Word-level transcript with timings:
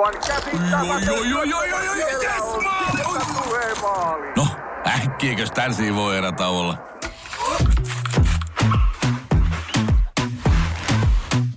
Aivan 0.00 0.20
käsittämätöntä. 0.26 1.12
No, 4.36 4.46
äkkiäkös 4.86 5.50
tän 5.50 5.72
voi 5.94 6.18
erä 6.18 6.32
olla? 6.48 6.78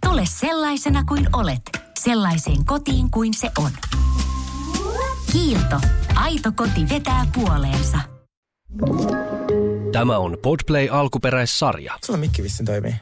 Tule 0.06 0.22
sellaisena 0.26 1.04
kuin 1.04 1.28
olet, 1.34 1.62
sellaiseen 2.00 2.66
kotiin 2.66 3.12
kuin 3.12 3.34
se 3.34 3.52
on. 3.58 3.72
Kiilto. 5.32 5.80
Aito 6.16 6.52
koti 6.56 6.90
vetää 6.90 7.26
puoleensa. 7.34 7.98
Tämä 9.92 10.18
on 10.18 10.38
Podplay 10.42 10.90
alkuperäissarja. 10.92 11.98
Sulla 12.06 12.20
mikki 12.20 12.44
vissiin 12.44 12.66
toimii. 12.66 12.96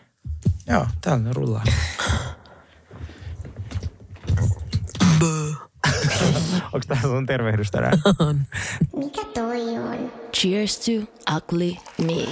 Joo, 0.67 0.87
täällä 1.01 1.33
rullaa. 1.33 1.63
Onko 6.73 6.85
tää 6.87 7.01
sun 7.01 7.25
tervehdys 7.25 7.71
tänään? 7.71 7.97
Mikä 8.95 9.21
toi 9.33 9.77
on? 9.77 10.11
Cheers 10.33 10.79
to 10.79 10.91
ugly 11.35 11.75
me. 11.97 12.27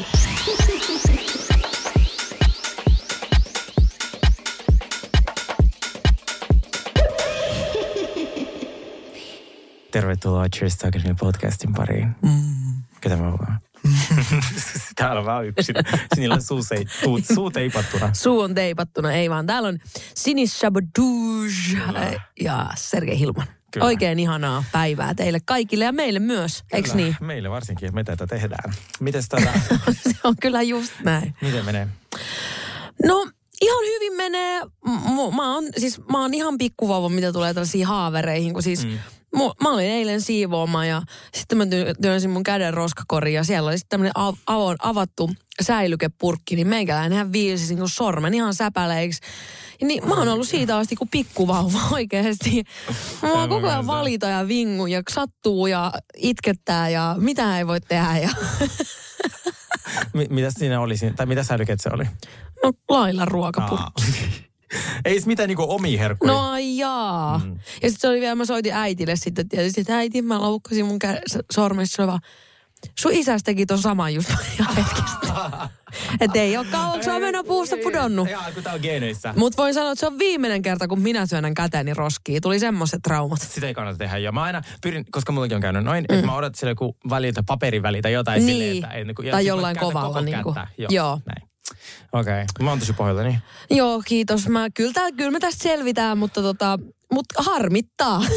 Tervetuloa 9.92 10.50
Cheers 10.50 10.78
to 10.78 10.88
Academy 10.88 11.16
podcastin 11.20 11.74
pariin. 11.74 12.16
Mm. 12.22 12.84
Ketä 13.02 13.16
mä 13.16 13.32
vaan? 13.32 13.60
Täällä 14.96 15.20
on 15.20 15.26
vaan 15.26 15.46
yksin. 15.46 15.76
Sinillä 16.16 16.36
on 16.36 16.42
suu, 16.42 16.64
sei, 16.64 16.86
tuu, 17.04 17.20
suu 17.34 17.52
teipattuna. 17.52 18.14
Suu 18.14 18.40
on 18.40 18.56
teipattuna, 18.56 19.14
ei 19.14 19.30
vaan. 19.30 19.46
Täällä 19.46 19.70
on 19.70 19.78
Sinis 20.16 20.60
Shabadouj 20.60 21.50
ja 22.42 22.70
Sergei 22.76 23.20
Hilman. 23.20 23.48
Kyllä. 23.72 23.86
Oikein 23.86 24.20
ihanaa 24.20 24.64
päivää 24.72 25.14
teille 25.16 25.40
kaikille 25.46 25.86
ja 25.86 25.92
meille 25.92 26.20
myös, 26.20 26.64
eikö 26.74 26.94
niin? 26.94 27.16
Meille 27.22 27.50
varsinkin, 27.50 27.86
että 27.86 27.96
me 27.96 28.04
tätä 28.04 28.28
tehdään. 28.28 28.74
Mites 29.00 29.30
tätä? 29.30 29.54
Se 30.12 30.16
on 30.24 30.36
kyllä 30.42 30.62
just 30.62 30.94
näin. 31.04 31.36
Miten 31.42 31.66
menee? 31.66 31.88
No, 33.06 33.28
ihan 33.62 33.86
hyvin 33.86 34.14
menee. 34.14 34.62
M- 34.86 35.36
mä 35.36 35.54
oon, 35.54 35.64
siis, 35.78 36.02
mä 36.12 36.22
oon 36.22 36.34
ihan 36.34 36.58
pikkuvauva, 36.58 37.10
mitä 37.10 37.34
tulee 37.34 37.54
tällaisiin 37.54 37.86
haavereihin, 37.86 38.54
kun 38.54 38.64
siis 38.64 38.86
mm. 38.86 39.00
Mä 39.64 39.70
olin 39.74 39.86
eilen 39.86 40.22
siivoama 40.22 40.86
ja 40.86 41.02
sitten 41.34 41.58
mä 41.58 41.64
ty- 41.64 41.96
työnsin 42.02 42.30
mun 42.30 42.44
käden 42.44 42.74
roskakoriin 42.74 43.36
ja 43.36 43.44
siellä 43.44 43.68
oli 43.70 43.78
sitten 43.78 43.90
tämmönen 43.90 44.12
av- 44.16 44.38
avon, 44.48 44.76
avattu 44.80 45.30
säilykepurkki, 45.62 46.56
niin 46.56 46.68
meikäläinenhän 46.68 47.32
viilsi 47.32 47.76
niin 47.76 47.90
sormen 47.90 48.34
ihan 48.34 48.54
säpäleiksi. 48.54 49.22
Ja 49.82 49.88
niin 49.88 50.08
mä 50.08 50.16
oon 50.16 50.28
ollut 50.28 50.48
siitä 50.48 50.78
asti 50.78 50.96
kuin 50.96 51.10
pikkuvauva 51.10 51.80
oikeasti. 51.92 52.64
Mä 53.22 53.32
oon 53.34 53.50
koko 53.50 53.68
ajan 53.68 53.88
valita 53.88 54.28
ja 54.28 54.48
vingu 54.48 54.86
ja 54.88 55.02
sattuu 55.12 55.68
ja 55.68 55.92
itkettää 56.18 56.90
ja 56.90 57.16
mitä 57.20 57.58
ei 57.58 57.68
voi 57.68 57.82
tehdä. 57.82 58.18
Ja 58.18 58.30
M- 60.14 60.34
mitä 60.34 60.52
siinä 60.52 60.80
oli? 60.82 60.96
Tai 61.16 61.26
mitä 61.26 61.44
säilyket 61.44 61.80
se 61.82 61.90
oli? 61.94 62.04
no 62.64 62.74
lailla 62.90 63.26
ruokapurkki. 63.26 64.49
Ei 65.06 65.22
se 65.22 65.28
mitään 65.28 65.48
niinku 65.48 65.66
omia 65.70 66.00
herkkuja. 66.00 66.34
No 66.34 66.58
jaa. 66.58 67.42
Mm. 67.46 67.52
Ja 67.54 67.90
sitten 67.90 68.00
se 68.00 68.08
oli 68.10 68.22
vielä, 68.22 68.36
mä 68.36 68.46
soitin 68.46 68.74
äitille 68.74 69.16
sitten 69.16 69.50
tietysti, 69.50 69.82
että 69.82 69.98
äiti, 69.98 70.22
mä 70.22 70.42
loukkasin 70.42 70.86
mun 70.86 71.00
kä- 71.06 71.40
sormessa. 71.52 72.08
Vaan, 72.08 72.20
sun 73.00 73.12
isäs 73.14 73.44
teki 73.44 73.66
ton 73.66 73.78
saman 73.78 74.14
just 74.14 74.30
hetkestä. 74.78 75.70
että 76.22 76.40
ei 76.40 76.58
ole 76.58 76.66
kauaksi 76.72 77.10
mennä 77.10 77.44
puusta 77.44 77.76
pudonnut. 77.84 78.30
Jaa, 78.30 78.52
kun 78.54 78.64
tää 78.64 78.74
on 78.74 78.80
geeneissä. 78.82 79.34
Mutta 79.38 79.62
voin 79.62 79.74
sanoa, 79.74 79.92
että 79.92 80.00
se 80.00 80.08
on 80.08 80.20
viimeinen 80.20 80.62
kerta, 80.62 80.88
kun 80.88 81.02
minä 81.02 81.28
työnnän 81.28 81.54
käteeni 81.54 81.94
roskiin. 81.94 82.42
Tuli 82.42 82.60
semmoiset 82.60 83.00
traumat. 83.04 83.42
Sitä 83.42 83.68
ei 83.68 83.74
kannata 83.74 83.98
tehdä. 83.98 84.18
Ja 84.18 84.32
mä 84.32 84.44
aina 84.44 84.62
pyrin, 84.82 85.06
koska 85.12 85.32
mullakin 85.32 85.56
on 85.56 85.62
käynyt 85.62 85.84
noin, 85.84 86.06
mm. 86.10 86.16
että 86.16 86.26
mä 86.26 86.36
odotan 86.36 86.56
sille 86.56 86.72
joku 86.72 86.98
väliltä, 87.10 87.44
paperin 87.44 87.84
välitä 87.84 88.10
jotain 88.10 88.46
Niin. 88.46 88.58
silleen, 88.58 88.78
että... 88.78 88.88
Ennen 88.98 89.16
kuin, 89.16 89.26
ja 89.26 89.32
Tai 89.32 89.46
jollain 89.46 89.78
kovalla 89.78 90.22
niinku. 90.22 90.54
kättä. 90.54 90.68
Joo. 90.78 90.90
Joo. 90.92 91.20
Näin. 91.26 91.49
Okei. 92.12 92.34
Okay. 92.34 92.46
Mä 92.62 92.70
oon 92.70 92.80
tosi 92.80 92.94
pohjalla, 92.94 93.24
niin. 93.24 93.40
Joo, 93.70 94.02
kiitos. 94.06 94.48
Mä, 94.48 94.70
kyllä, 94.70 94.94
tää, 94.94 95.12
kyllä 95.12 95.32
me 95.32 95.40
tästä 95.40 95.64
selvitään, 95.64 96.18
mutta 96.18 96.42
tota, 96.42 96.80
mut 97.14 97.26
harmittaa. 97.38 98.22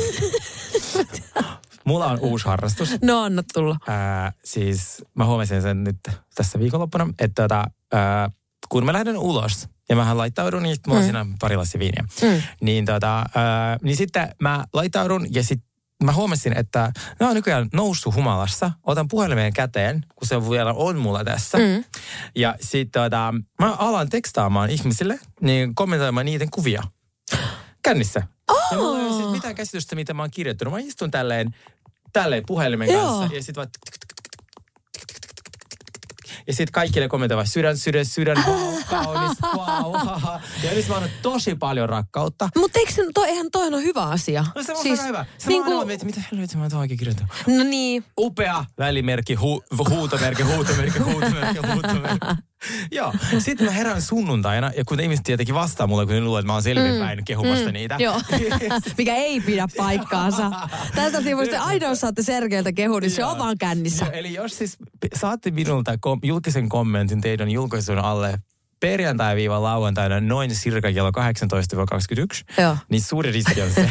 Mulla 1.84 2.06
on 2.06 2.18
uusi 2.20 2.44
harrastus. 2.44 2.90
no 3.02 3.22
anna 3.22 3.42
tulla. 3.54 3.76
Ää, 3.88 4.32
siis 4.44 5.04
mä 5.14 5.26
huomasin 5.26 5.62
sen 5.62 5.84
nyt 5.84 5.96
tässä 6.34 6.58
viikonloppuna, 6.58 7.08
että 7.18 7.42
tota, 7.42 7.64
ää, 7.92 8.30
kun 8.68 8.84
mä 8.86 8.92
lähden 8.92 9.18
ulos 9.18 9.68
ja 9.88 9.96
mähän 9.96 10.18
laittaudun, 10.18 10.62
niin 10.62 10.76
mulla 10.86 10.98
on 10.98 11.04
siinä 11.04 11.26
pari 11.40 11.56
lassia 11.56 11.78
viiniä. 11.78 12.04
Mm. 12.22 12.42
Niin, 12.60 12.84
tota, 12.84 13.24
ää, 13.34 13.78
niin 13.82 13.96
sitten 13.96 14.28
mä 14.40 14.64
laittaudun 14.72 15.26
ja 15.34 15.42
sitten 15.44 15.71
mä 16.04 16.12
huomasin, 16.12 16.58
että 16.58 16.92
mä 17.20 17.26
oon 17.26 17.34
nykyään 17.34 17.68
noussut 17.72 18.14
humalassa. 18.14 18.70
Otan 18.82 19.08
puhelimen 19.08 19.52
käteen, 19.52 20.06
kun 20.16 20.28
se 20.28 20.50
vielä 20.50 20.72
on 20.72 20.96
mulla 20.96 21.24
tässä. 21.24 21.58
Mm. 21.58 21.84
Ja 22.34 22.56
sitten 22.60 23.02
tota, 23.02 23.34
mä 23.58 23.72
alan 23.72 24.08
tekstaamaan 24.08 24.70
ihmisille, 24.70 25.20
niin 25.40 25.74
kommentoimaan 25.74 26.26
niiden 26.26 26.50
kuvia 26.50 26.82
kännissä. 27.82 28.22
Ja 28.70 28.76
mulla 28.76 28.98
ei 28.98 29.06
ole 29.06 29.16
siis 29.16 29.30
mitään 29.30 29.54
käsitystä, 29.54 29.94
mitä 29.96 30.14
mä 30.14 30.22
oon 30.22 30.30
kirjoittanut. 30.30 30.74
Mä 30.74 30.80
istun 30.80 31.10
tälleen, 31.10 31.54
tälleen 32.12 32.42
puhelimen 32.46 32.88
Joo. 32.92 33.06
kanssa 33.06 33.36
ja 33.36 33.42
sitten 33.42 33.54
vaan... 33.56 33.68
Ja 36.46 36.52
sitten 36.52 36.72
kaikille 36.72 37.08
kommentoivat 37.08 37.48
sydän, 37.48 37.78
sydän, 37.78 38.06
sydän, 38.06 38.36
wow, 38.46 38.74
kaunis, 38.90 39.38
wow. 39.56 39.94
Ja 40.62 40.74
nyt 40.74 40.88
mä 40.88 40.94
annan 40.94 41.10
tosi 41.22 41.54
paljon 41.54 41.88
rakkautta. 41.88 42.48
Mutta 42.56 42.78
eikö 42.78 42.92
se, 42.92 43.02
toi, 43.14 43.28
eihän 43.28 43.50
toi 43.52 43.66
on 43.66 43.82
hyvä 43.82 44.02
asia? 44.02 44.44
No 44.54 44.62
se 44.62 44.72
on 44.72 44.82
siis, 44.82 45.04
hyvä. 45.04 45.24
Se 45.38 45.48
niin 45.48 45.64
kuin... 45.64 45.86
mietin, 45.86 46.06
mitä 46.06 46.20
helvetin 46.32 46.58
mä 46.58 46.64
oon 46.64 46.70
tuohonkin 46.70 46.98
kirjoittanut. 46.98 47.32
No 47.46 47.64
niin. 47.64 48.04
Upea 48.20 48.64
välimerkki, 48.78 49.34
hu, 49.34 49.64
huutomerkki, 49.88 50.42
huutomerkki, 50.42 50.98
huutomerkki, 50.98 51.58
huutomerkki. 51.72 52.26
Joo. 52.90 53.12
Sitten 53.38 53.66
mä 53.66 53.72
herään 53.72 54.02
sunnuntaina, 54.02 54.70
ja 54.76 54.84
kun 54.84 55.00
ihmiset 55.00 55.24
tietenkin 55.24 55.54
vastaa 55.54 55.86
mulle, 55.86 56.06
kun 56.06 56.14
ne 56.14 56.20
luulee, 56.20 56.40
että 56.40 56.46
mä 56.46 56.52
oon 56.52 56.62
selvinpäin 56.62 57.18
mm. 57.18 57.24
kehumasta 57.24 57.66
mm. 57.66 57.72
niitä. 57.72 57.96
Joo, 57.98 58.20
mikä 58.98 59.14
ei 59.14 59.40
pidä 59.40 59.68
paikkaansa. 59.76 60.50
Tästä 60.94 61.18
voisitte 61.36 61.58
aina 61.58 61.94
saatte 61.94 62.22
Sergeiltä 62.22 62.72
kehun, 62.72 63.02
niin 63.02 63.10
se 63.10 63.24
on 63.24 63.38
vaan 63.38 63.58
kännissä. 63.58 64.04
Joo, 64.04 64.14
eli 64.14 64.34
jos 64.34 64.58
siis 64.58 64.76
saatte 65.14 65.50
minulta 65.50 65.98
kom- 65.98 66.20
julkisen 66.22 66.68
kommentin 66.68 67.20
teidän 67.20 67.50
julkaisun 67.50 67.98
alle 67.98 68.38
perjantai-lauantaina 68.82 70.20
noin 70.20 70.50
cirka 70.50 70.92
kello 70.92 71.10
18-21, 71.10 72.62
Joo. 72.62 72.76
niin 72.88 73.02
suuri 73.02 73.32
riski 73.32 73.62
on 73.62 73.70
se, 73.70 73.80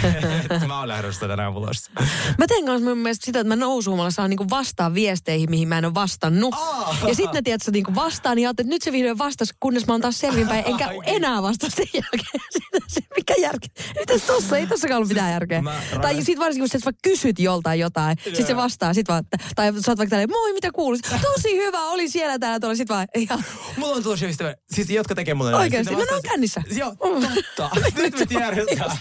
että 0.50 0.68
mä 0.68 0.79
oon 0.79 0.88
lähdössä 0.88 1.28
tänään 1.28 1.53
ulos. 1.53 1.91
Mä 2.38 2.47
teen 2.47 2.66
kanssa 2.66 2.90
mun 2.90 2.97
mielestä 2.97 3.25
sitä, 3.25 3.40
että 3.40 3.47
mä 3.47 3.56
nousuumalla 3.56 4.12
saan 4.12 4.29
niinku 4.29 4.50
vastaan 4.50 4.94
viesteihin, 4.94 5.50
mihin 5.50 5.68
mä 5.68 5.78
en 5.78 5.85
ole 5.85 5.94
vastannut. 5.94 6.53
Aa. 6.53 6.96
Ja 7.07 7.16
sitten 7.16 7.34
ne 7.34 7.41
tiedät, 7.41 7.62
niinku 7.72 7.96
vastaan, 7.96 8.35
niin 8.35 8.50
että 8.50 8.63
nyt 8.63 8.81
se 8.81 8.91
vihdoin 8.91 9.18
vastasi, 9.18 9.53
kunnes 9.59 9.88
mä 9.88 9.94
oon 9.94 10.02
taas 10.02 10.19
selvinpäin, 10.19 10.63
enkä 10.68 10.88
Oikein. 10.88 11.16
enää 11.16 11.41
vastaa 11.41 11.69
sen 11.69 11.85
jälkeen. 11.94 12.41
Se, 12.88 13.02
mikä 13.16 13.34
järki? 13.40 13.68
Mitäs 14.00 14.22
tossa? 14.22 14.58
Ei 14.58 14.68
tossakaan 14.68 14.97
ollut 14.97 15.09
mitään 15.09 15.31
järkeä. 15.31 15.62
Mä- 15.62 15.81
Tai 16.02 16.22
sit 16.23 16.40
varsinkin, 16.40 16.69
kun 16.69 16.79
sä 16.79 16.85
vaikka 16.85 17.00
kysyt 17.03 17.40
joltain 17.40 17.79
jotain, 17.79 18.18
sit 18.34 18.47
se 18.47 18.56
vastaa, 18.56 18.94
sit 18.94 19.08
vaan, 19.08 19.19
että- 19.23 19.38
tai 19.56 19.73
sä 19.73 19.91
oot 19.91 19.97
vaikka 19.97 20.09
tälleen, 20.09 20.29
moi, 20.29 20.53
mitä 20.53 20.72
kuuluu? 20.72 21.00
Tosi 21.22 21.58
hyvä, 21.58 21.79
oli 21.84 22.09
siellä 22.09 22.40
täällä 22.40 22.59
tuolla, 22.59 22.75
sit 22.75 22.90
vaan, 22.90 23.08
ja, 23.29 23.40
Mulla 23.78 23.96
on 23.96 24.03
tosi 24.03 24.25
ystävä, 24.25 24.56
siis 24.85 24.95
jotka 24.95 25.15
tekee 25.15 25.33
mulle 25.33 25.51
näin. 25.51 25.61
Oikeesti? 25.61 25.93
Sitten 25.93 26.07
No 26.07 26.11
ne 26.11 26.15
on 26.15 26.21
kännissä. 26.23 26.63
Joo, 26.75 26.95
totta. 26.95 27.69
Nyt 28.01 28.19
me 28.19 28.25
tiedetään. 28.25 28.97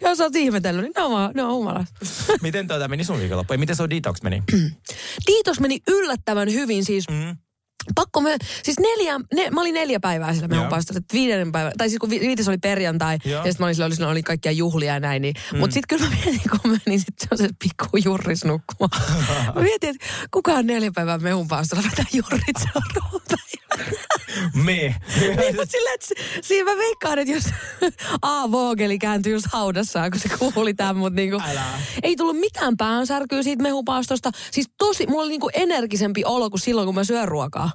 Jos 0.00 0.20
oot 0.20 0.36
ihmetellyt, 0.36 0.82
niin 0.82 0.92
ne 0.96 1.02
on, 1.02 1.30
ne 1.34 1.42
on 1.42 1.54
humalas. 1.54 1.88
Miten 2.42 2.68
tuota 2.68 2.88
meni 2.88 3.04
sun 3.04 3.18
viikonloppu? 3.18 3.54
Miten 3.56 3.76
sun 3.76 3.90
detox 3.90 4.22
meni? 4.22 4.42
Kiitos 5.26 5.60
meni 5.60 5.80
yllättävän 5.88 6.52
hyvin 6.52 6.84
siis. 6.84 7.08
Mm. 7.08 7.36
Pakko 7.94 8.20
me, 8.20 8.36
siis 8.62 8.76
neljä, 8.80 9.20
ne, 9.34 9.50
mä 9.50 9.60
olin 9.60 9.74
neljä 9.74 10.00
päivää 10.00 10.34
sillä 10.34 10.48
meidän 10.48 10.68
paastolla, 10.68 10.98
että 10.98 11.14
viidennen 11.14 11.52
päivä, 11.52 11.72
tai 11.78 11.88
siis 11.88 11.98
kun 11.98 12.10
vi, 12.10 12.20
viides 12.20 12.48
oli 12.48 12.58
perjantai, 12.58 13.18
Joo. 13.24 13.38
ja 13.38 13.52
sitten 13.52 13.56
mä 13.58 13.66
olin 13.66 13.74
sillä, 13.74 13.86
oli, 13.86 13.94
sillä 13.94 14.08
oli 14.08 14.22
kaikkia 14.22 14.52
juhlia 14.52 14.94
ja 14.94 15.00
näin, 15.00 15.22
niin, 15.22 15.34
mm. 15.52 15.58
mutta 15.58 15.74
sitten 15.74 15.98
kyllä 15.98 16.10
mä 16.10 16.16
mietin, 16.24 16.50
kun 16.50 16.70
mä 16.70 16.78
menin 16.86 17.00
sitten 17.00 17.38
se 17.38 17.48
pikku 17.58 17.96
jurris 18.04 18.44
nukkumaan. 18.44 19.02
mä 19.54 19.62
mietin, 19.62 19.90
että 19.90 20.06
kukaan 20.30 20.66
neljä 20.66 20.90
päivää 20.94 21.18
mehun 21.18 21.48
paastolla 21.48 21.82
vetää 21.90 22.04
jurrit 22.12 22.56
seuraavan 22.58 23.20
päivän. 23.28 23.52
Me. 24.64 24.72
niin, 25.20 25.56
mutta 25.56 25.70
silleen, 25.70 25.94
että 25.94 26.06
si- 26.06 26.14
siinä 26.42 26.70
mä 26.70 26.78
veikkaan, 26.78 27.18
että 27.18 27.34
jos 27.34 27.44
A. 28.22 28.50
Vogeli 28.52 28.98
kääntyi 28.98 29.32
just 29.32 29.46
haudassaan, 29.52 30.10
kun 30.10 30.20
se 30.20 30.28
kuuli 30.54 30.74
tämän, 30.74 30.96
mutta 30.96 31.16
niinku, 31.16 31.42
Älä. 31.50 31.64
ei 32.02 32.16
tullut 32.16 32.40
mitään 32.40 32.76
päänsärkyä 32.76 33.42
siitä 33.42 33.62
mehupaastosta. 33.62 34.30
Siis 34.50 34.66
tosi, 34.78 35.06
mulla 35.06 35.22
oli 35.22 35.30
niinku 35.30 35.50
energisempi 35.52 36.24
olo 36.24 36.50
kuin 36.50 36.60
silloin, 36.60 36.86
kun 36.86 36.94
mä 36.94 37.04
syön 37.04 37.28
ruokaa. 37.28 37.71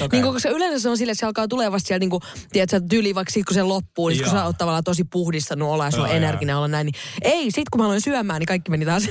Okay. 0.00 0.20
Niin 0.20 0.32
koska 0.32 0.48
yleensä 0.48 0.78
se 0.78 0.88
on 0.88 0.98
sille, 0.98 1.12
että 1.12 1.20
se 1.20 1.26
alkaa 1.26 1.48
tulee 1.48 1.72
vasta 1.72 1.86
siellä 1.86 1.98
niinku, 1.98 2.20
tiedätkö, 2.52 2.80
tyli 2.88 3.14
vaikka 3.14 3.32
sit, 3.32 3.44
kun 3.44 3.54
se 3.54 3.62
loppuu, 3.62 4.08
niin 4.08 4.16
sit, 4.16 4.26
kun 4.26 4.32
sä 4.32 4.44
oot 4.44 4.58
tavallaan 4.58 4.84
tosi 4.84 5.04
puhdistanut 5.04 5.68
olla 5.68 5.84
ja 5.84 5.90
sulla 5.90 6.08
on 6.08 6.14
energinen 6.14 6.56
olla 6.56 6.68
näin, 6.68 6.84
niin 6.84 6.94
ei, 7.22 7.50
sit 7.50 7.68
kun 7.68 7.80
mä 7.80 7.84
aloin 7.84 8.00
syömään, 8.00 8.40
niin 8.40 8.46
kaikki 8.46 8.70
meni 8.70 8.84
taas. 8.84 9.02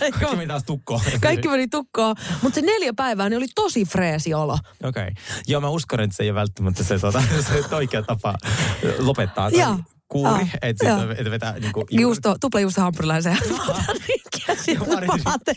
Kaikki 0.00 0.36
meni 0.36 0.46
taas 0.46 0.64
tukkoon. 0.64 1.00
kaikki 1.20 1.48
meni 1.48 1.68
tukkoon. 1.68 2.16
Mutta 2.42 2.60
se 2.60 2.66
neljä 2.66 2.92
päivää, 2.96 3.28
niin 3.28 3.36
oli 3.36 3.46
tosi 3.54 3.84
freesi 3.84 4.34
olo. 4.34 4.58
Okei. 4.84 5.02
Okay. 5.02 5.14
Joo, 5.46 5.60
mä 5.60 5.68
uskon, 5.68 6.00
että 6.00 6.16
se 6.16 6.22
ei 6.22 6.30
ole 6.30 6.40
välttämättä 6.40 6.84
se, 6.84 6.98
tota, 6.98 7.22
se 7.68 7.76
oikea 7.76 8.02
tapa 8.02 8.34
lopettaa. 8.98 9.48
Joo. 9.48 9.78
Kuuri, 10.12 10.42
Ah, 10.42 10.48
että 10.62 10.86
joo. 10.88 11.00
sit, 11.00 11.10
et 11.20 11.30
vetää 11.30 11.58
niinku... 11.58 11.84
Juusto, 11.90 12.36
tupla 12.40 12.60
juusto 12.60 12.80
hampurilaisen 12.80 13.36
sitten 14.56 14.88
pari- 14.94 15.22
pate. 15.24 15.54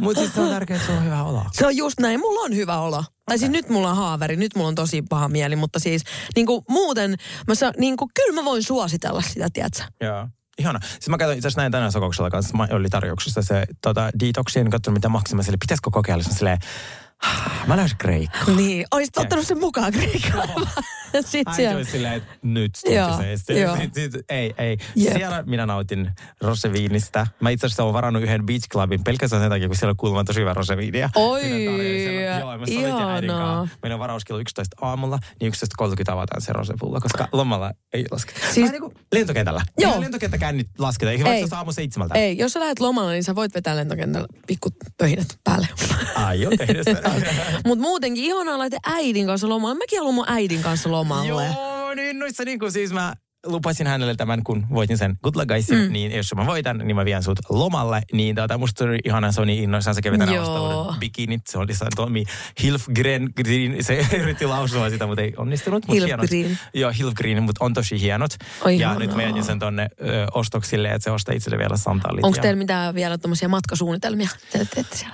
Mutta 0.00 0.20
siis 0.22 0.34
se 0.34 0.40
on 0.40 0.48
tärkeää, 0.48 0.76
että 0.76 0.86
se 0.92 0.98
on 0.98 1.04
hyvä 1.04 1.22
olo. 1.22 1.42
Se 1.52 1.66
on 1.66 1.76
just 1.76 2.00
näin. 2.00 2.20
Mulla 2.20 2.40
on 2.40 2.56
hyvä 2.56 2.78
olo. 2.78 3.04
Tai 3.26 3.38
siis 3.38 3.50
nyt 3.50 3.68
mulla 3.68 3.90
on 3.90 3.96
haaveri, 3.96 4.36
nyt 4.36 4.54
mulla 4.56 4.68
on 4.68 4.74
tosi 4.74 5.02
paha 5.02 5.28
mieli, 5.28 5.56
mutta 5.56 5.78
siis 5.78 6.02
niin 6.36 6.46
kuin 6.46 6.62
muuten, 6.68 7.16
mä 7.48 7.54
sa, 7.54 7.72
niin 7.78 7.96
kuin, 7.96 8.10
kyllä 8.14 8.40
mä 8.40 8.44
voin 8.44 8.62
suositella 8.62 9.22
sitä, 9.22 9.48
tiedätkö? 9.52 9.82
Joo. 10.00 10.28
Ihana. 10.58 10.80
Siis 10.88 11.08
mä 11.08 11.18
katsoin 11.18 11.38
itse 11.38 11.48
asiassa 11.48 11.60
näin 11.60 11.72
tänään 11.72 11.92
Sokoksella 11.92 12.30
kanssa, 12.30 12.56
mä 12.56 12.68
oli 12.70 12.88
tarjouksessa 12.88 13.42
se 13.42 13.64
tota, 13.82 14.10
detoxi, 14.20 14.58
en 14.60 14.70
katsonut 14.70 14.96
mitä 14.98 15.08
maksaa, 15.08 15.36
mä 15.36 15.42
sille, 15.42 15.56
pitäisikö 15.60 15.90
kokeilla, 15.92 16.22
Sitten 16.22 16.38
silleen, 16.38 16.58
"Ah, 17.26 17.66
mä 17.66 17.76
löysin 17.76 17.98
Kreikka. 17.98 18.38
Niin, 18.56 18.86
olisit 18.90 19.18
ottanut 19.18 19.46
sen 19.46 19.58
mukaan 19.60 19.92
Kreikkaan. 19.92 20.48
Sitten 21.12 21.42
Äiti 21.46 21.56
siellä. 21.56 21.76
oli 21.76 21.84
silleen, 21.84 22.14
että 22.14 22.32
nyt 22.42 22.70
Joo, 22.84 22.94
joo. 22.94 23.76
sit- 23.76 23.94
sit- 23.94 24.24
Ei, 24.28 24.54
ei. 24.58 24.76
Jep. 24.96 25.16
Siellä 25.16 25.42
minä 25.46 25.66
nautin 25.66 26.10
roseviinistä. 26.40 27.26
Mä 27.40 27.50
itse 27.50 27.66
asiassa 27.66 27.82
olen 27.82 27.94
varannut 27.94 28.22
yhden 28.22 28.46
beach 28.46 28.68
clubin 28.68 29.04
pelkästään 29.04 29.42
sen 29.42 29.50
takia, 29.50 29.66
kun 29.68 29.76
siellä 29.76 29.90
on 29.90 29.96
kuulemma 29.96 30.24
tosi 30.24 30.40
hyvä 30.40 30.54
roseviiniä. 30.54 31.10
Oi. 31.14 31.64
Joo, 32.40 32.58
mä 32.58 32.64
ihanaa. 32.68 33.68
Meillä 33.82 33.94
on 33.94 34.00
varaus 34.00 34.24
kello 34.24 34.40
11 34.40 34.76
aamulla, 34.80 35.18
niin 35.40 35.52
11.30 35.52 36.12
avataan 36.12 36.40
se 36.42 36.52
rosepullo, 36.52 37.00
koska 37.00 37.28
lomalla 37.32 37.72
ei 37.92 38.04
lasketa. 38.10 38.40
Siis-. 38.52 38.72
Niin 38.72 38.82
lentokentällä. 39.14 39.60
Joo. 39.78 39.92
Joo. 39.92 40.00
Lentokenttäkäynnit 40.00 40.66
lasketaan. 40.78 41.12
Eikä 41.12 41.32
Ei. 41.32 41.40
vaikka 41.40 41.56
aamu 41.56 41.72
seitsemältä. 41.72 42.14
Ei, 42.14 42.38
jos 42.38 42.52
sä 42.52 42.60
lähdet 42.60 42.80
lomalle, 42.80 43.12
niin 43.12 43.24
sä 43.24 43.34
voit 43.34 43.54
vetää 43.54 43.76
lentokentällä 43.76 44.28
pikku 44.46 44.68
pöhinät 44.98 45.26
päälle. 45.44 45.68
Tehdä 46.58 46.82
sitä. 46.84 47.10
Mutta 47.66 47.82
muutenkin 47.82 48.24
ihanaa 48.24 48.58
lähteä 48.58 48.78
äidin 48.86 49.26
kanssa 49.26 49.48
lomalle. 49.48 49.74
Mäkin 49.74 49.98
haluan 49.98 50.14
mun 50.14 50.24
äidin 50.28 50.62
kanssa 50.62 50.90
lomalle. 50.96 51.46
Joo, 51.46 51.94
niin 51.94 52.18
noissa 52.18 52.44
niin 52.44 52.58
kuin 52.58 52.72
siis 52.72 52.92
mä 52.92 53.14
lupasin 53.46 53.86
hänelle 53.86 54.14
tämän, 54.14 54.42
kun 54.44 54.66
voitin 54.70 54.98
sen 54.98 55.18
Good 55.22 55.36
Luck 55.36 55.48
Guysin, 55.48 55.78
mm. 55.78 55.92
niin 55.92 56.12
jos 56.16 56.34
mä 56.34 56.46
voitan, 56.46 56.78
niin 56.78 56.96
mä 56.96 57.04
vien 57.04 57.22
sut 57.22 57.38
lomalle. 57.48 58.02
Niin 58.12 58.34
tota, 58.34 58.58
musta 58.58 58.84
oli 58.84 58.98
ihana, 59.04 59.32
se 59.32 59.40
on 59.40 59.46
niin 59.46 59.62
innoissaan, 59.62 59.94
se 59.94 60.02
kävi 60.02 60.18
tänään 60.18 60.40
uuden 60.40 61.00
bikinit. 61.00 61.46
Se 61.46 61.58
oli 61.58 61.74
se 61.74 61.86
Tommy 61.96 62.22
Hilfgren, 62.62 63.32
Green, 63.44 63.84
se 63.84 64.06
yritti 64.22 64.46
lausua 64.46 64.90
sitä, 64.90 65.06
mutta 65.06 65.22
ei 65.22 65.34
onnistunut. 65.36 65.86
Mut 65.86 65.96
Hilfgren. 65.96 66.28
hienot. 66.30 66.58
Joo, 66.74 66.92
Hilfgren, 66.98 67.42
mutta 67.42 67.64
on 67.64 67.74
tosi 67.74 68.00
hienot. 68.00 68.30
Oi, 68.64 68.72
ja 68.72 68.78
ihanaa. 68.78 68.98
nyt 68.98 69.14
mä 69.16 69.22
jätin 69.22 69.44
sen 69.44 69.58
tonne 69.58 69.88
ö, 70.00 70.26
ostoksille, 70.34 70.88
että 70.88 71.04
se 71.04 71.10
ostaa 71.10 71.34
itselle 71.34 71.58
vielä 71.58 71.76
sandaalit. 71.76 72.24
Onko 72.24 72.38
teillä 72.42 72.58
mitään 72.58 72.94
vielä 72.94 73.18
tuommoisia 73.18 73.48
matkasuunnitelmia? 73.48 74.28
Te. 74.52 74.66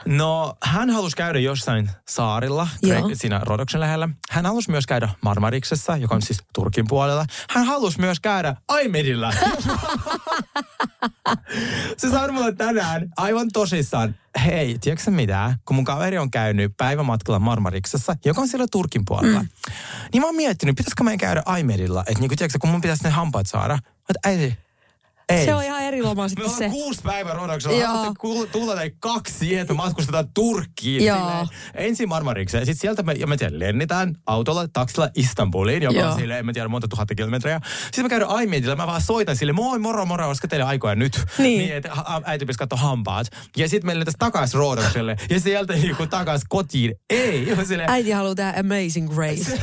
No, 0.06 0.54
hän 0.62 0.90
halusi 0.90 1.16
käydä 1.16 1.38
jossain 1.38 1.90
saarilla. 2.08 2.68
Kre- 2.86 3.14
siinä 3.14 3.40
Rodoksen 3.44 3.80
lähellä. 3.80 4.08
Hän 4.30 4.46
halusi 4.46 4.70
myös 4.70 4.86
käydä 4.86 5.08
Marmariksessa, 5.20 5.96
joka 5.96 6.14
on 6.14 6.22
siis 6.22 6.42
Turkin 6.54 6.84
puolella. 6.88 7.26
Hän 7.50 7.64
halusi 7.66 8.00
myös 8.00 8.20
käydä 8.22 8.56
Aimedillä. 8.68 9.32
Se 11.96 12.10
sanoi 12.10 12.32
mulle 12.32 12.54
tänään 12.54 13.08
aivan 13.16 13.48
tosissaan, 13.52 14.14
hei, 14.44 14.78
tiedätkö 14.78 15.10
mitä? 15.10 15.54
Kun 15.64 15.76
mun 15.76 15.84
kaveri 15.84 16.18
on 16.18 16.30
käynyt 16.30 16.72
päivämatkalla 16.76 17.38
Marmariksessa, 17.38 18.16
joka 18.24 18.40
on 18.40 18.48
siellä 18.48 18.66
Turkin 18.70 19.02
puolella, 19.06 19.40
mm. 19.40 19.48
niin 20.12 20.20
mä 20.20 20.26
oon 20.26 20.36
miettinyt, 20.36 20.76
pitäisikö 20.76 21.04
meidän 21.04 21.18
käydä 21.18 21.42
Aimedilla, 21.46 22.00
että 22.06 22.20
niinku, 22.20 22.36
tiedätkö, 22.36 22.58
kun 22.58 22.70
mun 22.70 22.80
pitäisi 22.80 23.04
ne 23.04 23.10
hampaat 23.10 23.46
saada. 23.46 23.78
Että 23.98 24.28
äiti, 24.28 24.58
ei. 25.32 25.44
Se 25.44 25.54
on 25.54 25.64
ihan 25.64 25.82
eri 25.82 26.02
loma 26.02 26.22
Me 26.22 26.28
sitten 26.28 26.44
ollaan 26.44 26.58
se. 26.58 26.68
kuusi 26.68 27.00
päivää 27.02 27.34
rodoksella. 27.34 27.76
Joo. 27.78 27.86
Haluaisitte 27.88 28.18
ku- 28.20 28.46
tulla 28.52 28.74
tai 28.74 28.90
kaksi 29.00 29.34
siihen, 29.38 29.60
että 29.62 29.74
me 29.74 29.76
matkustetaan 29.76 30.28
Turkkiin. 30.34 31.04
Joo. 31.04 31.18
Silleen, 31.18 31.46
ensin 31.74 32.08
Marmarikseen. 32.08 32.66
Sitten 32.66 32.80
sieltä 32.80 33.02
me, 33.02 33.12
ja 33.12 33.26
me 33.26 33.36
tiedän, 33.36 33.58
lennetään 33.60 34.14
autolla, 34.26 34.68
taksilla 34.72 35.08
Istanbuliin, 35.14 35.82
joka 35.82 35.98
Joo. 35.98 36.10
on 36.12 36.18
sille, 36.18 36.38
en 36.38 36.46
mä 36.46 36.52
tiedä, 36.52 36.68
monta 36.68 36.88
tuhatta 36.88 37.14
kilometriä. 37.14 37.60
Sitten 37.84 38.04
me 38.04 38.08
käydään 38.08 38.30
Aimeetillä, 38.30 38.76
mä 38.76 38.86
vaan 38.86 39.00
soitan 39.00 39.36
sille, 39.36 39.52
moi 39.52 39.78
moro 39.78 40.06
moro, 40.06 40.28
olisiko 40.28 40.48
teille 40.48 40.64
aikoja 40.66 40.94
nyt? 40.94 41.20
Niin. 41.38 41.58
niin 41.58 41.74
että 41.76 41.90
äiti 42.24 42.44
pitäisi 42.44 42.58
katsoa 42.58 42.78
hampaat. 42.78 43.26
Ja 43.56 43.68
sitten 43.68 43.86
me 43.86 43.94
lentäisiin 43.94 44.18
takaisin 44.18 44.58
Rodokselle. 44.60 45.16
ja 45.30 45.40
sieltä 45.40 45.72
niinku 45.72 46.06
takaisin 46.06 46.46
kotiin. 46.48 46.94
Ei. 47.10 47.48
Ja 47.48 47.64
silleen, 47.64 47.90
Äiti 47.90 48.10
haluaa 48.10 48.34
tehdä 48.34 48.54
Amazing. 48.60 49.14
Grace. 49.14 49.60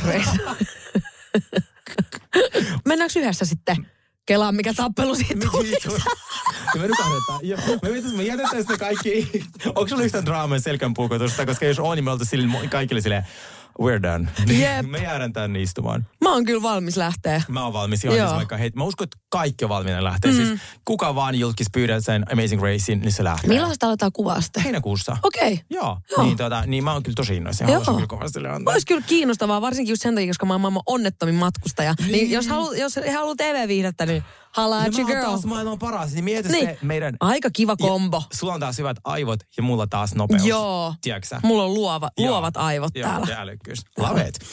Mennäänkö 2.88 3.20
yhdessä 3.20 3.44
sitten? 3.44 3.76
Kelaan 4.30 4.54
mikä 4.54 4.74
tappelu 4.74 5.14
siitä 5.14 5.46
tuli. 5.52 5.70
Me. 6.74 6.88
Ja 7.42 7.56
me, 7.82 8.16
me 8.16 8.22
jätetään 8.22 8.62
sitä 8.62 8.76
kaikki. 8.78 9.30
Onko 9.66 9.88
sulla 9.88 10.02
yhtään 10.02 10.26
draamaa 10.26 10.58
selkän 10.58 10.94
puukotusta? 10.94 11.46
Koska 11.46 11.66
jos 11.66 11.78
on, 11.78 11.96
niin 11.96 12.04
me 12.04 12.10
oltaisiin 12.10 12.50
kaikille 12.70 13.00
silleen, 13.00 13.26
we're 13.80 14.02
done. 14.02 14.28
Jep. 14.60 14.86
Me 14.86 14.98
jäädään 14.98 15.32
tänne 15.32 15.62
istumaan. 15.62 16.06
Mä 16.20 16.32
oon 16.32 16.44
kyllä 16.44 16.62
valmis 16.62 16.96
lähteä. 16.96 17.42
Mä 17.48 17.64
oon 17.64 17.72
valmis 17.72 18.04
ihan 18.04 18.16
Joo. 18.16 18.28
siis 18.28 18.36
vaikka, 18.36 18.56
hei, 18.56 18.70
mä 18.74 18.84
uskon, 18.84 19.04
että 19.04 19.18
kaikki 19.28 19.64
on 19.64 19.68
valmiina 19.68 20.04
lähteä. 20.04 20.30
Mm. 20.30 20.36
Siis 20.36 20.60
kuka 20.84 21.14
vaan 21.14 21.34
julkis 21.34 21.66
pyydän 21.72 22.02
sen 22.02 22.32
Amazing 22.32 22.62
Racein, 22.62 23.00
niin 23.00 23.12
se 23.12 23.24
lähtee. 23.24 23.48
Milloin 23.48 23.72
sitä 23.72 23.86
aletaan 23.86 24.12
kuvaa 24.12 24.40
sitten? 24.40 24.62
Heinäkuussa. 24.62 25.16
Okei. 25.22 25.52
Okay. 25.52 25.64
Joo, 25.70 25.98
Joo. 26.10 26.22
Niin, 26.22 26.36
tota, 26.36 26.62
niin 26.66 26.84
mä 26.84 26.92
oon 26.92 27.02
kyllä 27.02 27.16
tosi 27.16 27.36
innoissa. 27.36 27.64
Joo. 27.64 27.84
Kyllä 27.84 28.06
kovasti 28.06 28.38
antaa. 28.38 28.72
Olisi 28.72 28.86
kyllä 28.86 29.02
kiinnostavaa, 29.06 29.60
varsinkin 29.60 29.92
just 29.92 30.02
sen 30.02 30.14
takia, 30.14 30.28
koska 30.28 30.46
mä 30.46 30.54
oon 30.54 30.60
maailman 30.60 30.82
onnettomin 30.86 31.34
matkustaja. 31.34 31.94
Niin, 31.98 32.12
niin 32.12 32.30
jos 32.30 32.48
haluaa 32.48 32.74
jos 32.74 32.96
he 32.96 33.10
haluaa 33.10 33.36
TV-viihdettä, 33.36 34.06
niin 34.06 34.22
holla 34.56 34.78
at 34.78 34.84
your 34.86 34.92
mä 34.94 34.98
oon 35.00 35.06
girl. 35.06 35.24
taas 35.30 35.44
maailman 35.44 35.78
paras, 35.78 36.12
niin 36.12 36.24
mieti 36.24 36.48
Niin. 36.48 36.66
se 36.66 36.78
meidän... 36.82 37.16
Aika 37.20 37.50
kiva 37.52 37.76
kombo. 37.76 38.16
Ja, 38.16 38.36
sulla 38.36 38.54
on 38.54 38.60
taas 38.60 38.78
hyvät 38.78 38.96
aivot 39.04 39.40
ja 39.56 39.62
mulla 39.62 39.86
taas 39.86 40.14
nopeus. 40.14 40.44
Joo. 40.44 40.94
Tiedätkö? 41.00 41.40
Mulla 41.42 41.62
on 41.64 41.74
luova, 41.74 42.10
Joo. 42.18 42.30
luovat 42.30 42.56
aivot 42.56 42.90
Joo, 42.94 43.08
täällä. 43.08 43.26
ja 43.30 43.40
älykkyys. 43.40 43.80
Love 43.98 44.28
it. 44.28 44.38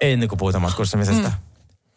Ennen 0.00 0.28
kuin 0.28 0.38
puhutaan 0.38 0.62
matkustamisesta. 0.62 1.28
Mm. 1.28 1.34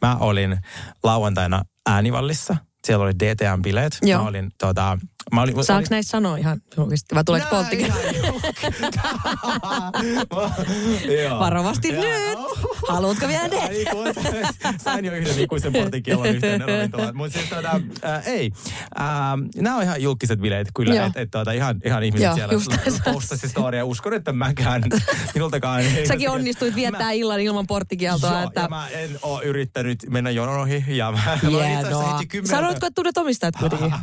Mä 0.02 0.18
olin 0.20 0.58
lauantaina 1.04 1.64
Äänivallissa. 1.86 2.56
Siellä 2.88 3.04
oli 3.04 3.12
DTM-bileet. 3.14 3.98
Joo. 4.02 4.22
Mä 4.22 4.28
olin 4.30 4.52
tota... 4.60 4.98
Mä 5.32 5.42
olin, 5.42 5.64
Saanko 5.64 5.80
olin, 5.80 5.88
näistä 5.90 6.10
sanoa 6.12 6.38
ihan 6.38 6.62
julkisesti 6.78 7.16
vai 7.16 7.24
tuleeko 7.24 7.48
polttikin? 7.50 7.94
Varovasti 11.40 11.88
Joo. 11.94 12.04
nyt! 12.04 12.38
Haluatko 12.90 13.28
vielä 13.28 13.48
ne? 13.48 13.70
Sain 14.84 15.06
jo 15.06 15.14
yhden 15.14 15.40
ikuisen 15.40 15.74
portikellon 15.74 16.26
yhteen 16.28 16.62
ravintolaan. 16.62 17.18
Mutta 17.18 17.38
siis 17.40 17.50
tota, 17.50 17.82
äh, 18.06 18.28
ei. 18.28 18.52
Äh, 19.00 19.06
nämä 19.56 19.78
on 19.78 19.84
ihan 19.84 20.02
julkiset 20.02 20.40
bileet 20.40 20.68
kyllä. 20.76 21.06
Että 21.06 21.22
et, 21.22 21.32
tota, 21.32 21.52
ihan, 21.52 21.76
ihan 21.86 22.04
ihmiset 22.04 22.26
Joo, 22.26 22.36
siellä 22.36 22.54
postasi 23.14 23.50
storia. 23.50 23.86
Uskon, 23.86 24.14
että 24.14 24.34
mäkään, 24.34 24.84
minultakaan. 25.36 25.82
ei- 25.82 26.08
Säkin 26.08 26.30
onnistuit 26.30 26.76
viettää 26.76 27.12
illan 27.12 27.40
ilman 27.40 27.68
porttikieltoa. 27.68 28.32
Joo, 28.32 28.44
että... 28.48 28.62
ja 28.62 28.68
mä 28.68 28.88
en 28.88 29.20
ole 29.22 29.44
yrittänyt 29.44 30.00
mennä 30.10 30.30
jonon 30.30 30.60
ohi. 30.60 30.84
Ja 30.88 31.12
mä, 31.12 31.18
mä 31.18 31.24
olin 31.32 31.44
itse 31.44 31.58
asiassa 31.58 31.98
Hienoa. 31.98 32.14
heti 32.14 32.28
kymmeneltä. 32.28 32.56
Sanoitko, 32.58 32.86
että 32.86 32.96
tunnet 32.96 33.18
omistajat 33.18 33.56
kuitenkin? 33.60 33.94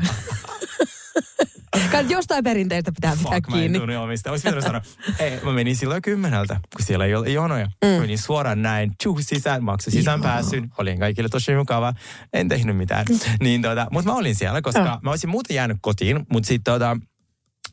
Jostain 2.08 2.44
perinteistä 2.44 2.92
pitää 2.92 3.16
pitää 3.16 3.32
Fuck, 3.32 3.48
mä 3.48 3.56
en 3.56 3.60
kiinni. 3.60 3.78
tunne 3.78 3.98
omista. 3.98 4.30
Olisi 4.30 4.42
pitänyt 4.42 4.64
sanoa, 4.64 4.80
ei, 5.18 5.40
mä 5.44 5.52
menin 5.52 5.76
silloin 5.76 6.02
kymmeneltä, 6.02 6.60
kun 6.76 6.86
siellä 6.86 7.04
ei 7.04 7.14
ole 7.14 7.28
jonoja. 7.30 7.66
Mm. 7.84 7.88
Menin 7.88 8.18
suoraan 8.18 8.62
näin, 8.62 8.92
tjuh, 9.02 9.18
sisään, 9.20 9.64
maksin 9.64 9.92
sisään 9.92 10.20
pääsyn. 10.20 10.68
Olin 10.78 10.98
kaikille 10.98 11.28
tosi 11.28 11.56
mukava. 11.56 11.94
En 12.32 12.48
tehnyt 12.48 12.76
mitään. 12.76 13.06
Niin, 13.40 13.62
tota, 13.62 13.86
mutta 13.90 14.10
mä 14.10 14.16
olin 14.16 14.34
siellä, 14.34 14.62
koska 14.62 14.80
Joo. 14.80 14.98
mä 15.02 15.10
olisin 15.10 15.30
muuten 15.30 15.54
jäänyt 15.54 15.76
kotiin, 15.80 16.26
mutta 16.32 16.46
sitten 16.46 16.72
tota, 16.74 16.96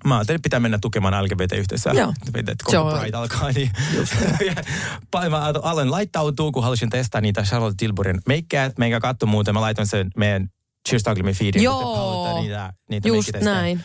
Mä 0.05 0.15
ajattelin, 0.17 0.35
että 0.35 0.43
pitää 0.43 0.59
mennä 0.59 0.77
tukemaan 0.81 1.23
LGBT-yhteisöä. 1.23 1.93
Joo. 1.93 2.13
Että 2.35 2.79
on- 2.79 2.99
Pride 2.99 3.17
alkaa. 3.17 3.51
Niin. 3.51 3.71
Ja 4.45 5.29
mä 5.29 5.37
aloin 5.63 5.91
laittautua, 5.91 6.51
kun 6.51 6.63
halusin 6.63 6.89
testaa 6.89 7.21
niitä 7.21 7.43
Charlotte 7.43 7.75
Tilburin 7.77 8.21
meikkejä. 8.27 8.71
Meikä 8.77 8.99
katso 8.99 9.25
muuten. 9.25 9.53
Mä 9.53 9.61
laitoin 9.61 9.87
sen 9.87 10.11
meidän 10.17 10.49
Cheers 10.87 11.03
Ugly 11.11 11.23
Me 11.23 11.33
feediin, 11.33 11.63
Joo. 11.63 11.81
kun 11.83 11.93
te 11.93 11.97
haluatte 11.99 12.41
niitä, 12.41 12.73
niitä 12.89 13.07
Just 13.07 13.31
näin. 13.41 13.83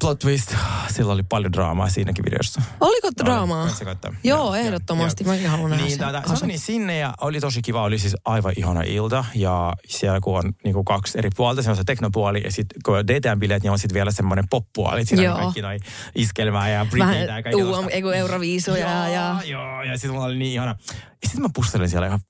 Plot 0.00 0.18
twist. 0.18 0.54
Sillä 0.88 1.12
oli 1.12 1.22
paljon 1.22 1.52
draamaa 1.52 1.88
siinäkin 1.88 2.24
videossa. 2.24 2.62
Oliko 2.80 3.08
draamaa? 3.24 3.66
Kannattaa 3.66 3.94
katsoa. 3.94 4.14
Joo, 4.24 4.54
ehdottomasti. 4.54 5.24
Mäkin 5.24 5.48
haluan 5.48 5.70
nähdä 5.70 5.84
Niin, 5.84 5.98
sen 5.98 6.12
kasan. 6.22 6.36
se 6.36 6.46
meni 6.46 6.58
sinne 6.58 6.98
ja 6.98 7.14
oli 7.20 7.40
tosi 7.40 7.62
kiva. 7.62 7.82
Oli 7.82 7.98
siis 7.98 8.16
aivan 8.24 8.52
ihana 8.56 8.82
ilta. 8.82 9.24
Ja 9.34 9.72
siellä 9.88 10.20
kun 10.20 10.38
on 10.38 10.52
niin 10.64 10.74
kuin 10.74 10.84
kaksi 10.84 11.18
eri 11.18 11.30
puolta, 11.36 11.62
se 11.62 11.70
on 11.70 11.76
se 11.76 11.84
teknopuoli 11.86 12.42
ja 12.44 12.52
sitten 12.52 12.80
kun 12.84 12.98
on 12.98 13.04
DTM-bileet, 13.04 13.62
niin 13.62 13.70
on 13.70 13.78
sitten 13.78 13.94
vielä 13.94 14.10
semmoinen 14.10 14.44
pop-puoli. 14.50 15.04
Siinä 15.04 15.22
Joo. 15.22 15.34
on 15.34 15.40
kaikki 15.42 15.62
noin 15.62 15.80
iskelmää 16.14 16.68
ja 16.70 16.86
Britneytä 16.90 17.06
Vähän 17.26 17.36
ja 17.36 17.42
kaikkea 17.42 17.56
UM, 17.56 17.64
tollaista. 17.64 17.90
eiku 17.90 18.08
Euroviisuja 18.08 19.08
ja... 19.08 19.36
Joo, 19.44 19.82
ja 19.82 19.92
sitten 19.98 20.10
mulla 20.10 20.24
oli 20.26 20.38
niin 20.38 20.52
ihana. 20.52 20.76
Ja 20.92 21.28
sitten 21.28 21.42
mä 21.42 21.48
pustelin 21.54 21.88
siellä 21.88 22.06
ihan 22.06 22.20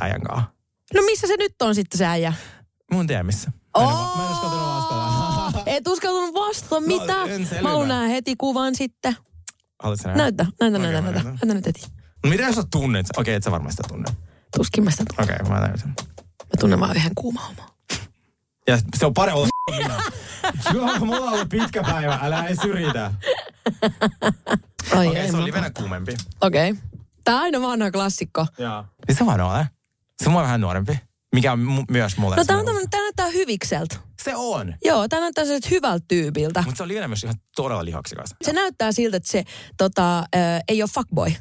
äijän 0.00 0.22
kanssa. 0.22 0.50
No 0.94 1.02
missä 1.02 1.26
se 1.26 1.36
nyt 1.36 1.62
on 1.62 1.74
sitten 1.74 1.98
se 1.98 2.06
äijä? 2.06 2.32
Mun 2.92 3.06
tiemissä. 3.06 3.50
Mä 3.78 3.82
en, 3.84 3.88
va- 3.88 4.12
mä 4.16 4.24
en 4.26 4.30
uskaltanut 4.32 4.66
vastata. 4.68 5.62
Et 5.76 5.88
uskaltanut 5.88 6.34
vastata, 6.34 6.80
mitä? 6.80 7.12
No, 7.16 7.26
en 7.26 7.46
selvä. 7.46 7.62
Mä 7.62 7.68
haluan 7.68 7.88
nähdä 7.88 8.06
heti 8.08 8.34
kuvan 8.36 8.74
sitten. 8.74 9.16
Haluatko 9.82 10.08
nähdä? 10.08 10.22
Näytä, 10.22 10.46
näytä, 10.60 10.78
Okei, 10.78 10.92
näytä, 10.92 11.00
näytä. 11.00 11.22
näytän. 11.22 11.24
Näytä 11.42 11.54
nyt 11.54 11.66
heti. 11.66 11.80
No 12.24 12.30
mitä 12.30 12.42
jos 12.42 12.54
sä 12.56 12.62
tunnet? 12.70 13.06
Okei, 13.16 13.34
et 13.34 13.42
sä 13.42 13.50
varmaan 13.50 13.70
sitä 13.72 13.82
tunne. 13.88 14.12
Tuskin 14.56 14.84
mä 14.84 14.90
sitä 14.90 15.04
tunnen. 15.16 15.36
Okei, 15.36 15.48
mä 15.48 15.60
näytän. 15.60 15.88
Mä 16.42 16.60
tunnen 16.60 16.80
vaan 16.80 16.96
yhden 16.96 17.14
kuuma 17.14 17.40
homo. 17.40 17.62
Ja 18.66 18.78
se 18.98 19.06
on 19.06 19.14
parempi 19.14 19.38
olla 19.40 19.48
minä. 19.78 19.94
Joo, 20.74 20.98
mulla 20.98 21.26
on 21.26 21.32
ollut 21.32 21.48
pitkä 21.48 21.82
päivä, 21.82 22.18
älä 22.22 22.46
edes 22.46 22.64
yritä. 22.64 23.12
Ai 24.96 25.08
Okei, 25.08 25.20
ei, 25.22 25.30
se 25.30 25.36
oli 25.36 25.52
vielä 25.52 25.70
kuumempi. 25.70 26.16
Okei. 26.40 26.70
Okay. 26.70 26.82
Tää 27.24 27.34
on 27.34 27.40
aina 27.42 27.60
vanha 27.60 27.90
klassikko. 27.90 28.46
Joo. 28.58 28.84
Niin 29.08 29.16
se 29.16 29.26
vaan 29.26 29.40
ole. 29.40 29.66
Se 30.22 30.28
on 30.28 30.34
vähän 30.34 30.60
nuorempi. 30.60 31.00
Mikä 31.34 31.52
on 31.52 31.84
myös 31.90 32.16
mulle. 32.16 32.36
No 32.36 32.44
tää 32.44 32.58
on 32.58 32.64
tämmönen, 32.64 32.90
tää 32.90 33.00
näyttää 33.00 33.28
hyvikseltä. 33.28 33.96
Se 34.22 34.36
on. 34.36 34.74
Joo, 34.84 35.08
tää 35.08 35.20
näyttää 35.20 35.44
sellaiselta 35.44 35.74
hyvältä 35.74 36.04
tyypiltä. 36.08 36.62
Mutta 36.62 36.76
se 36.76 36.82
on 36.82 36.88
liian 36.88 37.10
myös 37.10 37.24
ihan 37.24 37.36
todella 37.56 37.84
lihaksikas. 37.84 38.34
Se 38.42 38.52
näyttää 38.52 38.92
siltä, 38.92 39.16
että 39.16 39.30
se 39.30 39.44
tota, 39.78 40.18
äh, 40.18 40.24
ei 40.68 40.82
ole 40.82 40.90
fuckboy. 40.94 41.32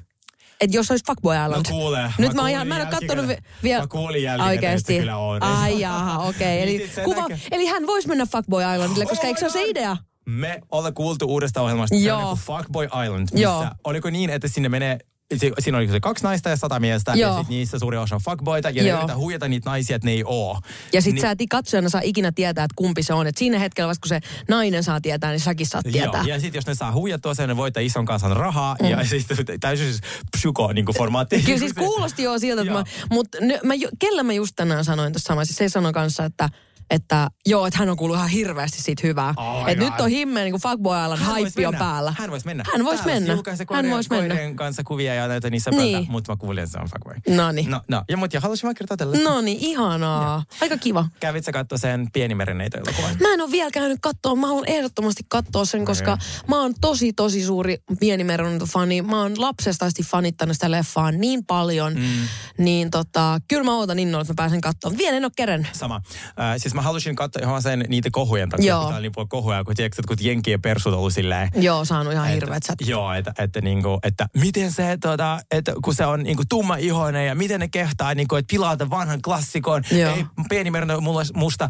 Et 0.62 0.74
jos 0.74 0.91
olisi 0.91 1.05
Fuckboy 1.08 1.36
Island. 1.36 1.53
No 1.55 1.62
kuule, 1.69 2.13
Nyt 2.17 2.34
mä 2.34 2.41
mä, 2.41 2.50
ihan, 2.50 2.67
mä 2.67 2.75
en 2.75 2.81
ole 2.81 2.91
kattonut 2.91 3.27
vi- 3.27 3.38
vielä. 3.63 3.81
Mä 3.81 3.88
kuulin 3.88 4.24
jälkikäteen, 4.24 4.53
että 4.53 4.67
Oikeesti. 4.67 5.00
kyllä 5.00 5.17
on. 5.17 5.43
Ai 5.43 5.79
jaha, 5.79 6.17
okei. 6.19 6.65
Niin 6.65 6.81
Eli, 6.81 6.91
kuva, 7.03 7.27
eli 7.51 7.65
hän 7.65 7.88
voisi 7.88 8.08
mennä 8.08 8.25
Fuckboy 8.25 8.63
Islandille, 8.74 9.05
koska 9.05 9.24
Oh 9.24 9.27
eikö 9.27 9.39
se 9.39 9.46
ole 9.46 9.51
se 9.53 9.63
idea? 9.63 9.98
Me 10.25 10.62
ollaan 10.72 10.93
kuultu 10.93 11.25
uudesta 11.25 11.62
ohjelmasta, 11.62 11.96
se 11.96 12.01
Joo. 12.08 12.29
on 12.31 12.38
Fuckboy 12.38 12.86
Island, 12.86 13.19
missä 13.31 13.38
Joo. 13.39 13.65
oliko 13.84 14.10
niin, 14.10 14.29
että 14.29 14.48
sinne 14.48 14.69
menee 14.69 15.00
si- 15.38 15.51
Siinä 15.59 15.77
oli 15.77 15.88
se 15.88 16.00
kaksi 16.00 16.24
naista 16.24 16.50
ja 16.50 16.55
sata 16.55 16.79
miestä, 16.79 17.13
Joo. 17.15 17.31
ja 17.33 17.39
sit 17.39 17.50
niissä 17.50 17.79
suuri 17.79 17.98
osa 17.98 18.15
on 18.15 18.21
fuckboyta, 18.21 18.69
ja 18.69 18.83
ne 18.83 18.89
yrittää 18.89 19.17
huijata 19.17 19.48
niitä 19.48 19.69
naisia, 19.69 19.95
että 19.95 20.05
ne 20.05 20.12
ei 20.12 20.24
oo. 20.25 20.59
Ja 20.93 21.01
sit 21.01 21.13
Niin- 21.13 21.21
sä 21.21 21.31
et 21.31 21.39
katsojana 21.50 21.89
saa 21.89 22.01
ikinä 22.03 22.31
tietää, 22.31 22.63
että 22.63 22.74
kumpi 22.75 23.03
se 23.03 23.13
on. 23.13 23.27
Et 23.27 23.38
siinä 23.38 23.59
hetkellä 23.59 23.88
vasta 23.88 24.01
kun 24.01 24.09
se 24.09 24.19
nainen 24.48 24.83
saa 24.83 25.01
tietää, 25.01 25.31
niin 25.31 25.39
säkin 25.39 25.67
saat 25.67 25.86
tietää. 25.91 26.21
Joo, 26.21 26.36
ja 26.36 26.39
sitten 26.39 26.57
jos 26.57 26.67
ne 26.67 26.75
saa 26.75 26.91
huijattua 26.93 27.33
sen, 27.33 27.50
ne 27.50 27.57
voittaa 27.57 27.81
ison 27.83 28.05
kansan 28.05 28.38
rahaa, 28.38 28.75
mm. 28.81 28.89
ja 28.89 29.05
sitten 29.07 29.59
täysin 29.59 29.88
siis 29.88 30.01
psyko 30.38 30.74
niin 30.74 30.86
formaatti. 30.98 31.41
Kyllä 31.41 31.59
siis 31.59 31.74
kuulosti 31.74 32.24
jo 32.24 32.39
siltä, 32.39 32.62
että 32.62 32.74
mä, 32.74 32.83
mutta 33.09 33.38
mä, 33.63 33.74
kellä 34.00 34.24
mä 34.24 34.33
just 34.33 34.53
tänään 34.55 34.86
sanoin 34.86 35.13
tuossa 35.13 35.27
samassa, 35.27 35.53
se 35.53 35.69
sanoi 35.69 35.93
kanssa, 35.93 36.25
että 36.25 36.50
että 36.89 37.29
joo, 37.46 37.65
että 37.65 37.79
hän 37.79 37.89
on 37.89 37.98
kuullut 37.98 38.17
ihan 38.17 38.29
hirveästi 38.29 38.81
siitä 38.81 39.08
hyvää. 39.08 39.34
Oh 39.38 39.67
että 39.67 39.84
nyt 39.86 40.00
on 40.00 40.10
himmeä 40.10 40.43
niin 40.43 40.51
kuin 40.51 40.62
Fuckboy 40.62 40.98
Island, 41.03 41.19
Hän 41.19 41.29
vois 41.29 41.43
haippi 41.43 41.65
on 41.65 41.75
päällä. 41.75 42.13
Hän 42.17 42.31
voisi 42.31 42.46
mennä. 42.46 42.63
Hän 42.74 42.86
voisi 42.86 43.05
mennä. 43.05 43.38
Hän 43.74 43.89
voisi 43.89 44.10
mennä. 44.10 44.36
kanssa 44.55 44.84
kuvia 44.84 45.13
ja 45.13 45.27
näitä 45.27 45.50
niissä 45.50 45.72
Niin. 45.72 45.81
niin. 45.81 46.12
mutta 46.12 46.31
mä 46.31 46.38
kuulin, 46.38 46.63
että 46.63 46.72
se 46.72 46.79
on 46.79 46.88
fuckboy. 46.89 47.36
No 47.36 47.51
niin. 47.51 47.72
No, 47.72 47.81
no. 47.88 48.03
Ja 48.10 48.17
mutta 48.17 48.38
ja 48.38 48.41
haluaisin 48.41 48.63
vaan 48.63 48.75
kertoa 48.75 48.98
tälle. 48.98 49.17
No 49.24 49.41
niin, 49.41 49.58
ihanaa. 49.62 50.43
Aika 50.62 50.77
kiva. 50.77 51.05
Kävit 51.19 51.46
sä 51.46 51.51
katsoa 51.51 51.77
sen 51.77 52.08
pienimerenneitä 52.13 52.77
elokuvan? 52.77 53.17
Mä 53.22 53.34
en 53.34 53.41
ole 53.41 53.51
vielä 53.51 53.72
käynyt 53.72 54.00
katsoa, 54.01 54.36
mä 54.36 54.48
haluan 54.48 54.67
ehdottomasti 54.69 55.24
katsoa 55.29 55.65
sen, 55.65 55.86
koska 55.86 56.17
mä 56.48 56.62
oon 56.62 56.74
tosi 56.81 57.13
tosi 57.13 57.46
suuri 57.46 57.77
pienimeron 58.00 58.60
fani. 58.60 59.01
Mä 59.01 59.22
oon 59.22 59.41
lapsesta 59.41 59.86
asti 59.86 60.03
fanittanut 60.03 60.55
sitä 60.55 60.72
leffaa 60.72 61.12
niin 61.12 61.46
paljon, 61.46 61.93
mm. 61.93 62.27
niin 62.58 62.91
tota, 62.91 63.39
kyllä 63.48 63.63
mä 63.63 63.75
ootan 63.75 64.00
innolla, 64.00 64.22
että 64.22 64.34
mä 64.34 64.36
pääsen 64.36 64.62
katsomaan. 64.62 64.98
Vielä 64.98 65.17
en 65.17 65.25
ole 65.25 65.31
keren. 65.36 65.67
Sama. 65.72 65.96
Äh, 65.96 66.55
siis 66.58 66.74
mä 66.79 66.83
halusin 66.83 67.15
katsoa 67.15 67.41
ihan 67.43 67.62
sen 67.62 67.86
niitä 67.88 68.09
kohujen 68.12 68.50
takia, 68.50 68.67
Joo. 68.67 68.79
kun 68.79 68.89
tää 68.89 68.98
oli 68.98 69.09
niin 69.17 69.29
kohuja, 69.29 69.63
kun 69.63 69.75
tiedätkö, 69.75 70.01
että 70.01 70.15
kun 70.15 70.25
jenkien 70.25 70.62
persut 70.62 70.93
ollut 70.93 71.13
silleen, 71.13 71.50
Joo, 71.55 71.86
saanut 71.86 72.13
ihan 72.13 72.27
hirveät 72.27 72.63
sät. 72.63 72.75
Joo, 72.88 73.13
että, 73.13 73.33
että, 73.39 73.62
niinku, 73.62 74.00
että 74.03 74.27
miten 74.38 74.71
se, 74.71 74.98
tota, 75.01 75.39
että 75.51 75.74
kun 75.83 75.95
se 75.95 76.05
on 76.05 76.24
niinku 76.24 76.43
tumma 76.50 76.75
ihoinen 76.75 77.27
ja 77.27 77.36
miten 77.36 77.59
ne 77.59 77.67
kehtaa 77.67 78.15
niinku, 78.15 78.36
että 78.36 78.51
pilata 78.51 78.89
vanhan 78.89 79.21
klassikon. 79.21 79.83
Joo. 79.91 80.15
Ei 80.15 80.25
pieni 80.50 80.71
merino 80.71 81.01
mulle 81.01 81.24
musta. 81.33 81.69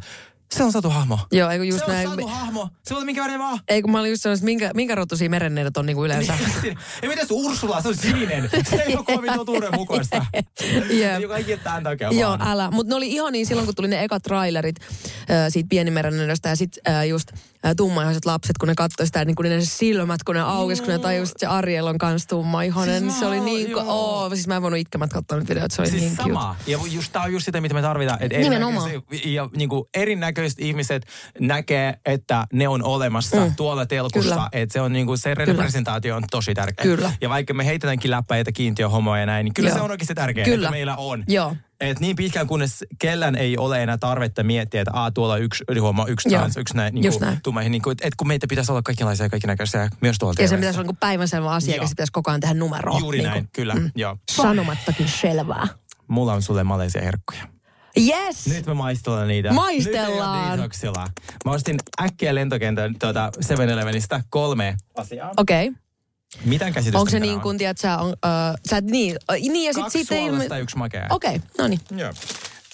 Se 0.56 0.64
on 0.64 0.72
satu 0.72 0.90
hahmo. 0.90 1.20
Joo, 1.32 1.50
eikö 1.50 1.66
just 1.66 1.80
se 1.80 1.86
on 1.86 1.92
näin. 1.92 2.10
satu 2.10 2.28
hahmo. 2.28 2.70
Se 2.84 2.96
on 2.96 3.06
minkä 3.06 3.22
värinen 3.22 3.40
vaan. 3.40 3.60
Ei 3.68 3.82
kun 3.82 3.92
mä 3.92 4.00
olin 4.00 4.10
just 4.10 4.22
sanonut, 4.22 4.42
minkä, 4.42 4.72
minkä 4.74 4.96
rotuisia 4.96 5.30
merenneidet 5.30 5.78
on 5.78 5.86
niinku 5.86 6.06
yleensä. 6.06 6.34
ja 7.02 7.10
miten 7.10 7.28
se 7.28 7.34
Ursula, 7.34 7.82
se 7.82 7.88
on 7.88 7.96
sininen. 7.96 8.50
Se 8.70 8.76
ei 8.76 8.96
ole 8.96 9.06
kovin 9.06 9.34
totuuden 9.34 9.76
mukaista. 9.76 10.26
Jep. 10.90 11.22
Joka 11.22 11.38
ikinen 11.38 11.60
tämän 11.60 11.84
takia 11.84 12.12
Joo, 12.12 12.30
vaan. 12.30 12.42
älä. 12.42 12.72
Mutta 12.72 12.90
ne 12.90 12.96
oli 12.96 13.12
ihan 13.12 13.34
niin 13.34 13.46
silloin, 13.46 13.66
kun 13.66 13.76
tuli 13.76 13.88
ne 13.88 14.04
ekat 14.04 14.24
trailerit 14.24 14.76
äh, 14.80 15.38
siitä 15.50 15.68
pienimerennöstä 15.70 16.50
ja 16.50 16.56
sitten 16.56 16.94
äh, 16.94 17.08
just 17.08 17.32
äh, 17.34 17.40
tummaihoiset 17.78 18.26
lapset, 18.26 18.58
kun 18.58 18.68
ne 18.68 18.76
katsoi 18.76 19.06
sitä, 19.06 19.26
niin 19.26 19.36
kun 19.36 19.46
ne 19.46 19.62
silmät, 19.62 20.24
kun 20.24 20.36
ne 20.36 20.42
aukesi, 20.42 20.84
kun 20.84 20.92
ne 20.92 21.00
tajusivat, 21.00 21.36
että 21.36 21.40
se 21.40 21.46
Ariel 21.48 21.88
on 21.88 21.98
kans 21.98 22.28
tummaihoinen. 22.28 23.00
Siis 23.00 23.20
se 23.20 23.26
oli 23.26 23.40
niin, 23.40 23.68
ko- 23.68 23.84
oo, 23.88 24.30
siis 24.30 24.48
mä 24.48 24.56
en 24.56 24.62
voinut 24.62 24.80
itkemät 24.80 25.14
katsoa 25.14 25.38
nyt 25.38 25.50
videoita, 25.50 25.76
se 25.76 25.82
oli 25.82 25.90
Siis 25.90 26.02
niin 26.02 26.18
cute. 26.18 26.30
sama. 26.30 26.56
Ja 26.68 26.80
just, 26.92 27.12
tää 27.12 27.22
on 27.22 27.34
just 27.34 27.46
sitä, 27.46 27.62
mitä 27.62 27.74
me 27.74 27.82
tarvitaan. 27.82 28.18
Että 28.24 28.38
Nimenomaan. 28.38 28.92
Ja 29.26 29.50
niin 29.56 29.70
kuin 29.70 29.84
erinäköiset 29.94 30.60
ihmiset 30.60 31.06
näkee, 31.40 32.00
että 32.06 32.48
ne 32.54 32.68
on 32.68 32.84
olemassa 32.84 33.38
mm. 33.38 33.56
tuolla 33.56 33.86
telkussa. 33.86 34.50
Että 34.52 34.74
se 34.74 34.82
on 34.82 34.94
niin 34.94 35.06
kuin, 35.06 35.18
se 35.18 35.36
representaatio 35.36 36.16
on 36.16 36.24
tosi 36.32 36.54
tärkeä. 36.54 36.84
Kyllä. 36.84 37.12
Ja 37.22 37.30
vaikka 37.30 37.54
me 37.54 37.66
heitetäänkin 37.66 38.12
läppäitä 38.12 38.52
kiintiöhomoja 38.52 39.20
ja 39.20 39.26
näin, 39.26 39.44
niin 39.44 39.54
kyllä 39.54 39.70
Joo. 39.70 39.78
se 39.78 39.84
on 39.84 39.92
oikeasti 39.92 40.16
tärkeää, 40.16 40.46
Kyllä. 40.46 40.68
että 40.68 40.72
meillä 40.72 40.96
on. 40.96 41.24
Joo. 41.28 41.56
Et 41.80 42.00
niin 42.00 42.16
pitkään 42.16 42.48
kunnes 42.48 42.86
kellään 43.00 43.36
ei 43.36 43.58
ole 43.58 43.84
enää 43.84 43.98
tarvetta 43.98 44.44
miettiä, 44.44 44.82
että 44.82 44.92
Aa, 44.94 45.12
tuolla 45.12 45.34
on 45.34 45.42
yksi 45.42 45.64
ylihuoma, 45.68 46.06
yksi 46.08 46.30
trans, 46.30 46.58
yksi 46.58 46.76
näin, 46.76 46.94
niin 46.94 47.12
kuin, 47.12 47.22
näin. 47.22 47.40
tummaihin, 47.44 47.72
niin 47.72 47.82
kuin, 47.82 47.92
että 47.92 48.08
et 48.08 48.16
kun 48.16 48.28
meitä 48.28 48.48
pitäisi 48.50 48.72
olla 48.72 48.82
kaikenlaisia 48.82 49.26
ja 49.26 49.30
kaikenäköisiä 49.30 49.90
myös 50.02 50.18
tuolla 50.20 50.42
Ja 50.42 50.48
se 50.48 50.56
pitäisi 50.56 50.80
olla 50.80 50.92
niin 50.92 50.98
päivänselvä 50.98 51.52
asia, 51.52 51.84
se 51.84 51.90
pitäisi 51.90 52.12
koko 52.12 52.32
ajan 52.32 52.40
tehdä 52.42 52.54
numeroa. 52.54 53.00
Juuri 53.00 53.18
niin 53.18 53.30
näin, 53.30 53.44
kuin, 53.44 53.50
kyllä. 53.54 53.76
Mm. 53.76 53.92
Joo. 53.96 54.18
Sanomattakin 54.32 55.08
selvää. 55.08 55.68
Mulla 56.08 56.34
on 56.34 56.42
sulle 56.42 56.64
maleisia 56.64 57.02
herkkuja. 57.02 57.42
Yes! 57.98 58.48
Nyt 58.48 58.66
me 58.66 58.74
maistellaan 58.74 59.28
niitä. 59.28 59.54
Maistellaan. 59.54 60.60
Nyt. 60.60 60.72
Mä 61.46 61.52
ostin 61.52 61.78
äkkiä 62.02 62.36
lentokentän 62.36 62.96
tuota 63.00 63.32
7-Elevenistä 63.46 64.24
kolme 64.30 64.76
asiaa. 64.96 65.32
Okei. 65.38 65.68
Okay. 65.68 65.82
Mitään 66.46 66.74
käsitystä 66.74 67.00
Onko 67.00 67.10
se 67.10 67.20
mitä 67.20 67.32
niin 67.32 67.42
kuin, 67.42 67.58
tiedät 67.58 67.78
sä, 67.78 67.98
on, 67.98 68.14
äh, 68.26 68.56
sä 68.70 68.78
et 68.78 68.86
niin, 68.86 69.18
äh, 69.32 69.38
niin 69.40 69.66
ja 69.66 69.74
sit 69.74 69.84
Kaksi 69.84 70.04
siitä 70.04 70.16
suolasta 70.16 70.56
ja 70.56 70.62
yksi 70.62 70.78
makea. 70.78 71.08
Okei, 71.10 71.36
okay, 71.36 71.50
no 71.58 71.68
niin. 71.68 71.80
Joo. 71.92 72.14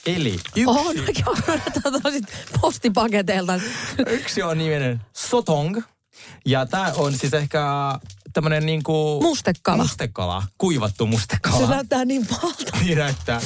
Eli 0.05 0.33
yksi, 0.33 0.65
Oho, 0.65 0.93
noinkin 0.93 1.25
on 1.27 2.11
sit 2.11 2.25
postipaketeilta. 2.61 3.59
yksi 4.07 4.43
on 4.43 4.57
niminen 4.57 5.01
Sotong. 5.13 5.81
Ja 6.45 6.65
tää 6.65 6.93
on 6.95 7.17
siis 7.17 7.33
ehkä 7.33 7.61
tämmönen 8.33 8.65
niinku... 8.65 9.19
Mustekala. 9.21 9.83
Mustekala. 9.83 10.43
Kuivattu 10.57 11.05
mustekala. 11.05 11.57
Se 11.57 11.67
näyttää 11.67 12.05
niin 12.05 12.27
pahalta. 12.27 12.77
Niin 12.81 12.97
näyttää. 12.97 13.41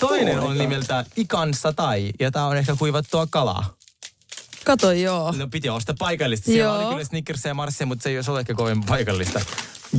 Toinen 0.00 0.40
on 0.40 0.58
nimeltä 0.58 1.04
Ikan 1.16 1.54
Satai. 1.54 2.10
Ja 2.20 2.30
tää 2.30 2.46
on 2.46 2.56
ehkä 2.56 2.76
kuivattua 2.78 3.26
kalaa. 3.30 3.74
Kato 4.64 4.92
joo. 4.92 5.32
No 5.32 5.48
piti 5.48 5.68
ostaa 5.68 5.94
paikallista. 5.98 6.44
Siellä 6.44 6.72
Joo. 6.72 6.78
oli 6.86 6.88
kyllä 6.94 7.04
Snickersia 7.04 7.50
ja 7.50 7.54
Marssia, 7.54 7.86
mutta 7.86 8.02
se 8.02 8.08
ei 8.10 8.16
olisi 8.16 8.30
ole 8.30 8.40
ehkä 8.40 8.54
kovin 8.54 8.84
paikallista. 8.84 9.40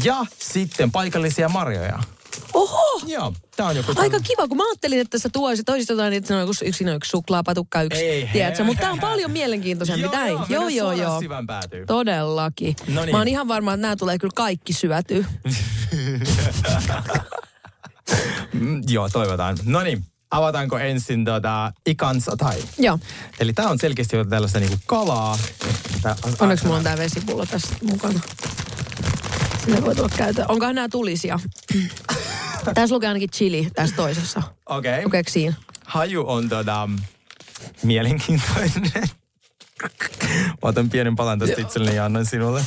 Ja 0.04 0.26
sitten 0.40 0.92
paikallisia 0.92 1.50
marjoja. 1.50 2.00
Oho! 2.54 3.02
Joo, 3.08 3.34
tää 3.56 3.66
on 3.66 3.76
joku... 3.76 3.94
Aika 3.96 4.20
kiva, 4.20 4.48
kun 4.48 4.58
mä 4.58 4.64
ajattelin, 4.70 5.00
että 5.00 5.20
sä 5.20 5.30
tuoisit, 5.34 5.66
toisit 5.66 5.90
jotain, 5.90 6.14
että 6.14 6.28
se 6.28 6.36
on 6.36 6.50
yksi, 6.50 6.66
yksi, 6.66 6.84
yksi 6.84 7.10
suklaapatukka, 7.10 7.82
yksi, 7.82 8.00
Ei, 8.00 8.30
tiedätkö? 8.34 8.58
hei. 8.58 8.66
Mutta 8.66 8.82
tää 8.82 8.92
on 8.92 9.00
paljon 9.00 9.32
mielenkiintoisempi. 9.32 10.02
Joo, 10.02 10.14
ei. 10.26 10.34
joo, 10.50 10.68
joo, 10.68 10.92
joo. 10.92 11.22
Todellakin. 11.88 12.76
No 12.88 13.06
niin. 13.06 13.16
Mä 13.16 13.18
oon 13.18 13.28
ihan 13.28 13.48
varma, 13.48 13.74
että 13.74 13.82
nämä 13.82 13.96
tulee 13.96 14.18
kyllä 14.18 14.34
kaikki 14.36 14.74
syötyä. 14.74 15.26
Mm, 18.54 18.82
joo, 18.88 19.10
toivotaan. 19.10 19.58
No 19.66 19.82
niin, 19.82 20.06
avataanko 20.34 20.78
ensin 20.78 21.26
tota 21.26 21.72
Ikan 21.86 22.22
Satai? 22.22 22.64
Joo. 22.78 23.00
Eli 23.40 23.54
tää 23.54 23.70
on 23.70 23.80
selkeästi 23.80 24.16
jo 24.16 24.26
tällaista 24.26 24.60
niinku 24.60 24.78
kalaa. 24.86 25.38
Tää, 26.02 26.16
Onneksi 26.40 26.66
mulla 26.66 26.78
on 26.78 26.84
tää 26.84 26.98
vesipullo 26.98 27.46
tässä 27.46 27.76
mukana. 27.84 28.20
Sinne 29.66 29.82
voi 29.82 29.96
tulla 29.96 30.10
käyttöön. 30.18 30.52
Onkohan 30.52 30.76
nämä 30.76 30.90
tulisia? 30.90 31.40
tässä 32.74 32.96
lukee 32.96 33.08
ainakin 33.08 33.30
chili 33.30 33.68
tässä 33.76 33.96
toisessa. 33.96 34.44
Okei. 34.66 34.92
Okay. 34.92 35.06
Lukeeko 35.06 35.30
siinä? 35.30 35.54
Haju 35.86 36.24
on 36.28 36.50
tota, 36.50 36.90
mielenkiintoinen. 37.84 38.92
Mä 40.48 40.70
otan 40.70 40.90
pienen 40.90 41.16
palan 41.16 41.40
tästä 41.40 41.62
itselleni 41.62 41.96
ja 41.96 42.06
annan 42.06 42.26
sinulle. 42.26 42.66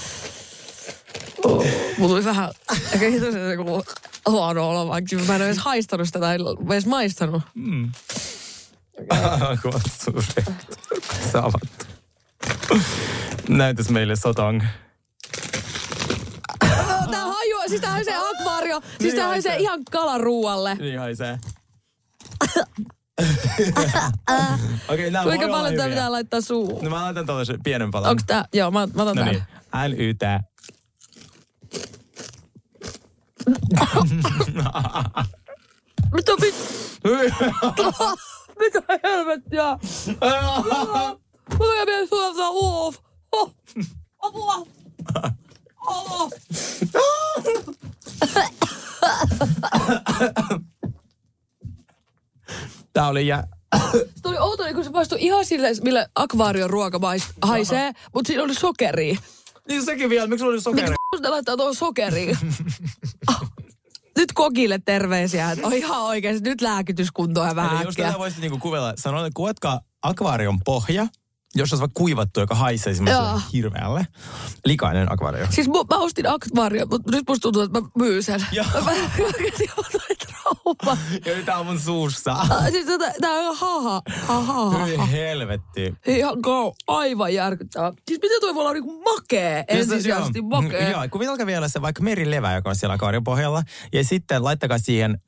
Mulla 1.48 2.08
tuli 2.14 2.24
vähän, 2.24 2.50
ehkä 2.92 3.08
hitoisen 3.10 3.50
joku 3.50 3.82
huono 4.28 4.68
olo, 4.70 4.88
vaikka 4.88 5.16
mä 5.16 5.34
en 5.34 5.40
ole 5.42 5.46
edes 5.46 5.58
haistanut 5.58 6.06
sitä 6.06 6.20
tai 6.20 6.38
edes 6.70 6.86
maistanut. 6.86 7.42
Suuret. 10.04 10.44
Se 11.32 11.38
avattu. 11.38 11.86
Näytäs 13.48 13.88
meille 13.88 14.16
sotong. 14.16 14.62
Tää 17.10 17.24
haju, 17.26 17.56
siis 17.68 17.80
tää 17.80 18.04
se 18.04 18.14
akvaario, 18.14 18.80
siis 18.80 18.98
Niin 19.00 19.14
tää 19.16 19.26
haisee. 19.28 19.52
se 19.52 19.58
ihan 19.58 19.80
kalaruualle. 19.90 20.74
Niin 20.74 20.98
haisee. 20.98 21.38
Okei, 24.88 25.10
nää 25.10 25.24
voi 25.24 25.36
Kuinka 25.38 25.56
paljon 25.56 25.74
tää 25.74 25.88
pitää 25.88 26.12
laittaa 26.12 26.40
suuhun? 26.40 26.84
No 26.84 26.90
mä 26.90 27.02
laitan 27.02 27.26
tuollaisen 27.26 27.62
pienen 27.62 27.90
palan. 27.90 28.10
Onks 28.10 28.24
tää, 28.26 28.44
joo 28.52 28.70
mä, 28.70 28.88
mä 28.94 29.02
otan 29.02 29.16
No 29.16 29.24
tän. 29.24 29.32
niin, 29.32 29.42
L-Y-T. 29.88 30.22
Mitä 36.14 36.32
mit... 36.40 36.54
Mitä 38.60 38.82
helvettiä? 39.02 39.78
Mulla 41.58 41.80
on 41.80 41.86
vielä 41.86 42.06
suolta 42.06 42.50
uuf. 42.50 42.96
Oh. 43.32 43.54
Apua. 44.18 44.66
Oh. 45.86 46.32
Tää 52.92 53.08
oli 53.08 53.26
jä... 53.26 53.44
Tuli 54.22 54.38
outo, 54.38 54.64
niin 54.64 54.74
kun 54.74 54.84
se 54.84 54.90
maistui 54.90 55.18
ihan 55.20 55.44
sille, 55.44 55.68
millä 55.82 56.06
akvaarion 56.14 56.70
ruoka 56.70 57.00
haisee, 57.42 57.92
mutta 58.14 58.26
siinä 58.26 58.42
oli 58.42 58.54
sokeria. 58.54 59.16
Niin 59.68 59.84
sekin 59.84 60.10
vielä, 60.10 60.26
miksi 60.26 60.40
sulla 60.40 60.52
oli 60.52 60.60
sokeri? 60.60 60.94
Kun 61.16 61.22
ne 61.22 61.28
laittaa 61.28 61.56
tuohon 61.56 61.74
sokeriin. 61.74 62.38
nyt 64.18 64.32
kokille 64.34 64.78
terveisiä, 64.84 65.50
että 65.50 65.66
on 65.66 65.72
ihan 65.72 66.02
oikeasti 66.02 66.48
nyt 66.48 66.60
lääkityskuntoa 66.60 67.48
ja 67.48 67.56
vähän 67.56 67.76
Eli 67.76 67.84
jos 67.84 67.92
äkkiä. 67.92 68.06
tätä 68.06 68.18
voisit 68.18 68.40
niinku 68.40 68.58
kuvella, 68.58 68.92
sanoa, 68.96 69.26
että 69.26 69.36
kuvatkaa 69.36 69.80
akvaarion 70.02 70.60
pohja, 70.64 71.06
jos 71.54 71.72
olisi 71.72 71.80
vaikka 71.80 71.98
kuivattu, 71.98 72.40
joka 72.40 72.54
haisee 72.54 72.94
semmoiselle 72.94 73.28
Joo. 73.28 73.40
hirveälle. 73.52 74.06
Likainen 74.64 75.12
akvaario. 75.12 75.46
Siis 75.50 75.68
mu, 75.68 75.84
mä 75.90 75.96
ostin 75.98 76.28
akvaario, 76.28 76.86
mutta 76.86 77.10
nyt 77.10 77.24
musta 77.28 77.42
tuntuu, 77.42 77.62
että 77.62 77.80
mä 77.80 77.88
myyn 77.98 78.22
sen. 78.22 78.46
Joo. 78.52 78.66
Mä 78.84 78.90
oikeasti 79.24 79.70
otan 79.76 80.00
trauma. 80.54 80.98
Ja 81.26 81.36
nyt 81.36 81.44
tää 81.44 81.58
on 81.58 81.66
mun 81.66 81.80
suussa. 81.80 82.36
Siis 82.70 82.86
tää, 82.86 83.12
tää 83.20 83.32
on 83.32 83.56
haha. 83.56 84.02
Hyi 84.86 84.98
helvetti. 85.12 85.94
Ihan 86.06 86.38
go, 86.42 86.74
aivan 86.86 87.34
järkyttävää. 87.34 87.92
Siis 88.08 88.20
miten 88.22 88.40
toi 88.40 88.54
voi 88.54 88.60
olla 88.60 88.72
niinku 88.72 89.02
makee, 89.02 89.64
ensisijaisesti 89.68 90.38
Joo. 90.38 90.62
makee. 90.62 90.90
Joo, 90.90 91.00
kuvitelkaa 91.10 91.46
vielä 91.46 91.68
se 91.68 91.82
vaikka 91.82 92.02
merilevä, 92.02 92.54
joka 92.54 92.68
on 92.70 92.76
siellä 92.76 92.94
akvaarion 92.94 93.24
pohjalla. 93.24 93.62
Ja 93.92 94.04
sitten 94.04 94.44
laittakaa 94.44 94.78
siihen 94.78 95.18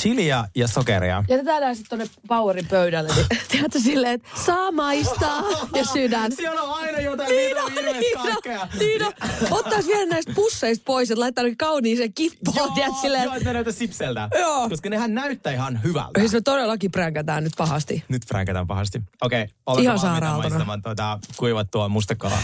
chiliä 0.00 0.44
ja 0.56 0.68
sokeria. 0.68 1.24
Jätetään 1.28 1.62
tää 1.62 1.74
sitten 1.74 1.98
tonne 1.98 2.14
Powerin 2.28 2.66
pöydälle, 2.66 3.14
niin 3.14 3.26
tiedätkö 3.50 3.78
silleen, 3.80 4.14
että 4.14 4.28
saa 4.46 4.72
maistaa 4.72 5.42
ja 5.74 5.84
sydän. 5.84 6.32
Siellä 6.32 6.62
on 6.62 6.74
aina 6.78 7.00
jotain 7.00 7.30
Niin 7.30 7.62
on, 7.62 7.72
hirveät 7.72 7.96
niin 8.00 8.18
on, 8.18 8.26
kaikkea. 8.28 8.68
niin 8.78 9.04
on. 9.06 9.12
Ottais 9.50 9.86
vielä 9.86 10.06
näistä 10.06 10.32
pusseista 10.34 10.82
pois, 10.86 11.10
että 11.10 11.20
laittaa 11.20 11.44
kauniiseen 11.58 12.12
kippoon, 12.12 12.72
silleen. 13.00 13.24
joo, 13.24 13.34
että 13.34 13.48
ne 13.48 13.52
näyttää 13.52 13.72
sipseltä. 13.72 14.28
Joo. 14.38 14.65
Koska 14.70 14.90
nehän 14.90 15.14
näyttää 15.14 15.52
ihan 15.52 15.82
hyvältä. 15.82 16.20
Siis 16.20 16.32
me 16.32 16.40
todellakin 16.40 16.90
pränkätään 16.90 17.44
nyt 17.44 17.52
pahasti. 17.58 18.04
Nyt 18.08 18.26
fränkätään 18.26 18.66
pahasti. 18.66 19.02
Okei, 19.20 19.42
okay, 19.42 19.82
Ihan 19.82 19.94
oletko 19.94 20.06
valmiita 20.06 20.14
sairaaltana. 20.14 20.48
maistamaan 20.50 20.82
tuota 20.82 21.18
kuivattua 21.36 21.88
mustakalaa? 21.88 22.42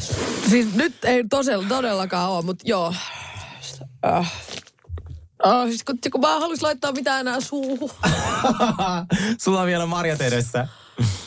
Siis 0.50 0.74
nyt 0.74 1.04
ei 1.04 1.24
tosel, 1.30 1.62
todellakaan 1.62 2.30
ole, 2.30 2.44
mutta 2.44 2.64
joo. 2.68 2.94
Äh. 4.06 4.32
Oh, 5.44 5.66
siis 5.66 5.84
kun, 5.84 5.98
kun 6.12 6.20
mä 6.20 6.34
en 6.34 6.40
halus 6.40 6.62
laittaa 6.62 6.92
mitään 6.92 7.20
enää 7.20 7.40
suuhun. 7.40 7.90
Sulla 9.42 9.60
on 9.60 9.66
vielä 9.66 9.86
marjat 9.86 10.20
edessä. 10.20 10.68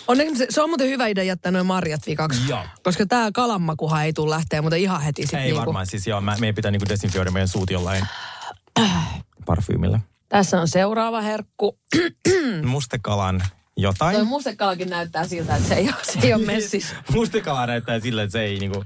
Onneksi 0.07 0.35
se, 0.35 0.45
se 0.49 0.61
on 0.61 0.69
muuten 0.69 0.89
hyvä 0.89 1.07
idea 1.07 1.23
jättää 1.23 1.51
noin 1.51 1.65
marjat 1.65 2.01
vikaksi. 2.07 2.41
Joo. 2.47 2.63
Koska 2.83 3.05
tää 3.05 3.31
kalanmakuhan 3.31 4.05
ei 4.05 4.13
tule 4.13 4.29
lähteä, 4.29 4.61
mutta 4.61 4.75
ihan 4.75 5.01
heti 5.01 5.21
sit 5.21 5.33
Ei 5.33 5.41
niinku. 5.41 5.59
varmaan, 5.59 5.85
siis 5.85 6.07
joo, 6.07 6.21
mä, 6.21 6.35
meidän 6.39 6.55
pitää 6.55 6.71
niinku 6.71 6.89
desinfioida 6.89 7.31
meidän 7.31 7.47
suut 7.47 7.69
jollain 7.69 8.07
parfyymillä. 9.45 9.99
Tässä 10.31 10.61
on 10.61 10.67
seuraava 10.67 11.21
herkku. 11.21 11.79
Mustekalan 12.65 13.43
jotain. 13.77 14.15
Toi 14.15 14.25
mustekalakin 14.25 14.89
näyttää 14.89 15.27
siltä, 15.27 15.55
että 15.55 15.67
se 15.69 15.75
ei 15.75 15.83
ole, 15.85 15.95
se 16.03 16.19
ei 16.23 16.33
ole 16.33 16.45
messis. 16.45 16.95
Mustekala 17.13 17.65
näyttää 17.67 17.99
silleen, 17.99 18.25
että 18.25 18.31
se 18.31 18.43
ei 18.43 18.59
niinku... 18.59 18.83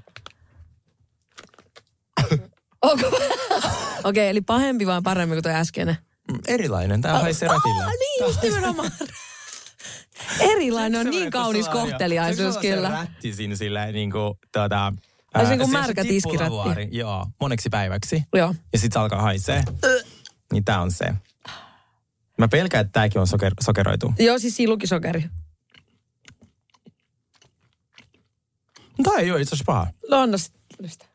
Onko? 2.81 3.07
Okei, 3.07 3.19
okay, 4.03 4.23
eli 4.23 4.41
pahempi 4.41 4.87
vai 4.87 5.01
parempi 5.01 5.35
kuin 5.35 5.43
toi 5.43 5.53
äskeinen? 5.53 5.97
Mm, 6.31 6.39
Erilainen, 6.47 7.01
tää 7.01 7.19
haisee 7.19 7.47
rätille. 7.49 7.83
Aa, 7.83 7.89
niin 7.89 8.25
just 8.27 8.41
nimenomaan. 8.41 8.91
Erilainen 10.51 11.01
on 11.01 11.09
niin 11.09 11.31
kaunis 11.31 11.69
kohteliaisuus 11.69 12.57
kyllä. 12.57 12.89
Se 12.89 12.95
rätti 12.95 13.33
siinä 13.33 13.55
silleen 13.55 13.93
niinku 13.93 14.37
tota... 14.51 14.93
Ai 15.33 15.45
se 15.45 15.51
ää, 15.51 15.57
niinku 15.57 15.65
se- 15.65 15.71
märkä 15.71 16.03
se 16.03 16.07
tiskirätti. 16.07 16.43
tippulavuari, 16.43 16.87
Joo, 16.91 17.25
moneksi 17.41 17.69
päiväksi. 17.69 18.23
Joo. 18.35 18.55
Ja 18.73 18.79
sit 18.79 18.93
se 18.93 18.99
alkaa 18.99 19.21
haisee. 19.21 19.63
Niin 20.51 20.65
tää 20.65 20.81
on 20.81 20.91
se. 20.91 21.05
Mä 22.37 22.47
pelkään, 22.47 22.81
että 22.85 22.91
tääkin 22.91 23.21
on 23.21 23.27
soker, 23.27 23.53
sokeroitu. 23.61 24.13
Joo, 24.19 24.39
siis 24.39 24.55
silukisokeri. 24.55 25.25
Tää 29.03 29.13
ei 29.17 29.31
oo 29.31 29.37
itse 29.37 29.55
asiassa 29.55 29.63
paha. 29.65 29.87
No 30.09 30.37
sit- 30.37 30.55
sitä. 30.85 31.05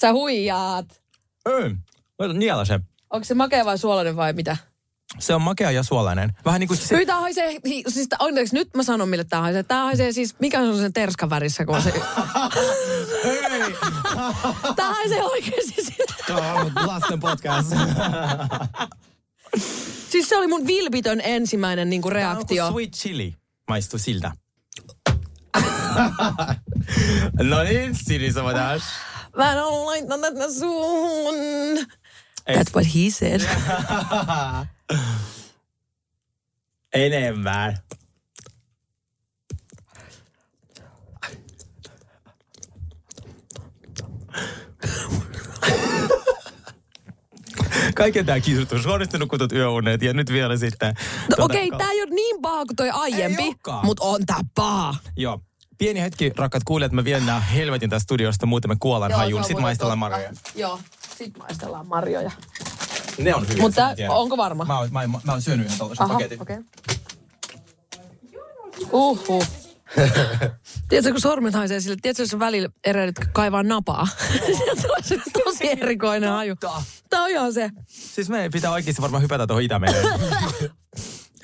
Sä 0.00 0.12
huijaat. 0.12 1.02
Ei. 1.46 1.74
Laita 2.18 2.34
niellä 2.34 2.64
se. 2.64 2.80
Onko 3.10 3.24
se 3.24 3.34
makea 3.34 3.64
vai 3.64 3.78
suolainen 3.78 4.16
vai 4.16 4.32
mitä? 4.32 4.56
Se 5.18 5.34
on 5.34 5.42
makea 5.42 5.70
ja 5.70 5.82
suolainen. 5.82 6.32
Vähän 6.44 6.60
niin 6.60 6.68
kuin 6.68 6.78
se... 6.78 7.04
Tää 7.06 7.20
haisee, 7.20 7.56
hi- 7.66 7.84
siis 7.88 8.08
tää, 8.08 8.16
onneksi 8.20 8.54
nyt 8.54 8.68
mä 8.76 8.82
sanon 8.82 9.08
mille 9.08 9.24
tää 9.24 9.40
haisee. 9.40 9.62
Tää 9.62 9.84
haisee 9.84 10.12
siis, 10.12 10.34
mikä 10.38 10.60
on 10.60 10.78
sen 10.78 10.92
terskan 10.92 11.30
värissä, 11.30 11.64
kun 11.64 11.76
on 11.76 11.82
se... 11.82 11.92
tää 14.76 14.90
haisee 14.90 15.22
oikeesti 15.22 15.84
sitä. 15.84 16.14
Tää 16.26 16.54
on 16.54 16.72
lasten 16.86 17.20
podcast. 17.20 17.72
Siis 20.10 20.28
se 20.28 20.36
oli 20.36 20.46
mun 20.46 20.66
vilpitön 20.66 21.20
ensimmäinen 21.24 21.90
niinku 21.90 22.10
reaktio. 22.10 22.62
Kuin 22.62 22.72
sweet 22.72 22.92
chili. 22.92 23.34
Maistu 23.68 23.98
siltä. 23.98 24.32
no 27.50 27.62
niin, 27.62 27.94
sinisavadas. 27.94 28.82
Mä 29.36 29.52
en 29.52 29.58
oo 29.64 29.86
laittanut 29.86 30.34
tätä 30.34 30.52
suuhun. 30.58 31.34
That's 32.50 32.74
what 32.74 32.86
he 32.94 33.10
said. 33.10 33.40
Enemmän. 36.94 37.76
Kaiken 47.94 48.26
tämä 48.26 48.40
kiisutus, 48.40 48.86
huonosti 48.86 49.18
nukutut 49.18 49.52
yöunet 49.52 50.02
ja 50.02 50.12
nyt 50.12 50.32
vielä 50.32 50.56
sitten... 50.56 50.94
No 51.30 51.36
tuota, 51.36 51.44
okei, 51.44 51.66
okay, 51.66 51.78
tää 51.78 51.90
ei 51.90 52.02
ole 52.02 52.10
niin 52.10 52.42
paha 52.42 52.66
kuin 52.66 52.76
toi 52.76 52.90
aiempi, 52.90 53.52
mutta 53.82 54.04
on 54.04 54.26
tää 54.26 54.40
paha. 54.54 54.94
Joo. 55.16 55.40
Pieni 55.78 56.00
hetki, 56.00 56.32
rakkaat 56.36 56.64
kuulijat, 56.64 56.92
mä 56.92 57.04
vien 57.04 57.26
nää 57.26 57.40
helvetin 57.40 57.90
tästä 57.90 58.04
studiosta, 58.04 58.46
muuten 58.46 58.70
me 58.70 58.76
kuolan 58.80 59.12
hajuun. 59.12 59.44
Sitten 59.44 59.62
maistellaan 59.62 59.98
marjoja. 59.98 60.32
Joo, 60.54 60.80
sit 61.18 61.38
maistellaan 61.38 61.88
marjoja. 61.88 62.30
Ne 63.18 63.34
on 63.34 63.48
hyviä. 63.48 63.62
Mutta 63.62 63.94
onko 64.08 64.36
varma? 64.36 64.64
Mä, 64.64 64.78
oon- 64.78 64.88
mä, 64.92 65.06
mä, 65.06 65.20
mä 65.24 65.32
oon 65.32 65.42
syönyt 65.42 65.66
yhden 65.66 65.78
tällaisen 65.78 66.04
Aha, 66.04 66.14
paketin. 66.14 66.42
okei. 66.42 66.58
Uhu. 68.92 69.44
Tiedätkö, 70.88 71.12
kun 71.12 71.20
sormet 71.20 71.54
haisee 71.54 71.80
sille, 71.80 71.96
tiedätkö, 72.02 72.22
jos 72.22 72.38
välillä 72.38 72.68
erehdyt 72.84 73.18
kaivaa 73.32 73.62
napaa? 73.62 74.08
Se 75.02 75.20
tosi 75.44 75.70
erikoinen 75.70 76.30
haju. 76.30 76.56
Tää 77.10 77.22
on 77.22 77.30
ihan 77.30 77.52
se. 77.52 77.70
Siis 77.86 78.28
meidän 78.28 78.52
pitää 78.52 78.70
oikeasti 78.70 79.02
varmaan 79.02 79.22
hypätä 79.22 79.46
tuohon 79.46 79.62
Itämereen. 79.62 80.06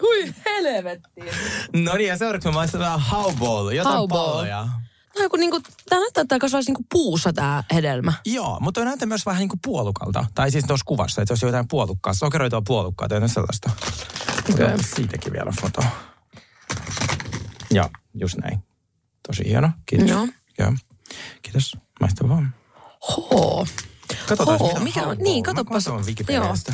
Hui 0.02 0.34
helvettiin. 0.44 1.26
no 1.84 1.94
niin, 1.94 2.08
ja 2.08 2.16
seuraavaksi 2.16 2.48
me 2.48 2.54
maistetaan 2.54 3.00
howball, 3.00 3.70
jotain 3.70 3.96
Howball. 3.96 4.26
palloja. 4.26 4.68
On 5.20 5.30
kuin 5.30 5.40
niinku, 5.40 5.60
tää 5.88 5.98
näyttää, 5.98 6.22
että 6.22 6.28
tää 6.28 6.38
kasvaisi 6.38 6.70
niinku 6.70 6.86
puussa 6.92 7.32
tää 7.32 7.64
hedelmä. 7.74 8.12
Joo, 8.24 8.58
mutta 8.60 8.80
toi 8.80 8.84
näyttää 8.84 9.06
myös 9.06 9.26
vähän 9.26 9.40
niin 9.40 9.48
kuin 9.48 9.60
puolukalta. 9.64 10.26
Tai 10.34 10.50
siis 10.50 10.64
tuossa 10.64 10.84
kuvassa, 10.84 11.22
että 11.22 11.32
jos 11.32 11.42
on 11.42 11.48
jotain 11.48 11.68
puolukkaa, 11.68 12.14
sokeroitua 12.14 12.62
puolukkaa 12.66 13.08
tai 13.08 13.28
sellaista. 13.28 13.70
Otetaan 14.38 14.84
Siitäkin 14.84 15.32
vielä 15.32 15.52
foto. 15.60 15.82
Joo, 17.70 17.90
just 18.14 18.36
näin. 18.36 18.58
Tosi 19.26 19.44
hieno. 19.48 19.70
Kiitos. 19.86 20.10
Joo. 20.10 20.28
Joo. 20.58 20.72
Kiitos. 21.42 21.76
Maista 22.00 22.28
vaan. 22.28 22.54
Hoo. 23.08 23.66
Katsotaan, 24.28 24.58
Hoo, 24.58 24.72
on 24.76 24.82
mikä 24.82 25.02
on? 25.02 25.16
Niin, 25.18 25.42
katsopas. 25.42 25.88
Wikipediasta. 26.06 26.72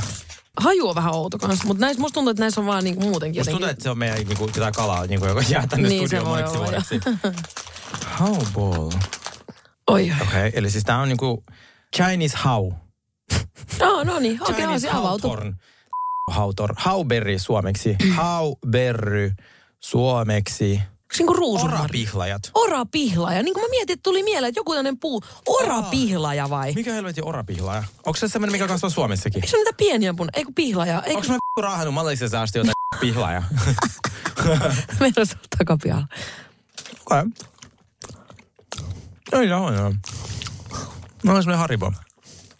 Haju 0.60 0.88
on 0.88 0.94
vähän 0.94 1.14
outo 1.14 1.38
kanssa, 1.38 1.66
mutta 1.66 1.80
näissä, 1.80 2.00
musta 2.00 2.14
tuntuu, 2.14 2.30
että 2.30 2.42
näissä 2.42 2.60
on 2.60 2.66
vaan 2.66 2.84
niinku 2.84 3.02
muutenkin 3.02 3.40
Musta 3.40 3.50
tuntuu, 3.50 3.66
jotenkin. 3.66 3.72
että 3.72 3.82
se 3.82 3.90
on 3.90 3.98
meidän 3.98 4.16
niinku, 4.16 4.50
jotain 4.56 4.74
kalaa, 4.74 5.06
niinku, 5.06 5.26
joka 5.26 5.42
jää 5.48 5.66
tänne 5.66 5.88
Niin, 5.88 6.06
studioon 6.08 6.28
moneksi 6.28 6.58
vuodeksi. 6.58 7.00
Howball. 8.20 8.90
Oi, 9.86 10.02
oi. 10.02 10.12
Okei, 10.20 10.26
okay, 10.26 10.50
eli 10.54 10.70
siis 10.70 10.84
tää 10.84 10.98
on 10.98 11.08
niinku 11.08 11.44
Chinese 11.96 12.38
how. 12.44 12.72
No, 13.80 14.04
no 14.04 14.18
niin, 14.18 14.42
okei, 14.42 14.64
okay, 14.64 14.80
se 14.80 14.90
avautuu. 14.90 15.36
Hawthorn. 16.30 16.74
Hauberry 16.76 17.38
suomeksi. 17.38 17.96
Hauberry 18.16 19.32
suomeksi. 19.80 20.82
Niinku 21.18 21.32
ruusunmarja? 21.34 21.78
Orapihlajat. 21.80 22.50
Orapihlaja. 22.54 23.42
Niin 23.42 23.54
kuin 23.54 23.64
mä 23.64 23.68
mietin, 23.70 23.94
että 23.94 24.02
tuli 24.02 24.22
mieleen, 24.22 24.48
että 24.48 24.58
joku 24.58 24.72
tämmöinen 24.72 24.98
puu. 24.98 25.22
Orapihlaja 25.46 26.50
vai? 26.50 26.72
Mikä 26.72 26.92
helvetin 26.92 27.24
orapihlaja? 27.24 27.84
Onko 28.06 28.16
se 28.16 28.28
semmoinen, 28.28 28.52
mikä 28.52 28.68
kasvaa 28.68 28.90
Suomessakin? 28.90 29.42
Se 29.48 29.56
ole 29.56 29.64
niitä 29.64 29.76
pieniä 29.76 30.14
pun? 30.14 30.28
Eikö 30.34 30.52
pihlaja? 30.54 31.02
Eikö 31.02 31.18
Onko 31.18 31.28
mä 31.28 31.34
v***u 31.34 31.62
raahannut 31.68 31.94
Malesiassa 31.94 32.42
asti 32.42 32.58
jotain 32.58 32.72
pihlaja? 33.00 33.42
meidän 35.00 35.26
se 35.26 35.36
takapialla? 35.58 36.06
Okei. 37.10 37.22
Ei 39.32 39.48
joo, 39.48 39.72
joo. 39.72 39.94
No 41.24 41.34
on 41.34 41.42
semmoinen 41.42 41.58
Haribo. 41.58 41.92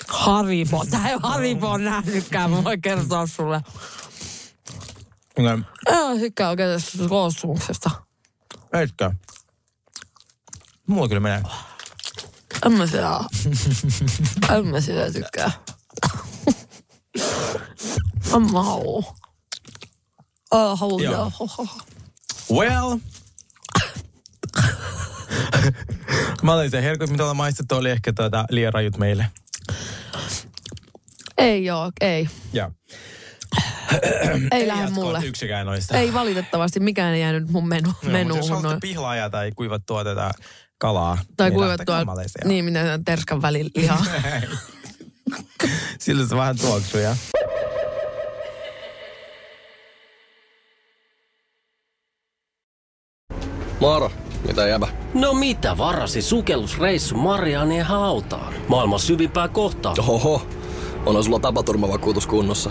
Haribo. 0.08 0.84
Tää 0.90 1.08
ei 1.08 1.14
ole 1.14 1.22
Haribo 1.24 1.76
nähnytkään, 1.76 2.50
mä 2.50 2.64
voin 2.64 2.82
kertoa 2.82 3.26
sulle. 3.26 3.60
Okei. 5.38 5.58
Ei 5.86 6.18
tykkää 6.20 6.48
oikein 6.48 6.68
tästä 6.80 7.08
koostumuksesta. 7.08 7.90
Eikä. 8.72 9.10
Mulla 10.86 11.08
kyllä 11.08 11.20
menee. 11.20 11.42
En 12.66 12.72
mä 12.72 12.86
sitä, 12.86 13.20
en 14.56 14.66
mä 14.66 14.80
sitä 14.80 15.12
tykkää. 15.12 15.50
En 18.34 18.52
mä. 18.52 18.60
Oh, 20.50 20.78
halua. 20.78 21.02
Joo. 21.02 21.32
Joo. 21.40 21.68
Well. 22.52 22.98
Mä 26.42 26.54
olin 26.54 26.70
se 26.70 26.82
herkut, 26.82 27.10
mitä 27.10 27.22
ollaan 27.22 27.36
maistettu, 27.36 27.74
oli 27.74 27.90
ehkä 27.90 28.12
tuota 28.12 28.44
liian 28.50 28.72
rajut 28.72 28.98
meille. 28.98 29.26
Ei 31.38 31.64
joo, 31.64 31.92
ei. 32.00 32.28
Joo. 32.52 32.70
Ei 34.50 34.68
lähde 34.68 34.90
mulle. 34.90 35.20
Yksikään 35.24 35.66
noista. 35.66 35.98
Ei 35.98 36.12
valitettavasti, 36.12 36.80
mikään 36.80 37.14
ei 37.14 37.20
jäänyt 37.20 37.50
mun 37.50 37.68
menu, 37.68 37.88
No, 37.88 37.94
mutta 38.02 38.06
jos 38.06 38.12
menuun. 38.12 38.48
haluatte 38.50 38.78
pihlaajaa 38.80 39.30
tai 39.30 39.52
kuivattua 39.56 40.04
tätä 40.04 40.30
kalaa, 40.78 41.18
Tai 41.36 41.50
niin 41.50 41.56
kuivattua, 41.58 41.96
niin 42.44 42.64
mitä 42.64 42.82
se 42.84 42.92
on, 42.92 43.04
terskan 43.04 43.42
välilihaa. 43.42 44.04
Sillä 45.98 46.26
se 46.26 46.36
vähän 46.36 46.58
tuoksuja. 46.58 47.16
Moro, 53.80 54.10
mitä 54.46 54.66
jäbä? 54.68 54.88
No 55.14 55.34
mitä, 55.34 55.78
varasi 55.78 56.22
sukellusreissu 56.22 57.16
Marianien 57.16 57.86
hautaan. 57.86 58.54
Maailman 58.68 59.00
syvimpää 59.00 59.48
kohtaa. 59.48 59.94
Oho, 60.08 60.42
onhan 61.06 61.24
sulla 61.24 61.38
tapaturmavakuutus 61.38 62.26
kunnossa. 62.26 62.70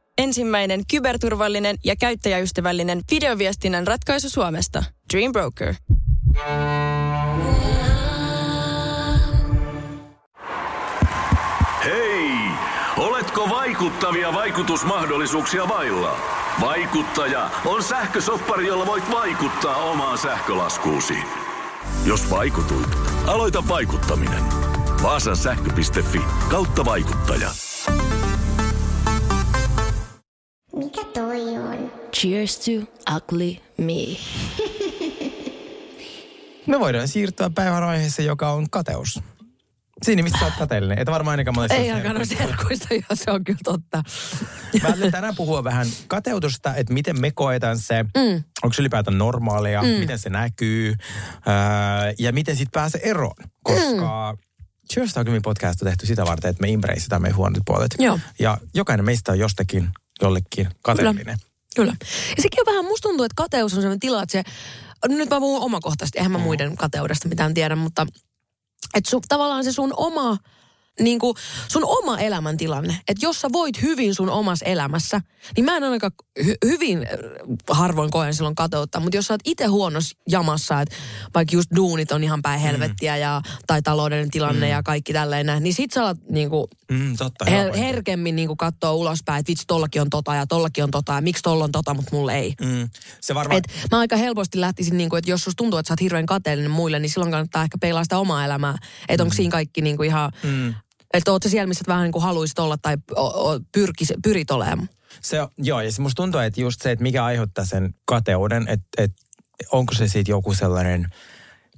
Ensimmäinen 0.21 0.81
kyberturvallinen 0.91 1.77
ja 1.83 1.95
käyttäjäystävällinen 1.95 3.01
videoviestinnän 3.11 3.87
ratkaisu 3.87 4.29
Suomesta. 4.29 4.83
Dream 5.13 5.31
Broker. 5.31 5.75
Hei! 11.85 12.31
Oletko 12.97 13.49
vaikuttavia 13.49 14.33
vaikutusmahdollisuuksia 14.33 15.67
vailla? 15.67 16.17
Vaikuttaja 16.61 17.49
on 17.65 17.83
sähkösoppari, 17.83 18.67
jolla 18.67 18.85
voit 18.85 19.11
vaikuttaa 19.11 19.75
omaan 19.75 20.17
sähkölaskuusi. 20.17 21.17
Jos 22.05 22.29
vaikutuit, 22.29 22.89
aloita 23.27 23.63
vaikuttaminen. 23.67 24.43
Vaasan 25.03 25.37
sähkö.fi 25.37 26.21
kautta 26.49 26.85
vaikuttaja. 26.85 27.51
Mikä 30.75 31.03
toi 31.13 31.57
on? 31.57 31.91
Cheers 32.15 32.59
to 32.59 32.71
ugly 33.15 33.55
me. 33.77 34.17
Me 36.67 36.79
voidaan 36.79 37.07
siirtyä 37.07 37.49
päivän 37.55 37.83
aiheeseen, 37.83 38.25
joka 38.25 38.51
on 38.51 38.69
kateus. 38.69 39.19
Siinä, 40.03 40.23
missä 40.23 40.39
sä 40.39 40.45
oot 40.45 40.53
kateellinen. 40.59 40.99
Et 40.99 41.07
varmaan 41.07 41.33
ainakaan 41.33 41.55
monesti 41.55 41.77
ei 41.77 41.87
herkuista. 41.87 42.35
herkuista, 42.39 42.93
joo, 42.93 43.03
se 43.13 43.31
on 43.31 43.43
kyllä 43.43 43.59
totta. 43.63 44.03
Mä 44.81 44.87
ajattelin 44.87 45.11
tänään 45.11 45.35
puhua 45.35 45.63
vähän 45.63 45.87
kateutusta, 46.07 46.75
että 46.75 46.93
miten 46.93 47.21
me 47.21 47.31
koetaan 47.31 47.77
se, 47.77 48.03
mm. 48.03 48.43
onko 48.63 48.73
se 48.73 48.81
ylipäätään 48.81 49.17
normaalia, 49.17 49.81
mm. 49.81 49.87
miten 49.87 50.19
se 50.19 50.29
näkyy 50.29 50.95
ää, 51.45 52.13
ja 52.19 52.33
miten 52.33 52.55
siitä 52.55 52.71
pääsee 52.73 53.09
eroon. 53.09 53.35
Koska 53.63 54.33
mm. 54.37 54.37
Cheers 54.93 55.13
to 55.13 55.21
Ugly 55.21 55.33
Me 55.33 55.39
podcast 55.43 55.81
on 55.81 55.87
tehty 55.87 56.05
sitä 56.05 56.25
varten, 56.25 56.49
että 56.49 56.61
me 56.61 56.73
embracetaan 56.73 57.21
meidän 57.21 57.37
huonot 57.37 57.63
puolet. 57.65 57.95
Joo. 57.99 58.19
Ja 58.39 58.57
jokainen 58.73 59.05
meistä 59.05 59.31
on 59.31 59.39
jostakin 59.39 59.89
jollekin 60.21 60.69
kateellinen. 60.81 61.37
Kyllä. 61.75 61.93
Ja 62.37 62.41
sekin 62.43 62.59
on 62.61 62.65
vähän, 62.73 62.85
musta 62.85 63.09
tuntuu, 63.09 63.23
että 63.25 63.35
kateus 63.35 63.73
on 63.73 63.81
sellainen 63.81 63.99
tila, 63.99 64.23
että 64.23 64.31
se, 64.31 64.43
nyt 65.07 65.29
mä 65.29 65.39
puhun 65.39 65.61
omakohtaisesti, 65.61 66.17
eihän 66.17 66.31
mä 66.31 66.37
Mm. 66.37 66.43
muiden 66.43 66.75
kateudesta 66.77 67.29
mitään 67.29 67.53
tiedä, 67.53 67.75
mutta 67.75 68.07
että 68.93 69.09
sun, 69.09 69.21
tavallaan 69.29 69.63
se 69.63 69.71
sun 69.71 69.93
oma, 69.97 70.37
niin 70.99 71.19
kuin, 71.19 71.37
sun 71.67 71.83
oma 71.85 72.19
elämäntilanne, 72.19 72.99
että 73.07 73.25
jos 73.25 73.41
sä 73.41 73.47
voit 73.53 73.81
hyvin 73.81 74.15
sun 74.15 74.29
omassa 74.29 74.65
elämässä, 74.65 75.21
niin 75.55 75.65
mä 75.65 75.77
en 75.77 75.83
ainakaan 75.83 76.11
hy, 76.45 76.55
hyvin 76.65 76.97
äh, 76.97 77.07
harvoin 77.69 78.11
koen 78.11 78.33
silloin 78.33 78.55
kateutta, 78.55 78.99
mutta 78.99 79.17
jos 79.17 79.25
sä 79.27 79.33
oot 79.33 79.41
itse 79.45 79.65
huonossa 79.65 80.17
jamassa, 80.29 80.81
että 80.81 80.95
vaikka 81.35 81.55
just 81.55 81.69
duunit 81.75 82.11
on 82.11 82.23
ihan 82.23 82.41
päin 82.41 82.59
helvettiä 82.59 83.17
ja, 83.17 83.41
tai 83.67 83.81
taloudellinen 83.81 84.31
tilanne 84.31 84.69
ja 84.69 84.83
kaikki 84.83 85.13
tälleen 85.13 85.45
näin, 85.45 85.63
niin 85.63 85.73
sit 85.73 85.91
sä 85.91 86.01
alat 86.01 86.17
niin 86.29 86.49
kuin, 86.49 86.67
Mm, 86.91 87.17
totta. 87.17 87.45
her, 87.45 87.77
herkemmin 87.77 88.35
niin 88.35 88.57
katsoa 88.57 88.93
ulospäin, 88.93 89.39
että 89.39 89.49
vitsi, 89.49 89.63
tollakin 89.67 90.01
on 90.01 90.09
tota 90.09 90.35
ja 90.35 90.47
tollakin 90.47 90.83
on 90.83 90.91
tota 90.91 91.13
ja 91.13 91.21
miksi 91.21 91.43
tolla 91.43 91.63
on 91.63 91.71
tota, 91.71 91.93
mutta 91.93 92.15
mulla 92.15 92.33
ei. 92.33 92.53
Mm, 92.61 92.89
se 93.21 93.35
varmaan... 93.35 93.57
Et 93.57 93.87
mä 93.91 93.99
aika 93.99 94.15
helposti 94.15 94.59
lähtisin, 94.59 94.97
niin 94.97 95.09
kuin, 95.09 95.17
että 95.17 95.31
jos 95.31 95.43
susta 95.43 95.57
tuntuu, 95.57 95.79
että 95.79 95.87
sä 95.87 95.93
oot 95.93 96.01
hirveän 96.01 96.25
kateellinen 96.25 96.71
muille, 96.71 96.99
niin 96.99 97.09
silloin 97.09 97.31
kannattaa 97.31 97.63
ehkä 97.63 97.77
peilaa 97.81 98.03
sitä 98.03 98.17
omaa 98.17 98.45
elämää. 98.45 98.77
Että 99.09 99.23
onko 99.23 99.35
siinä 99.35 99.51
kaikki 99.51 99.81
niin 99.81 99.97
kuin 99.97 100.07
ihan, 100.07 100.31
Mm. 100.43 100.73
Että 101.13 101.31
oot 101.31 101.43
siellä, 101.43 101.67
missä 101.67 101.83
vähän 101.87 102.03
niin 102.03 102.11
kuin 102.11 102.23
haluaisit 102.23 102.59
olla 102.59 102.77
tai 102.77 102.97
pyrkis, 103.71 104.13
pyrit 104.23 104.51
olemaan. 104.51 104.89
Se, 105.21 105.37
joo, 105.57 105.81
ja 105.81 105.91
se 105.91 106.01
musta 106.01 106.23
tuntuu, 106.23 106.41
että 106.41 106.61
just 106.61 106.81
se, 106.81 106.91
että 106.91 107.03
mikä 107.03 107.25
aiheuttaa 107.25 107.65
sen 107.65 107.93
kateuden, 108.05 108.65
että, 108.67 108.87
että 108.97 109.21
onko 109.71 109.93
se 109.93 110.07
sitten 110.07 110.31
joku 110.31 110.53
sellainen 110.53 111.07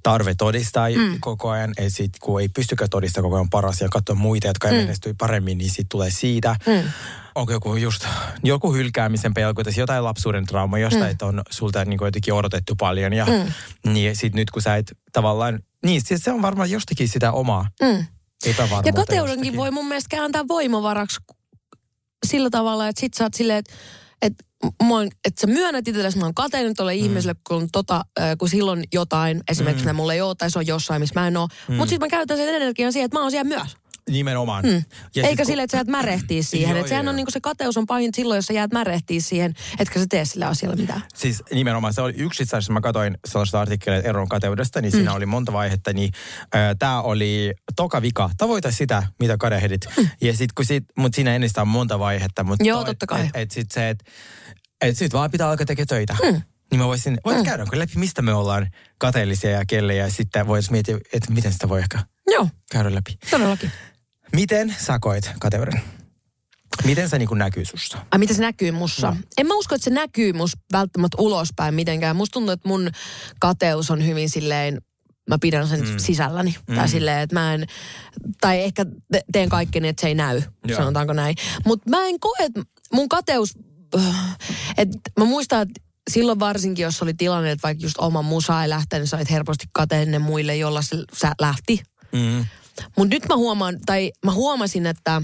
tarve 0.02 0.34
todistaa 0.34 0.88
mm. 0.88 1.16
koko 1.20 1.50
ajan, 1.50 1.70
että 1.76 1.96
sit, 1.96 2.12
kun 2.22 2.40
ei 2.40 2.48
pystykään 2.48 2.90
todistamaan 2.90 3.30
koko 3.30 3.36
ajan 3.36 3.50
paras 3.50 3.80
ja 3.80 3.88
katsoa 3.88 4.16
muita, 4.16 4.46
jotka 4.46 4.68
mm. 4.68 4.74
menestyy 4.74 5.14
paremmin, 5.14 5.58
niin 5.58 5.70
sitten 5.70 5.88
tulee 5.88 6.10
siitä. 6.10 6.56
Mm. 6.66 6.90
Onko 7.34 7.52
joku 7.52 7.76
just 7.76 8.06
joku 8.42 8.72
hylkäämisen 8.72 9.34
pelko, 9.34 9.64
tai 9.64 9.72
jotain 9.76 10.04
lapsuuden 10.04 10.46
trauma, 10.46 10.78
jostain, 10.78 11.04
mm. 11.04 11.10
että 11.10 11.26
on 11.26 11.42
sulta 11.50 11.84
niin 11.84 11.98
kuin 11.98 12.06
jotenkin 12.06 12.34
odotettu 12.34 12.76
paljon. 12.76 13.12
Ja 13.12 13.26
mm. 13.26 13.52
niin 13.92 14.16
sitten 14.16 14.38
nyt 14.38 14.50
kun 14.50 14.62
sä 14.62 14.76
et 14.76 14.92
tavallaan, 15.12 15.58
niin 15.84 16.02
siis 16.04 16.20
se 16.24 16.32
on 16.32 16.42
varmaan 16.42 16.70
jostakin 16.70 17.08
sitä 17.08 17.32
omaa 17.32 17.68
Mm. 17.82 18.06
Ja 18.84 18.92
kateudenkin 18.92 19.56
voi 19.56 19.70
mun 19.70 19.88
mielestä 19.88 20.16
kääntää 20.16 20.48
voimavaraksi 20.48 21.20
sillä 22.26 22.50
tavalla, 22.50 22.88
että 22.88 23.00
sit 23.00 23.14
sä 23.14 23.24
oot 23.24 23.34
silleen, 23.34 23.58
että 23.58 23.74
että, 24.22 24.44
että 25.24 25.40
sä 25.40 25.46
myönnät 25.46 25.88
itsellesi, 25.88 26.18
mä 26.18 26.24
oon 26.24 26.34
kateellinen 26.34 26.76
tuolle 26.76 26.94
mm. 26.94 27.02
ihmiselle, 27.02 27.36
kun, 27.48 27.68
tota, 27.72 28.04
äh, 28.20 28.36
kun 28.38 28.48
silloin 28.48 28.84
jotain, 28.92 29.40
esimerkiksi 29.50 29.86
mm. 29.86 29.96
mulla 29.96 30.14
ei 30.14 30.20
ole, 30.20 30.34
tai 30.34 30.50
se 30.50 30.58
on 30.58 30.66
jossain, 30.66 31.02
missä 31.02 31.20
mä 31.20 31.26
en 31.26 31.36
ole. 31.36 31.48
Mm. 31.68 31.74
Mutta 31.74 31.90
sitten 31.90 32.06
mä 32.06 32.10
käytän 32.10 32.36
sen 32.36 32.54
energian 32.54 32.92
siihen, 32.92 33.04
että 33.04 33.18
mä 33.18 33.22
oon 33.22 33.30
siellä 33.30 33.48
myös. 33.48 33.76
Nimenomaan. 34.10 34.64
Mm. 34.64 34.70
Ja 35.16 35.22
Eikä 35.22 35.28
sit 35.28 35.36
kun- 35.36 35.46
sille, 35.46 35.62
että 35.62 35.72
sä 35.72 35.78
jäät 35.78 35.86
märehtiä 35.86 36.42
siihen. 36.52 36.70
Joo, 36.70 36.78
että 36.78 36.88
sehän 36.88 37.04
joo, 37.04 37.10
on 37.10 37.16
niinku 37.16 37.30
se 37.30 37.40
kateus 37.40 37.76
on 37.76 37.86
pahin 37.86 38.10
silloin, 38.14 38.38
jos 38.38 38.46
sä 38.46 38.52
jäät 38.52 38.72
märehtiä 38.72 39.20
siihen, 39.20 39.54
etkä 39.78 40.00
sä 40.00 40.06
tee 40.08 40.24
sille 40.24 40.44
asialle 40.44 40.76
mitään. 40.76 41.02
Siis 41.14 41.42
nimenomaan 41.52 41.94
se 41.94 42.00
oli 42.02 42.12
yksi 42.16 42.42
itse 42.42 42.56
asiassa, 42.56 42.72
mä 42.72 42.80
katsoin 42.80 43.18
sellaista 43.26 43.60
artikkeleita 43.60 44.08
eron 44.08 44.28
kateudesta, 44.28 44.80
niin 44.80 44.92
siinä 44.92 45.10
Mm. 45.10 45.16
oli 45.16 45.26
monta 45.26 45.52
vaihetta, 45.52 45.92
niin 45.92 46.12
tämä 46.78 47.02
oli 47.02 47.52
toka 47.76 48.02
vika, 48.02 48.30
tavoita 48.36 48.70
sitä, 48.72 49.02
mitä 49.20 49.36
kadehdit. 49.36 49.80
Ja 50.20 50.36
sit 50.36 50.52
kun 50.52 50.64
sit, 50.64 50.84
mut 50.98 51.14
siinä 51.14 51.34
ennestään 51.34 51.62
on 51.62 51.68
monta 51.68 51.98
vaihetta. 51.98 52.44
Mut 52.44 52.58
Mm. 52.60 52.66
Joo, 52.66 52.84
totta 52.84 53.06
kai. 53.06 53.20
Et, 53.24 53.30
et 53.34 53.50
sit 53.50 53.70
se, 53.70 53.88
että 53.90 54.04
et 54.80 54.96
sit 54.96 55.12
vaan 55.12 55.30
pitää 55.30 55.48
alkaa 55.50 55.66
tekemään 55.66 55.86
töitä. 55.86 56.16
Mm. 56.24 56.42
Niin 56.70 56.78
mä 56.80 56.86
voisin, 56.86 57.18
voit 57.24 57.36
mm. 57.38 57.44
käydä 57.44 57.64
läpi, 57.72 57.92
mistä 57.96 58.22
me 58.22 58.32
ollaan 58.34 58.66
kateellisia 58.98 59.50
ja 59.50 59.64
kelle, 59.66 59.94
ja 59.94 60.10
sitten 60.10 60.46
voisi 60.46 60.70
miettiä, 60.72 60.98
että 61.12 61.32
miten 61.32 61.52
sitä 61.52 61.68
voi 61.68 61.78
ehkä 61.80 61.98
Joo, 62.26 62.48
käydä 62.72 62.94
läpi. 62.94 63.18
todellakin. 63.30 63.70
Miten 64.34 64.76
sä 64.78 64.98
koet 64.98 65.30
kateuden? 65.40 65.80
Miten 66.84 67.08
se 67.08 67.18
niin 67.18 67.28
näkyy 67.34 67.64
sussa? 67.64 68.06
Ai 68.10 68.18
mitä 68.18 68.34
se 68.34 68.42
näkyy 68.42 68.72
mussa? 68.72 69.10
No. 69.10 69.16
En 69.38 69.46
mä 69.46 69.54
usko, 69.54 69.74
että 69.74 69.84
se 69.84 69.90
näkyy 69.90 70.32
musta 70.32 70.58
välttämättä 70.72 71.16
ulospäin 71.20 71.74
mitenkään. 71.74 72.16
Musta 72.16 72.32
tuntuu, 72.32 72.52
että 72.52 72.68
mun 72.68 72.90
kateus 73.40 73.90
on 73.90 74.06
hyvin 74.06 74.30
silleen, 74.30 74.80
mä 75.30 75.38
pidän 75.40 75.68
sen 75.68 75.80
mm. 75.80 75.98
sisälläni. 75.98 76.54
Mm. 76.68 76.74
Tai 76.74 76.88
silleen, 76.88 77.20
että 77.20 77.34
mä 77.34 77.54
en, 77.54 77.66
tai 78.40 78.60
ehkä 78.60 78.84
te- 79.12 79.24
teen 79.32 79.48
kaikkeni, 79.48 79.88
että 79.88 80.00
se 80.00 80.06
ei 80.06 80.14
näy, 80.14 80.42
Joo. 80.66 80.78
sanotaanko 80.78 81.12
näin. 81.12 81.36
Mutta 81.64 81.90
mä 81.90 82.06
en 82.06 82.20
koe, 82.20 82.36
että 82.40 82.62
mun 82.92 83.08
kateus, 83.08 83.58
että 84.76 85.10
mä 85.18 85.24
muistan, 85.24 85.62
että 85.62 85.80
silloin 86.10 86.40
varsinkin, 86.40 86.82
jos 86.82 87.02
oli 87.02 87.14
tilanne, 87.14 87.50
että 87.50 87.62
vaikka 87.62 87.84
just 87.84 87.98
oma 87.98 88.22
musa 88.22 88.62
ei 88.62 88.68
lähtenyt, 88.68 89.02
niin 89.02 89.08
sä 89.08 89.16
olit 89.16 89.30
helposti 89.30 89.66
kateellinen 89.72 90.22
muille, 90.22 90.56
jolla 90.56 90.82
se 90.82 90.96
sä 91.12 91.32
lähti. 91.40 91.82
Mm. 92.12 92.44
Mutta 92.96 93.14
nyt 93.14 93.28
mä 93.28 93.36
huomaan, 93.36 93.78
tai 93.86 94.12
mä 94.24 94.32
huomasin, 94.32 94.86
että 94.86 95.22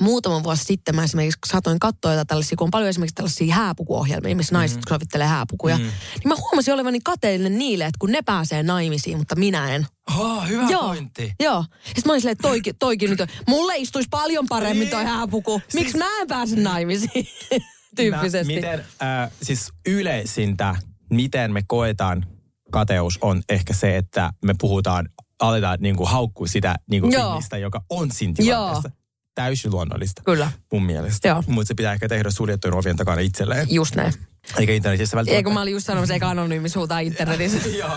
muutama 0.00 0.42
vuosi 0.42 0.64
sitten 0.64 0.96
mä 0.96 1.04
esimerkiksi 1.04 1.38
saatoin 1.46 1.78
katsoa 1.78 2.12
jotain 2.12 2.26
tällaisia, 2.26 2.56
kun 2.56 2.64
on 2.64 2.70
paljon 2.70 2.88
esimerkiksi 2.88 3.14
tällaisia 3.14 3.54
hääpukuohjelmia, 3.54 4.36
missä 4.36 4.54
naiset 4.54 4.76
mm. 4.76 4.82
sovittelee 4.88 5.26
hääpukuja. 5.26 5.78
Mm. 5.78 5.82
Niin 5.82 6.28
mä 6.28 6.34
huomasin 6.36 6.74
olevani 6.74 6.98
kateellinen 7.04 7.58
niille, 7.58 7.84
että 7.84 7.98
kun 7.98 8.12
ne 8.12 8.22
pääsee 8.22 8.62
naimisiin, 8.62 9.18
mutta 9.18 9.36
minä 9.36 9.74
en. 9.74 9.86
Oh, 10.18 10.48
hyvä 10.48 10.66
Joo. 10.70 10.82
pointti. 10.82 11.32
Joo. 11.40 11.64
Sitten 11.84 12.02
mä 12.06 12.12
olin 12.12 12.20
silleen, 12.20 12.36
toikin, 12.42 12.74
toikin 12.86 13.10
nyt. 13.10 13.20
Mulle 13.48 13.76
istuisi 13.76 14.08
paljon 14.10 14.46
paremmin 14.48 14.88
toi 14.88 15.04
hääpuku. 15.04 15.62
Miksi 15.74 15.98
mä 15.98 16.20
en 16.20 16.28
pääse 16.28 16.56
naimisiin? 16.56 17.26
Tyyppisesti. 17.96 18.52
Mä, 18.52 18.56
miten, 18.56 18.84
äh, 19.02 19.30
siis 19.42 19.72
yleisintä, 19.86 20.76
miten 21.10 21.52
me 21.52 21.62
koetaan 21.66 22.26
kateus 22.70 23.18
on 23.20 23.42
ehkä 23.48 23.74
se, 23.74 23.96
että 23.96 24.32
me 24.44 24.54
puhutaan, 24.60 25.08
aletaan 25.40 25.78
niin 25.80 25.96
kuin 25.96 26.10
haukkua 26.10 26.46
sitä 26.46 26.74
niin 26.90 27.02
kuin 27.02 27.12
Joo. 27.12 27.30
ihmistä, 27.30 27.56
joka 27.56 27.84
on 27.90 28.10
siinä 28.12 28.34
tilanteessa. 28.36 28.90
Täysin 29.34 29.70
luonnollista 29.70 30.22
Kyllä, 30.24 30.52
mun 30.72 30.82
mielestä. 30.82 31.28
Joo. 31.28 31.42
Mutta 31.46 31.68
se 31.68 31.74
pitää 31.74 31.92
ehkä 31.92 32.08
tehdä 32.08 32.30
suljettujen 32.30 32.74
ovien 32.74 32.96
takana 32.96 33.20
itselleen. 33.20 33.66
just 33.70 33.94
näin. 33.94 34.12
Eikä 34.58 34.72
internetissä 34.72 35.16
välttämättä. 35.16 35.36
Eikö 35.36 35.50
mä 35.50 35.62
olin 35.62 35.72
just 35.72 35.86
sanomassa, 35.86 36.14
eikä 36.14 36.28
anonyymis 36.28 36.76
huutaa 36.76 36.98
internetissä. 37.00 37.68
Joo. 37.78 37.90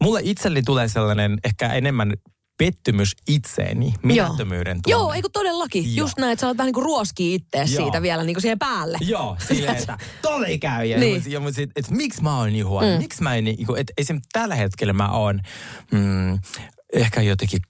Mulle 0.00 0.20
itselleni 0.24 0.62
tulee 0.62 0.88
sellainen 0.88 1.38
ehkä 1.44 1.72
enemmän 1.72 2.12
pettymys 2.64 3.12
itseeni, 3.28 3.94
mitättömyyden 4.02 4.82
tunne. 4.82 4.96
Joo, 4.98 5.12
eikö 5.12 5.28
todellakin. 5.32 5.96
Joo. 5.96 6.04
Just 6.04 6.18
näin, 6.18 6.32
että 6.32 6.40
sä 6.40 6.46
olet 6.46 6.58
vähän 6.58 6.66
niin 6.66 6.74
kuin 6.74 6.84
ruoskii 6.84 7.34
ittees 7.34 7.72
Joo. 7.72 7.82
siitä 7.84 8.02
vielä 8.02 8.22
niin 8.24 8.34
kuin 8.34 8.42
siihen 8.42 8.58
päälle. 8.58 8.98
Joo, 9.00 9.36
silleen, 9.48 9.76
että 9.76 9.98
tolle 10.22 10.46
ei 10.46 10.58
käy. 10.58 10.84
Ja, 10.86 10.98
Niin. 10.98 11.22
niin. 11.22 11.32
ja 11.32 11.40
mut 11.40 11.54
sit, 11.54 11.70
et, 11.76 11.90
miksi 11.90 12.22
mä 12.22 12.38
oon 12.38 12.52
niin 12.52 12.66
huono? 12.66 12.88
Mm. 12.92 12.98
Miksi 12.98 13.22
mä 13.22 13.34
en, 13.34 13.44
niin 13.44 13.66
kuin, 13.66 13.80
että 13.80 13.92
esimerkiksi 13.98 14.28
tällä 14.32 14.54
hetkellä 14.54 14.92
mä 14.92 15.08
oon 15.12 15.40
mm, 15.92 16.38
ehkä 16.92 17.22
jotenkin 17.22 17.60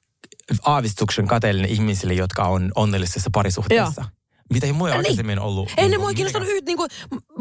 aavistuksen 0.65 1.27
kateellinen 1.27 1.71
ihmisille, 1.71 2.15
jotka 2.15 2.43
on 2.45 2.73
onnellisessa 2.75 3.31
parisuhteessa. 3.33 4.05
Mitä 4.53 4.67
ei 4.67 4.73
mulla 4.73 4.91
Niin. 4.91 4.99
aikaisemmin 4.99 5.39
ollut. 5.39 5.69
Ei 5.77 5.85
ne 5.85 5.89
niin 5.89 6.01
mua 6.01 6.07
kuin 6.09 6.17
kiinnostanut 6.17 6.49
yht, 6.49 6.67
niinku, 6.67 6.87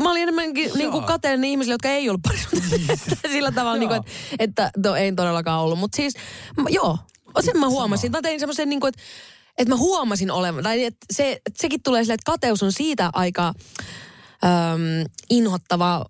mä 0.04 0.12
olin 0.12 0.24
enemmänkin 0.24 0.72
niinku 0.76 1.02
kateellinen 1.02 1.50
ihmisille, 1.50 1.74
jotka 1.74 1.90
ei 1.90 2.10
ollut 2.10 2.22
parisuhteessa. 2.22 3.16
Sillä 3.32 3.52
tavalla, 3.52 3.78
niinku, 3.78 3.96
että, 3.96 4.12
että 4.40 4.72
no, 4.90 4.96
ei 4.96 5.12
todellakaan 5.12 5.62
ollut. 5.62 5.80
Mutta 5.80 5.96
siis, 5.96 6.14
m- 6.58 6.66
joo, 6.70 6.98
sen 7.40 7.60
mä 7.60 7.70
huomasin. 7.70 8.12
Mä 8.12 8.22
tein 8.22 8.40
semmoisen, 8.40 8.70
niinku, 8.70 8.88
että, 8.88 9.02
että 9.58 9.74
mä 9.74 9.78
huomasin 9.78 10.32
olevan, 10.32 10.64
tai 10.64 10.84
että 10.84 11.06
se, 11.12 11.32
että 11.32 11.62
sekin 11.62 11.84
tulee 11.84 12.04
silleen, 12.04 12.16
että 12.16 12.32
kateus 12.32 12.64
on 12.64 12.72
siitä 12.72 13.10
aika 13.14 13.48
äm, 13.48 15.06
inhottava 15.30 16.06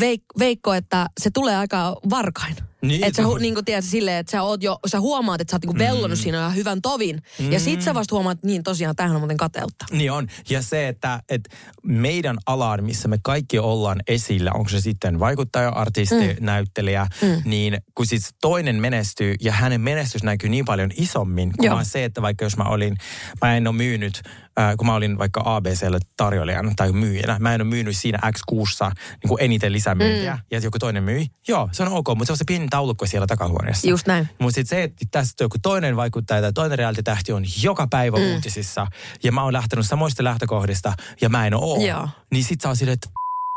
veik, 0.00 0.22
veikko, 0.38 0.74
että 0.74 1.06
se 1.20 1.30
tulee 1.30 1.56
aika 1.56 1.96
varkain. 2.10 2.56
Niin, 2.82 3.04
että 3.04 3.22
sä, 3.22 3.26
hu, 3.26 3.36
niin 3.36 3.54
kuin 3.54 3.64
tiedät, 3.64 3.84
silleen, 3.84 4.16
että 4.16 4.30
sä, 4.30 4.42
oot 4.42 4.62
jo, 4.62 4.78
sä 4.86 5.00
huomaat, 5.00 5.40
että 5.40 5.50
sä 5.50 5.56
oot 5.56 5.64
niin 5.64 5.88
vellonut 5.88 6.18
siinä 6.18 6.38
ihan 6.38 6.54
hyvän 6.54 6.82
tovin. 6.82 7.22
Ja 7.50 7.60
sit 7.60 7.82
sä 7.82 7.94
vasta 7.94 8.14
huomaat, 8.14 8.38
että 8.38 8.46
niin 8.46 8.62
tosiaan, 8.62 8.96
tämähän 8.96 9.16
on 9.16 9.20
muuten 9.20 9.36
kateutta. 9.36 9.84
Niin 9.90 10.12
on. 10.12 10.28
Ja 10.50 10.62
se, 10.62 10.88
että, 10.88 11.22
että 11.28 11.56
meidän 11.82 12.38
alaan, 12.46 12.84
missä 12.84 13.08
me 13.08 13.18
kaikki 13.22 13.58
ollaan 13.58 14.00
esillä, 14.06 14.50
onko 14.54 14.68
se 14.68 14.80
sitten 14.80 15.18
vaikuttaja, 15.18 15.68
artisti, 15.68 16.14
mm. 16.14 16.44
näyttelijä, 16.44 17.06
mm. 17.22 17.42
niin 17.44 17.78
kun 17.94 18.06
siis 18.06 18.34
toinen 18.40 18.76
menestyy 18.76 19.34
ja 19.40 19.52
hänen 19.52 19.80
menestys 19.80 20.22
näkyy 20.22 20.50
niin 20.50 20.64
paljon 20.64 20.90
isommin, 20.96 21.52
kuin 21.58 21.70
vaan 21.70 21.84
se, 21.84 22.04
että 22.04 22.22
vaikka 22.22 22.44
jos 22.44 22.56
mä 22.56 22.64
olin, 22.64 22.96
mä 23.42 23.56
en 23.56 23.66
ole 23.66 23.76
myynyt, 23.76 24.22
äh, 24.58 24.76
kun 24.76 24.86
mä 24.86 24.94
olin 24.94 25.18
vaikka 25.18 25.42
ABClle 25.44 25.98
tarjoilijana 26.16 26.72
tai 26.76 26.92
myyjänä, 26.92 27.36
mä 27.38 27.54
en 27.54 27.60
ole 27.60 27.68
myynyt 27.68 27.96
siinä 27.96 28.18
X6 28.26 28.90
niin 29.24 29.36
eniten 29.38 29.72
lisämyyntiä, 29.72 30.34
mm. 30.34 30.40
ja 30.50 30.58
joku 30.58 30.78
toinen 30.78 31.02
myi, 31.02 31.26
joo, 31.48 31.68
se 31.72 31.82
on 31.82 31.92
ok, 31.92 32.08
mutta 32.08 32.26
se 32.26 32.32
on 32.32 32.36
se 32.36 32.44
pieni 32.46 32.68
taulukko 32.70 33.06
siellä 33.06 33.26
takahuoneessa. 33.26 33.88
Just 33.88 34.06
näin. 34.06 34.28
Mutta 34.38 34.54
sitten 34.54 34.78
se, 34.78 34.82
että 34.82 35.06
tässä 35.10 35.34
joku 35.40 35.56
toinen 35.62 35.96
vaikuttaja 35.96 36.40
tai 36.40 36.52
toinen 36.52 36.78
reality-tähti 36.78 37.32
on 37.32 37.44
joka 37.62 37.86
päivä 37.86 38.16
mm. 38.16 38.34
uutisissa 38.34 38.86
ja 39.22 39.32
mä 39.32 39.44
oon 39.44 39.52
lähtenyt 39.52 39.86
samoista 39.86 40.24
lähtökohdista 40.24 40.92
ja 41.20 41.28
mä 41.28 41.46
en 41.46 41.54
oo. 41.54 41.80
Joo. 41.86 42.08
Niin 42.30 42.44
sit 42.44 42.60
sä 42.60 42.68
oot 42.68 42.78
silleen, 42.78 42.94
että 42.94 43.08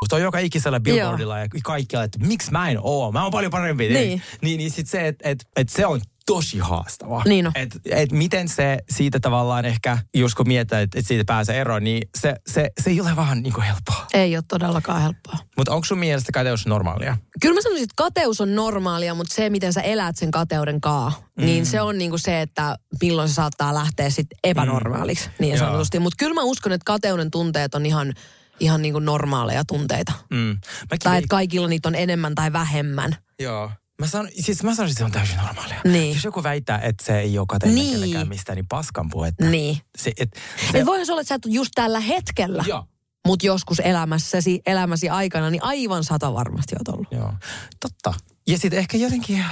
toi 0.10 0.22
joka 0.22 0.40
ikisellä 0.40 0.80
billboardilla 0.80 1.40
ja 1.40 1.48
kaikkialla, 1.64 2.06
että 2.06 2.20
miksi 2.20 2.52
mä 2.52 2.70
en 2.70 2.78
oo, 2.82 3.12
mä 3.12 3.24
oon 3.24 3.32
paljon 3.32 3.52
parempi. 3.52 3.90
Niin. 3.90 4.22
Niin, 4.42 4.58
niin 4.58 4.72
sit 4.72 4.88
se, 4.88 5.08
että 5.08 5.30
et, 5.30 5.48
et 5.56 5.70
se 5.70 5.86
on 5.86 6.02
tosi 6.26 6.58
haastava. 6.58 7.22
Niin 7.26 7.48
on. 7.48 7.54
Et, 7.56 7.80
et 7.86 8.12
miten 8.12 8.50
se 8.50 8.78
siitä 8.90 9.20
tavallaan 9.20 9.66
ehkä, 9.66 9.98
jos 10.14 10.36
kun 10.36 10.48
miettii, 10.48 10.80
että 10.80 11.00
et 11.00 11.08
siitä 11.08 11.24
pääsee 11.26 11.62
eroon, 11.62 11.84
niin 11.84 12.10
se, 12.18 12.36
se, 12.48 12.72
se 12.84 12.90
ei 12.90 13.02
ole 13.02 13.16
vaan 13.16 13.44
niin 13.44 13.54
kuin 13.54 13.64
helppoa. 13.64 14.06
Ei 14.14 14.38
ole 14.38 14.44
todellakaan 14.48 15.02
helppoa. 15.02 15.38
Mutta 15.58 15.74
onko 15.74 15.86
sun 15.86 15.98
mielestä 15.98 16.32
kateus 16.32 16.66
normaalia? 16.66 17.18
Kyllä 17.42 17.56
mä 17.56 17.62
sanoisin, 17.62 17.84
että 17.84 17.94
kateus 17.98 18.42
on 18.42 18.56
normaalia, 18.56 19.14
mutta 19.16 19.36
se, 19.36 19.50
miten 19.50 19.74
sä 19.74 19.82
elät 19.82 20.18
sen 20.18 20.32
kateuden 20.32 20.82
kaa, 20.82 21.14
mm. 21.38 21.46
niin 21.46 21.66
se 21.66 21.82
on 21.82 21.98
niinku 21.98 22.18
se, 22.18 22.42
että 22.42 22.76
milloin 23.02 23.30
se 23.30 23.34
saattaa 23.34 23.74
lähteä 23.74 24.10
sitten 24.10 24.38
epänormaaliksi, 24.44 25.28
mm. 25.28 25.34
niin 25.40 25.58
sanotusti. 25.58 26.00
Mutta 26.00 26.18
kyllä 26.20 26.34
mä 26.34 26.44
uskon, 26.44 26.72
että 26.72 26.86
kateuden 26.86 27.32
tunteet 27.32 27.76
on 27.76 27.86
ihan, 27.86 28.14
ihan 28.60 28.82
niinku 28.82 29.00
normaaleja 29.00 29.64
tunteita. 29.66 30.14
Mm. 30.30 30.38
Mäkin 30.38 31.04
Tai 31.04 31.18
että 31.18 31.28
kaikilla 31.28 31.68
niitä 31.68 31.90
on 31.90 31.96
enemmän 31.96 32.36
tai 32.36 32.54
vähemmän. 32.54 33.16
Joo. 33.40 33.72
Mä, 34.00 34.08
sanon, 34.08 34.30
siis 34.40 34.64
mä 34.64 34.76
sanoisin, 34.76 34.92
että 34.94 34.98
se 35.00 35.06
on 35.06 35.12
täysin 35.12 35.38
normaalia. 35.38 35.82
Niin. 35.86 36.14
Jos 36.14 36.24
joku 36.24 36.44
väittää, 36.44 36.80
että 36.80 37.06
se 37.06 37.20
ei 37.20 37.38
ole 37.40 37.46
kateellinen 37.50 37.86
Niin. 37.86 38.00
kellekään 38.00 38.28
mistään, 38.28 38.56
niin 38.56 38.68
paskan 38.70 39.10
puhetta. 39.10 39.46
Niin. 39.46 39.78
Se, 39.98 40.12
et, 40.18 40.30
Se... 40.72 40.80
Et 40.80 40.86
voihan 40.86 41.06
se 41.06 41.12
olla, 41.12 41.22
että 41.22 41.30
sä 41.30 41.36
et 41.36 41.42
just 41.46 41.72
tällä 41.76 42.00
hetkellä, 42.00 42.64
Joo. 42.68 42.86
mutta 43.28 43.46
joskus 43.46 43.80
elämässäsi, 43.80 44.62
elämäsi 44.66 45.10
aikana, 45.10 45.50
niin 45.50 45.64
aivan 45.64 46.04
sata 46.04 46.34
varmasti 46.34 46.76
oot 46.76 46.88
ollut. 46.96 47.08
Joo, 47.12 47.34
totta. 47.80 48.14
Ja 48.48 48.58
sitten 48.58 48.80
ehkä 48.80 48.98
jotenkin, 48.98 49.46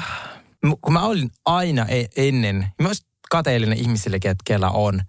kun 0.81 0.93
mä 0.93 1.01
olin 1.05 1.31
aina 1.45 1.85
e- 1.87 2.05
ennen, 2.17 2.67
myös 2.81 3.01
kateellinen 3.31 3.77
ihmisille, 3.77 4.17
ket- 4.17 4.41
kellä 4.45 4.69
on 4.69 5.01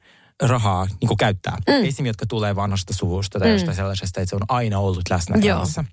rahaa 0.43 0.87
niin 1.01 1.17
käyttää. 1.17 1.57
Mm. 1.57 1.75
Esimerkiksi, 1.75 2.07
jotka 2.07 2.27
tulee 2.27 2.57
vanhasta 2.57 2.95
suvusta 2.95 3.39
tai 3.39 3.49
Mm. 3.49 3.53
jostain 3.53 3.77
sellaisesta, 3.77 4.21
että 4.21 4.31
se 4.31 4.37
on 4.37 4.43
aina 4.49 4.79
ollut 4.79 5.03
läsnä 5.11 5.37
Joo. 5.39 5.45
elämässä. 5.57 5.85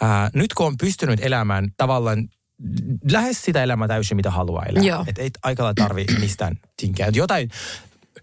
Ää, 0.00 0.30
nyt 0.34 0.54
kun 0.54 0.66
on 0.66 0.76
pystynyt 0.78 1.20
elämään 1.24 1.68
tavallaan 1.76 2.28
lähes 3.10 3.42
sitä 3.44 3.62
elämää 3.62 3.88
täysin, 3.88 4.16
mitä 4.16 4.30
haluaa 4.30 4.64
elää. 4.64 4.82
Joo. 4.82 5.04
Että 5.06 5.22
ei 5.22 5.30
aika 5.42 5.62
lailla 5.62 5.74
tarvi 5.74 6.04
mistään 6.20 6.56
tinkiä. 6.76 7.06
Et 7.06 7.16
Jotain 7.16 7.50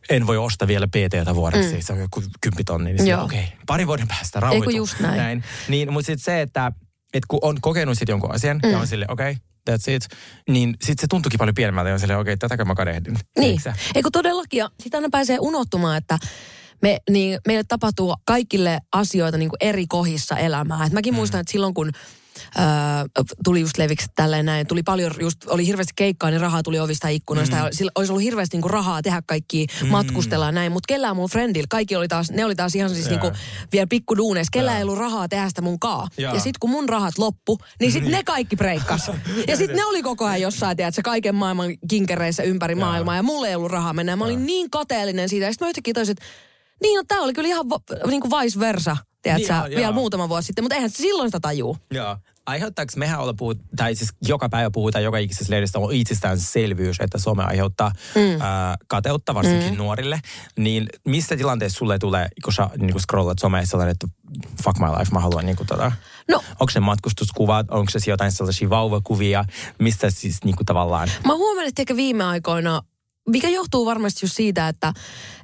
en 0.10 0.28
voi 0.28 0.38
ostaa 0.38 0.68
vielä 0.68 0.88
PTtä 0.88 1.36
vuodeksi, 1.36 1.76
mm. 1.76 1.82
se 1.82 1.94
on 1.94 2.00
joku 2.00 2.24
kymppitonni, 2.42 2.94
niin 2.94 3.16
okei, 3.18 3.40
okay, 3.40 3.58
pari 3.66 3.88
vuoden 3.88 4.08
päästä 4.08 4.40
rauhoitu. 4.40 4.70
just 4.70 5.00
näin. 5.00 5.18
näin. 5.18 5.44
Niin, 5.68 5.94
mutta 5.94 6.06
sitten 6.06 6.24
se, 6.24 6.42
että 6.42 6.72
et 7.14 7.24
kun 7.28 7.40
on 7.42 7.62
kokenut 7.62 7.98
sitten 7.98 8.14
jonkun 8.14 8.36
asian 8.36 8.60
mm. 8.64 8.72
ja 8.72 8.80
on 8.80 8.88
silleen, 8.88 9.12
okei, 9.12 9.32
okay, 9.32 9.76
that's 9.76 9.92
it, 9.92 10.08
niin 10.50 10.76
sitten 10.82 11.02
se 11.02 11.08
tuntuukin 11.08 11.38
paljon 11.38 11.56
pienemmältä 11.56 11.90
ja 11.90 11.94
on 11.94 12.00
silleen, 12.00 12.20
okei, 12.20 12.34
okay, 12.34 12.38
tätäkö 12.38 12.66
mä 12.66 12.76
kadehdin. 12.76 13.18
Niin, 13.40 13.62
eikö 13.96 14.10
todellakin, 14.12 14.58
ja 14.58 14.70
sitä 14.80 14.98
aina 14.98 15.10
pääsee 15.12 15.38
unohtumaan, 15.40 15.98
että 15.98 16.20
me, 16.82 16.98
niin, 17.10 17.40
meille 17.48 17.64
tapahtuu 17.68 18.16
kaikille 18.26 18.80
asioita 18.92 19.38
niin 19.38 19.50
kuin 19.50 19.58
eri 19.70 19.88
kohdissa 19.88 20.38
elämää. 20.38 20.86
Et 20.86 20.94
mäkin 20.94 21.14
mm. 21.14 21.16
muistan, 21.16 21.40
että 21.40 21.52
silloin 21.52 21.74
kun 21.74 21.92
Öö, 22.60 23.26
tuli 23.44 23.62
just 23.62 23.78
leviksi 23.78 24.08
tälleen 24.16 24.46
näin. 24.46 24.68
Tuli 24.68 24.84
paljon, 24.84 25.12
just 25.20 25.38
oli 25.48 25.68
hirveästi 25.68 25.94
keikkaa, 25.96 26.30
niin 26.30 26.42
rahaa 26.42 26.64
tuli 26.64 26.80
ovista 26.80 27.08
ikkunoista. 27.08 27.56
Mm. 27.56 27.64
Ja 27.66 27.70
sillä 27.72 27.92
olisi 27.96 28.12
ollut 28.12 28.24
hirveästi 28.24 28.58
niinku 28.58 28.68
rahaa 28.68 29.02
tehdä 29.02 29.22
kaikki, 29.26 29.68
mm. 29.82 29.88
matkustella 29.88 30.52
näin. 30.52 30.72
Mutta 30.72 30.88
kellään 30.88 31.16
mun 31.16 31.30
friendillä, 31.30 31.68
kaikki 31.70 31.96
oli 31.96 32.08
taas, 32.08 32.32
ne 32.32 32.46
oli 32.46 32.56
taas 32.56 32.76
ihan 32.76 32.90
siis 32.90 33.06
Jaa. 33.06 33.12
niinku 33.12 33.38
vielä 33.72 33.88
pikku 33.88 34.18
duuneissa. 34.18 34.52
Kellään 34.54 34.78
ei 34.78 34.84
ollut 34.84 34.98
rahaa 34.98 35.28
tehdä 35.28 35.50
sitä 35.50 35.62
mun 35.62 35.80
kaa. 35.80 36.08
Jaa. 36.18 36.34
Ja 36.34 36.40
sitten 36.40 36.60
kun 36.60 36.70
mun 36.70 36.90
rahat 36.90 37.18
loppu, 37.18 37.58
niin 37.80 37.92
sitten 37.92 38.12
ne 38.12 38.24
kaikki 38.24 38.56
breikkas. 38.56 39.12
ja 39.48 39.58
sitten 39.58 39.78
ne 39.78 39.86
oli 39.86 40.04
koko 40.04 40.26
ajan 40.26 40.42
jossain, 40.42 40.78
tiedätkö, 40.78 41.02
kaiken 41.04 41.36
maailman 41.36 41.78
kinkereissä 41.90 42.44
ympäri 42.44 42.76
maailmaa. 42.76 43.16
Ja 43.16 43.24
mulla 43.24 43.48
ei 43.48 43.56
ollut 43.56 43.72
rahaa 43.72 43.94
mennä. 43.94 44.16
Mä 44.16 44.26
olin 44.26 44.46
niin 44.46 44.70
kateellinen 44.70 45.30
siitä. 45.30 45.46
Ja 45.46 45.52
sitten 45.52 45.66
mä 45.66 45.70
yhtäkkiä 45.70 45.94
toisin, 45.94 46.12
että 46.12 46.26
niin 46.82 46.98
no 46.98 47.04
tää 47.08 47.20
oli 47.20 47.34
kyllä 47.34 47.48
ihan 47.48 47.70
va, 47.70 47.80
niin 48.08 48.22
kuin 48.22 48.32
vice 48.32 48.60
versa. 48.60 48.98
Tiedätkö, 49.22 49.54
Niin, 49.54 49.62
niin, 49.64 49.72
joo, 49.72 49.76
vielä 49.78 49.82
joo. 49.82 49.92
muutama 49.94 50.30
vuosi 50.30 50.46
sitten, 50.46 50.64
mutta 50.64 50.76
eihän 50.76 50.90
se 50.90 50.98
silloin 50.98 51.28
sitä 51.30 51.40
tajuu. 51.40 51.78
Joo. 51.92 52.18
Aiheuttaako 52.46 52.92
mehän 52.96 53.20
olla 53.20 53.34
puhut, 53.34 53.58
tai 53.76 53.96
siis 53.96 54.10
joka 54.28 54.50
päivä 54.50 54.72
puhutaan 54.72 55.04
joka 55.04 55.18
ikisessä 55.18 55.54
lehdessä 55.54 55.80
on 55.80 55.94
itsestäänselvyys, 55.94 56.98
että 57.00 57.18
some 57.18 57.44
aiheuttaa 57.44 57.92
mm. 58.16 58.42
ää, 58.42 58.76
kateutta 58.88 59.34
varsinkin 59.34 59.72
mm. 59.72 59.78
nuorille. 59.78 60.20
Niin 60.58 60.90
missä 61.06 61.38
tilanteessa 61.38 61.78
sulle 61.78 62.00
tulee, 62.00 62.28
kun 62.44 62.54
sä 62.54 62.70
niin 62.78 62.92
kun 62.92 63.02
scrollat 63.02 63.40
somea 63.40 63.66
sellainen, 63.66 63.92
että 63.92 64.08
fuck 64.64 64.80
my 64.80 64.86
life, 64.86 65.12
mä 65.12 65.20
haluan 65.20 65.46
niin 65.46 65.56
kuin, 65.58 65.68
tota, 65.68 65.92
No. 66.32 66.44
onko 66.60 66.72
se 66.72 66.80
matkustuskuvat, 66.80 67.66
onko 67.72 67.92
se 67.92 68.12
jotain 68.12 68.32
sellaisia 68.32 68.70
vauvakuvia, 68.70 69.46
mistä 69.80 70.10
siis 70.10 70.44
niin 70.44 70.56
kuin, 70.56 70.66
tavallaan, 70.66 71.10
Mä 71.26 71.36
huomannut, 71.36 71.68
että 71.68 71.82
ehkä 71.82 71.96
viime 71.96 72.24
aikoina, 72.24 72.82
mikä 73.30 73.50
johtuu 73.50 73.86
varmasti 73.86 74.26
just 74.26 74.36
siitä, 74.36 74.68
että, 74.68 74.94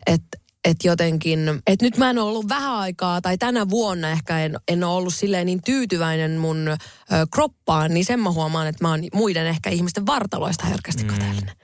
että 0.07 0.37
että 0.63 0.87
jotenkin, 0.87 1.39
että 1.67 1.85
nyt 1.85 1.97
mä 1.97 2.09
en 2.09 2.17
ole 2.17 2.29
ollut 2.29 2.49
vähän 2.49 2.75
aikaa, 2.75 3.21
tai 3.21 3.37
tänä 3.37 3.69
vuonna 3.69 4.09
ehkä 4.09 4.39
en, 4.39 4.55
en 4.67 4.83
ole 4.83 4.95
ollut 4.95 5.13
silleen 5.13 5.45
niin 5.45 5.61
tyytyväinen 5.65 6.37
mun 6.37 6.67
ö, 6.67 6.77
kroppaan, 7.33 7.93
niin 7.93 8.05
sen 8.05 8.19
mä 8.19 8.31
huomaan, 8.31 8.67
että 8.67 8.83
mä 8.83 8.89
oon 8.89 8.99
muiden 9.13 9.47
ehkä 9.47 9.69
ihmisten 9.69 10.05
vartaloista 10.05 10.65
herkästi 10.65 11.03
kateellinen. 11.03 11.55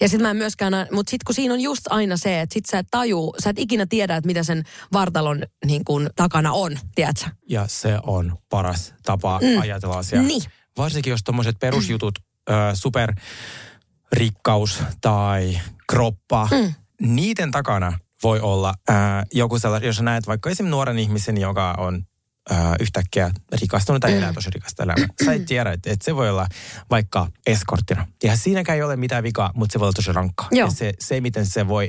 Ja 0.00 0.08
sit 0.08 0.20
mä 0.20 0.30
en 0.30 0.36
myöskään, 0.36 0.72
mutta 0.92 1.10
sit 1.10 1.24
kun 1.24 1.34
siinä 1.34 1.54
on 1.54 1.60
just 1.60 1.86
aina 1.90 2.16
se, 2.16 2.40
että 2.40 2.54
sit 2.54 2.66
sä 2.66 2.78
et 2.78 2.86
tajuu, 2.90 3.34
sä 3.44 3.50
et 3.50 3.58
ikinä 3.58 3.86
tiedä, 3.86 4.16
että 4.16 4.26
mitä 4.26 4.42
sen 4.42 4.62
vartalon 4.92 5.42
niin 5.66 5.84
kun, 5.84 6.10
takana 6.16 6.52
on, 6.52 6.78
tiedätkö? 6.94 7.30
ja 7.48 7.64
se 7.68 7.98
on 8.02 8.38
paras 8.50 8.94
tapa 9.02 9.40
mm. 9.42 9.60
ajatella 9.60 9.98
asiaa. 9.98 10.22
Niin. 10.22 10.42
Varsinkin 10.76 11.10
jos 11.10 11.20
tommoset 11.24 11.56
perusjutut, 11.60 12.18
ö, 12.50 12.52
superrikkaus 12.74 14.82
tai 15.00 15.60
kroppa, 15.86 16.48
mm. 16.50 16.74
niiden 17.00 17.50
takana 17.50 17.98
voi 18.24 18.40
olla 18.40 18.74
ää, 18.88 19.24
joku 19.32 19.58
sellainen, 19.58 19.86
jos 19.86 20.00
näet 20.00 20.26
vaikka 20.26 20.50
esimerkiksi 20.50 20.70
nuoren 20.70 20.98
ihmisen, 20.98 21.40
joka 21.40 21.74
on 21.78 22.02
ää, 22.50 22.76
yhtäkkiä 22.80 23.30
rikastunut 23.60 24.00
tai 24.00 24.14
elää 24.16 24.32
tosi 24.32 24.50
rikasta 24.50 24.82
elämää. 24.82 25.06
Sä 25.24 25.32
et 25.32 25.44
tiedä, 25.44 25.72
että, 25.72 25.90
että 25.92 26.04
se 26.04 26.16
voi 26.16 26.30
olla 26.30 26.46
vaikka 26.90 27.28
eskorttina. 27.46 28.06
Ja 28.22 28.36
siinäkään 28.36 28.76
ei 28.76 28.82
ole 28.82 28.96
mitään 28.96 29.22
vikaa, 29.22 29.50
mutta 29.54 29.72
se 29.72 29.80
voi 29.80 29.86
olla 29.86 29.92
tosi 29.92 30.12
rankkaa. 30.12 30.48
Joo. 30.50 30.68
Ja 30.68 30.74
se, 30.74 30.92
se, 30.98 31.20
miten 31.20 31.46
se 31.46 31.68
voi 31.68 31.88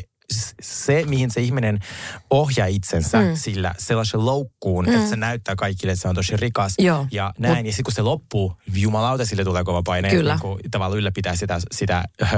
se, 0.61 1.03
mihin 1.07 1.31
se 1.31 1.41
ihminen 1.41 1.79
ohjaa 2.29 2.67
itsensä 2.67 3.21
Mm. 3.21 3.35
sillä 3.35 3.75
sellaisen 3.77 4.25
loukkuun, 4.25 4.85
mm. 4.85 4.93
että 4.95 5.09
se 5.09 5.15
näyttää 5.15 5.55
kaikille, 5.55 5.91
että 5.91 6.01
se 6.01 6.07
on 6.07 6.15
tosi 6.15 6.37
rikas 6.37 6.73
Joo. 6.79 7.07
ja 7.11 7.33
näin. 7.39 7.57
Mut- 7.57 7.65
ja 7.65 7.71
sitten 7.71 7.83
kun 7.83 7.93
se 7.93 8.01
loppuu, 8.01 8.53
jumalauta, 8.73 9.25
sille 9.25 9.43
tulee 9.43 9.63
kova 9.63 9.81
paine. 9.85 10.09
Kyllä. 10.09 10.33
Niin 10.33 10.41
kuin, 10.41 10.59
tavallaan 10.71 10.97
ylläpitää 10.99 11.35
sitä, 11.35 11.59
sitä, 11.71 12.03
äh, 12.23 12.31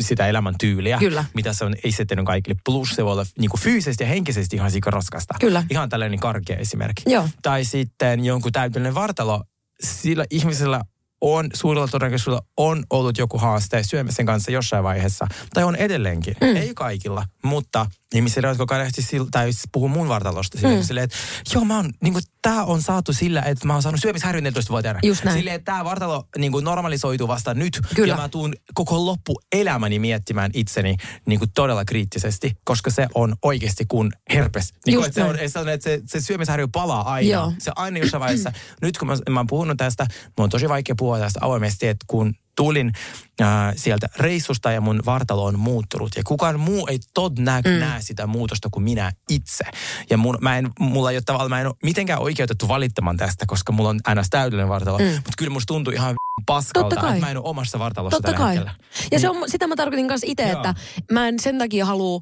sitä 0.00 0.26
elämäntyyliä, 0.26 0.98
Kyllä. 0.98 1.24
mitä 1.34 1.52
se 1.52 1.64
on 1.64 1.74
esittänyt 1.84 2.24
kaikille. 2.24 2.60
Plus 2.64 2.90
se 2.90 3.04
voi 3.04 3.12
olla 3.12 3.24
niin 3.38 3.50
kuin 3.50 3.60
fyysisesti 3.60 4.04
ja 4.04 4.08
henkisesti 4.08 4.56
ihan 4.56 4.70
sika 4.70 4.90
raskasta. 4.90 5.34
Kyllä. 5.40 5.64
Ihan 5.70 5.88
tällainen 5.88 6.18
karkea 6.18 6.56
esimerkki. 6.56 7.02
Joo. 7.06 7.28
Tai 7.42 7.64
sitten 7.64 8.24
jonkun 8.24 8.52
täydellinen 8.52 8.94
vartalo. 8.94 9.44
Sillä 9.82 10.24
ihmisellä 10.30 10.80
on, 11.20 11.50
suurella 11.54 11.88
todennäköisyydellä 11.88 12.42
on 12.56 12.84
ollut 12.90 13.18
joku 13.18 13.38
haaste 13.38 13.82
syömisen 13.82 14.26
kanssa 14.26 14.50
jossain 14.50 14.84
vaiheessa. 14.84 15.26
Tai 15.54 15.64
on 15.64 15.76
edelleenkin. 15.76 16.34
Mm. 16.40 16.56
Ei 16.56 16.74
kaikilla, 16.74 17.24
mutta 17.44 17.86
ihmisillä, 18.14 18.48
jotka 18.48 18.66
kadehti 18.66 19.02
sillä, 19.02 19.28
tai 19.30 19.52
siis 19.52 19.68
puhuu 19.72 19.88
mun 19.88 20.08
vartalosta 20.08 20.58
silleen, 20.58 20.78
Mm. 20.80 20.84
silleen 20.86 21.04
että 21.04 21.16
joo, 21.54 21.64
mä 21.64 21.76
oon, 21.76 21.90
niin 22.02 22.12
kuin, 22.12 22.24
tää 22.42 22.64
on 22.64 22.82
saatu 22.82 23.12
sillä, 23.12 23.42
että 23.42 23.66
mä 23.66 23.72
oon 23.72 23.82
saanut 23.82 24.00
syömishäiriön 24.00 24.44
14-vuotiaana. 24.44 25.00
Just 25.02 25.24
näin. 25.24 25.38
Silleen, 25.38 25.56
että 25.56 25.72
tää 25.72 25.84
vartalo 25.84 26.24
niin 26.38 26.52
kuin 26.52 26.64
normalisoituu 26.64 27.28
vasta 27.28 27.54
nyt. 27.54 27.80
Kyllä. 27.94 28.12
Ja 28.12 28.16
mä 28.16 28.28
tuun 28.28 28.54
koko 28.74 29.06
loppuelämäni 29.06 29.98
miettimään 29.98 30.50
itseni 30.54 30.96
niin 31.26 31.38
kuin 31.38 31.50
todella 31.54 31.84
kriittisesti, 31.84 32.52
koska 32.64 32.90
se 32.90 33.06
on 33.14 33.34
oikeasti 33.42 33.84
kuin 33.88 34.12
herpes. 34.32 34.72
Niin 34.86 34.96
kuin, 34.96 35.06
että 35.06 35.20
se, 35.20 35.24
on, 35.26 35.36
se, 35.48 35.58
on, 35.58 35.68
että 35.68 35.84
se, 35.84 36.00
se 36.06 36.20
syömishäiriö 36.20 36.68
palaa 36.72 37.12
aina. 37.12 37.30
Joo. 37.30 37.52
Se 37.58 37.72
aina 37.76 37.98
jossain 37.98 38.20
vaiheessa. 38.20 38.52
Nyt 38.82 38.98
kun 38.98 39.08
mä, 39.08 39.16
mä 39.30 39.40
oon 39.40 39.46
puhunut 39.46 39.76
tästä, 39.76 40.06
mun 40.38 40.44
on 40.44 40.50
tosi 40.50 40.68
vaikea 40.68 40.94
puhua 40.98 41.18
tästä 41.18 41.38
avoimesti, 41.42 41.88
että 41.88 42.04
kun 42.08 42.34
tulin 42.58 42.92
äh, 43.40 43.48
sieltä 43.76 44.08
reissusta 44.16 44.72
ja 44.72 44.80
mun 44.80 45.02
vartalo 45.06 45.44
on 45.44 45.58
muuttunut. 45.58 46.10
Ja 46.16 46.22
kukaan 46.26 46.60
muu 46.60 46.86
ei 46.86 46.98
tod 47.14 47.32
nä, 47.38 47.60
mm. 47.64 47.70
näe 47.70 48.02
sitä 48.02 48.26
muutosta 48.26 48.68
kuin 48.72 48.84
minä 48.84 49.12
itse. 49.28 49.64
Ja 50.10 50.16
mun, 50.16 50.38
mä 50.40 50.58
en, 50.58 50.70
mulla 50.78 51.10
ei 51.10 51.16
ole 51.16 51.22
tavallaan, 51.26 51.50
mä 51.50 51.60
en 51.60 51.66
ole 51.66 51.74
mitenkään 51.82 52.20
oikeutettu 52.20 52.68
valittamaan 52.68 53.16
tästä, 53.16 53.44
koska 53.46 53.72
mulla 53.72 53.88
on 53.88 54.00
aina 54.04 54.22
täydellinen 54.30 54.68
vartalo. 54.68 54.98
Mm. 54.98 55.04
Mutta 55.04 55.32
kyllä 55.38 55.50
musta 55.50 55.66
tuntuu 55.66 55.92
ihan 55.92 56.14
paskalta, 56.46 56.96
että 56.96 57.20
mä 57.20 57.30
en 57.30 57.36
ole 57.36 57.48
omassa 57.48 57.78
vartalossa 57.78 58.16
Totta 58.16 58.32
tällä 58.32 58.38
kai. 58.38 58.56
hetkellä. 58.56 58.74
Ja 59.12 59.18
se 59.18 59.28
on, 59.28 59.50
sitä 59.50 59.66
mä 59.66 59.76
tarkoitin 59.76 60.08
kanssa 60.08 60.26
itse, 60.30 60.50
että 60.50 60.74
mä 61.12 61.28
en 61.28 61.40
sen 61.40 61.58
takia 61.58 61.86
halua 61.86 62.20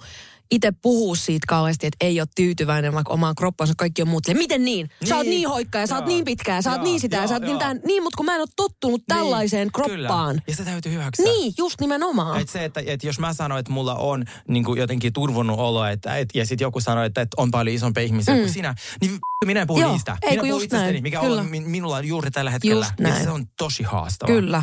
itse 0.51 0.73
puhua 0.83 1.17
siitä 1.17 1.45
kauheasti, 1.49 1.87
että 1.87 1.97
ei 2.01 2.21
ole 2.21 2.29
tyytyväinen 2.37 2.93
vaikka 2.95 3.13
omaan 3.13 3.35
kroppaansa, 3.35 3.75
kaikki 3.77 4.03
on 4.03 4.09
muut. 4.09 4.25
silleen, 4.25 4.43
Miten 4.45 4.65
niin? 4.65 4.89
Sä 5.09 5.17
oot 5.17 5.27
Niin. 5.27 5.31
niin 5.31 5.49
hoikka 5.49 5.79
ja 5.79 5.87
sä 5.87 5.95
oot 5.97 6.07
niin 6.07 6.25
pitkä 6.25 6.55
ja 6.55 6.63
sä 6.63 6.73
oot 6.73 6.83
niin 6.83 7.01
sitä 7.01 7.17
ja 7.17 7.27
sä 7.29 7.35
oot 7.35 7.43
niin 7.43 7.59
tämän. 7.59 7.81
Niin, 7.87 8.03
mutta 8.03 8.17
kun 8.17 8.27
mä 8.27 8.35
en 8.35 8.41
ole 8.41 8.49
tottunut 8.57 9.03
tällaiseen 9.09 9.73
kroppaan. 9.73 9.97
Kyllä. 10.35 10.43
Ja 10.49 10.55
se 10.57 10.65
täytyy 10.65 10.93
hyväksyä. 10.93 11.25
Niin, 11.27 11.53
just 11.59 11.81
nimenomaan. 11.81 12.41
Et 12.41 12.49
se, 12.49 12.65
että, 12.65 12.81
että 12.87 13.07
jos 13.07 13.19
mä 13.19 13.33
sanon, 13.33 13.59
että 13.59 13.73
mulla 13.73 13.95
on 13.95 14.25
niin 14.49 14.65
kuin 14.65 14.79
jotenkin 14.81 15.13
turvonnut 15.13 15.59
olo, 15.59 15.87
että, 15.87 16.17
et, 16.17 16.29
ja 16.35 16.47
sitten 16.47 16.65
joku 16.65 16.81
sanoo, 16.81 17.05
että, 17.05 17.21
että 17.21 17.35
on 17.43 17.51
paljon 17.51 17.77
isompi 17.77 18.05
ihmisiä 18.05 18.35
Mm. 18.35 18.41
kuin 18.41 18.53
sinä, 18.53 18.75
niin 19.01 19.19
minä 19.45 19.61
en 19.61 19.67
puhu 19.67 19.81
Joo, 19.81 19.93
niistä. 19.93 20.17
ei 20.23 20.31
minä 20.31 20.43
puhun 20.49 20.63
itsestäni, 20.65 21.01
mikä 21.01 21.21
Kyllä. 21.21 21.41
on, 21.41 21.47
min, 21.51 21.71
minulla 21.71 21.97
on 21.97 22.05
juuri 22.09 22.31
tällä 22.31 22.51
hetkellä. 22.51 22.85
Just 22.87 23.01
Ja 23.01 23.09
näin. 23.09 23.25
se 23.25 23.31
on 23.31 23.47
tosi 23.59 23.83
haastavaa. 23.83 24.35
Kyllä. 24.35 24.63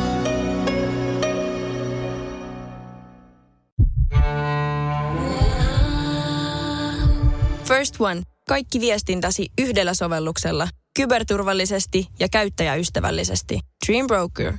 First 7.71 7.95
One. 7.99 8.21
Kaikki 8.47 8.79
viestintäsi 8.79 9.47
yhdellä 9.61 9.93
sovelluksella. 9.93 10.67
Kyberturvallisesti 10.95 12.07
ja 12.19 12.27
käyttäjäystävällisesti. 12.31 13.59
Dream 13.87 14.07
Broker. 14.07 14.53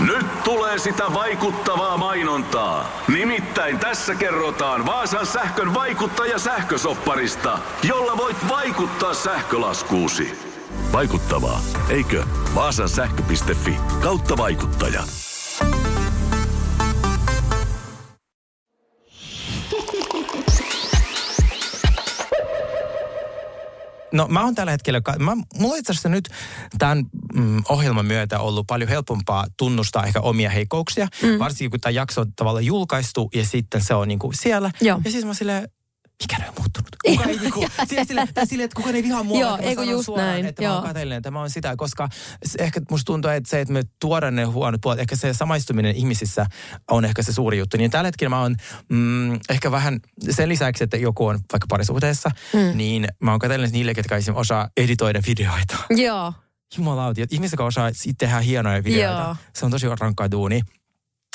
Nyt 0.00 0.42
tulee 0.44 0.78
sitä 0.78 1.04
vaikuttavaa 1.14 1.96
mainontaa. 1.96 3.02
Nimittäin 3.08 3.78
tässä 3.78 4.14
kerrotaan 4.14 4.86
Vaasan 4.86 5.26
sähkön 5.26 5.74
vaikuttaja 5.74 6.38
sähkösopparista, 6.38 7.58
jolla 7.82 8.16
voit 8.16 8.36
vaikuttaa 8.48 9.14
sähkölaskuusi. 9.14 10.38
Vaikuttavaa, 10.92 11.60
eikö? 11.88 12.24
Vaasan 12.54 12.88
sähkö.fi 12.88 13.76
kautta 14.02 14.36
vaikuttaja. 14.36 15.02
No 24.16 24.26
mä 24.28 24.44
oon 24.44 24.54
tällä 24.54 24.70
hetkellä, 24.70 25.00
mä, 25.18 25.36
mulla 25.54 25.76
itse 25.76 25.92
asiassa 25.92 26.08
nyt 26.08 26.28
tämän 26.78 27.04
mm, 27.34 27.62
ohjelman 27.68 28.06
myötä 28.06 28.38
ollut 28.38 28.66
paljon 28.66 28.88
helpompaa 28.88 29.46
tunnustaa 29.56 30.04
ehkä 30.04 30.20
omia 30.20 30.50
heikkouksia. 30.50 31.08
Mm. 31.22 31.38
Varsinkin 31.38 31.70
kun 31.70 31.80
tämä 31.80 31.90
jakso 31.90 32.20
on 32.20 32.32
tavallaan 32.36 32.66
julkaistu 32.66 33.30
ja 33.34 33.44
sitten 33.44 33.82
se 33.82 33.94
on 33.94 34.08
niinku 34.08 34.32
siellä. 34.34 34.70
Joo. 34.80 35.00
Ja 35.04 35.10
siis 35.10 35.24
mä 35.24 35.34
silleen, 35.34 35.68
mikä 36.22 36.38
ne 36.38 36.48
on 36.48 36.54
muuttunut? 36.58 36.88
Kuka 37.06 37.24
ei, 37.24 37.38
niinku, 37.38 37.66
sille, 37.88 38.04
sille, 38.04 38.28
tai 38.34 38.46
sille, 38.46 38.64
että 38.64 38.74
kukaan 38.74 38.94
ei 38.94 39.02
vihaa 39.02 39.22
mua, 39.22 39.40
Joo, 39.40 39.56
mä 39.56 39.62
eikö 39.62 39.84
just 39.84 40.04
suoraan, 40.04 40.28
näin, 40.28 40.46
että 40.46 40.62
mä 40.62 40.74
oon 40.74 40.82
kateellinen, 40.82 41.16
että 41.16 41.30
mä 41.30 41.38
oon 41.38 41.50
sitä, 41.50 41.74
koska 41.76 42.08
ehkä 42.58 42.80
musta 42.90 43.04
tuntuu, 43.04 43.30
että 43.30 43.50
se, 43.50 43.60
että 43.60 43.72
me 43.72 43.82
tuodaan 44.00 44.36
ne 44.36 44.44
huonot 44.44 44.80
puolet, 44.80 45.00
ehkä 45.00 45.16
se 45.16 45.34
samaistuminen 45.34 45.96
ihmisissä 45.96 46.46
on 46.90 47.04
ehkä 47.04 47.22
se 47.22 47.32
suuri 47.32 47.58
juttu. 47.58 47.76
Niin 47.76 47.90
tällä 47.90 48.08
hetkellä 48.08 48.30
mä 48.30 48.40
oon 48.40 48.56
mm, 48.88 49.34
ehkä 49.50 49.70
vähän 49.70 50.00
sen 50.30 50.48
lisäksi, 50.48 50.84
että 50.84 50.96
joku 50.96 51.26
on 51.26 51.40
vaikka 51.52 51.66
parisuhteessa, 51.68 52.30
mm. 52.52 52.76
niin 52.76 53.08
mä 53.20 53.30
oon 53.30 53.40
kateellinen 53.40 53.72
niille, 53.72 53.94
ketkä 53.94 54.16
esimerkiksi 54.16 54.40
osaa 54.40 54.68
editoida 54.76 55.20
videoita. 55.26 55.76
Joo. 55.90 56.32
Jumalauti, 56.76 57.22
että 57.22 57.34
ihmiset, 57.34 57.52
jotka 57.52 57.64
osaa 57.64 57.90
tehdä 58.18 58.40
hienoja 58.40 58.84
videoita, 58.84 59.22
Joo. 59.22 59.36
se 59.54 59.64
on 59.64 59.70
tosi 59.70 59.86
rankkaa 60.00 60.30
duuni. 60.30 60.60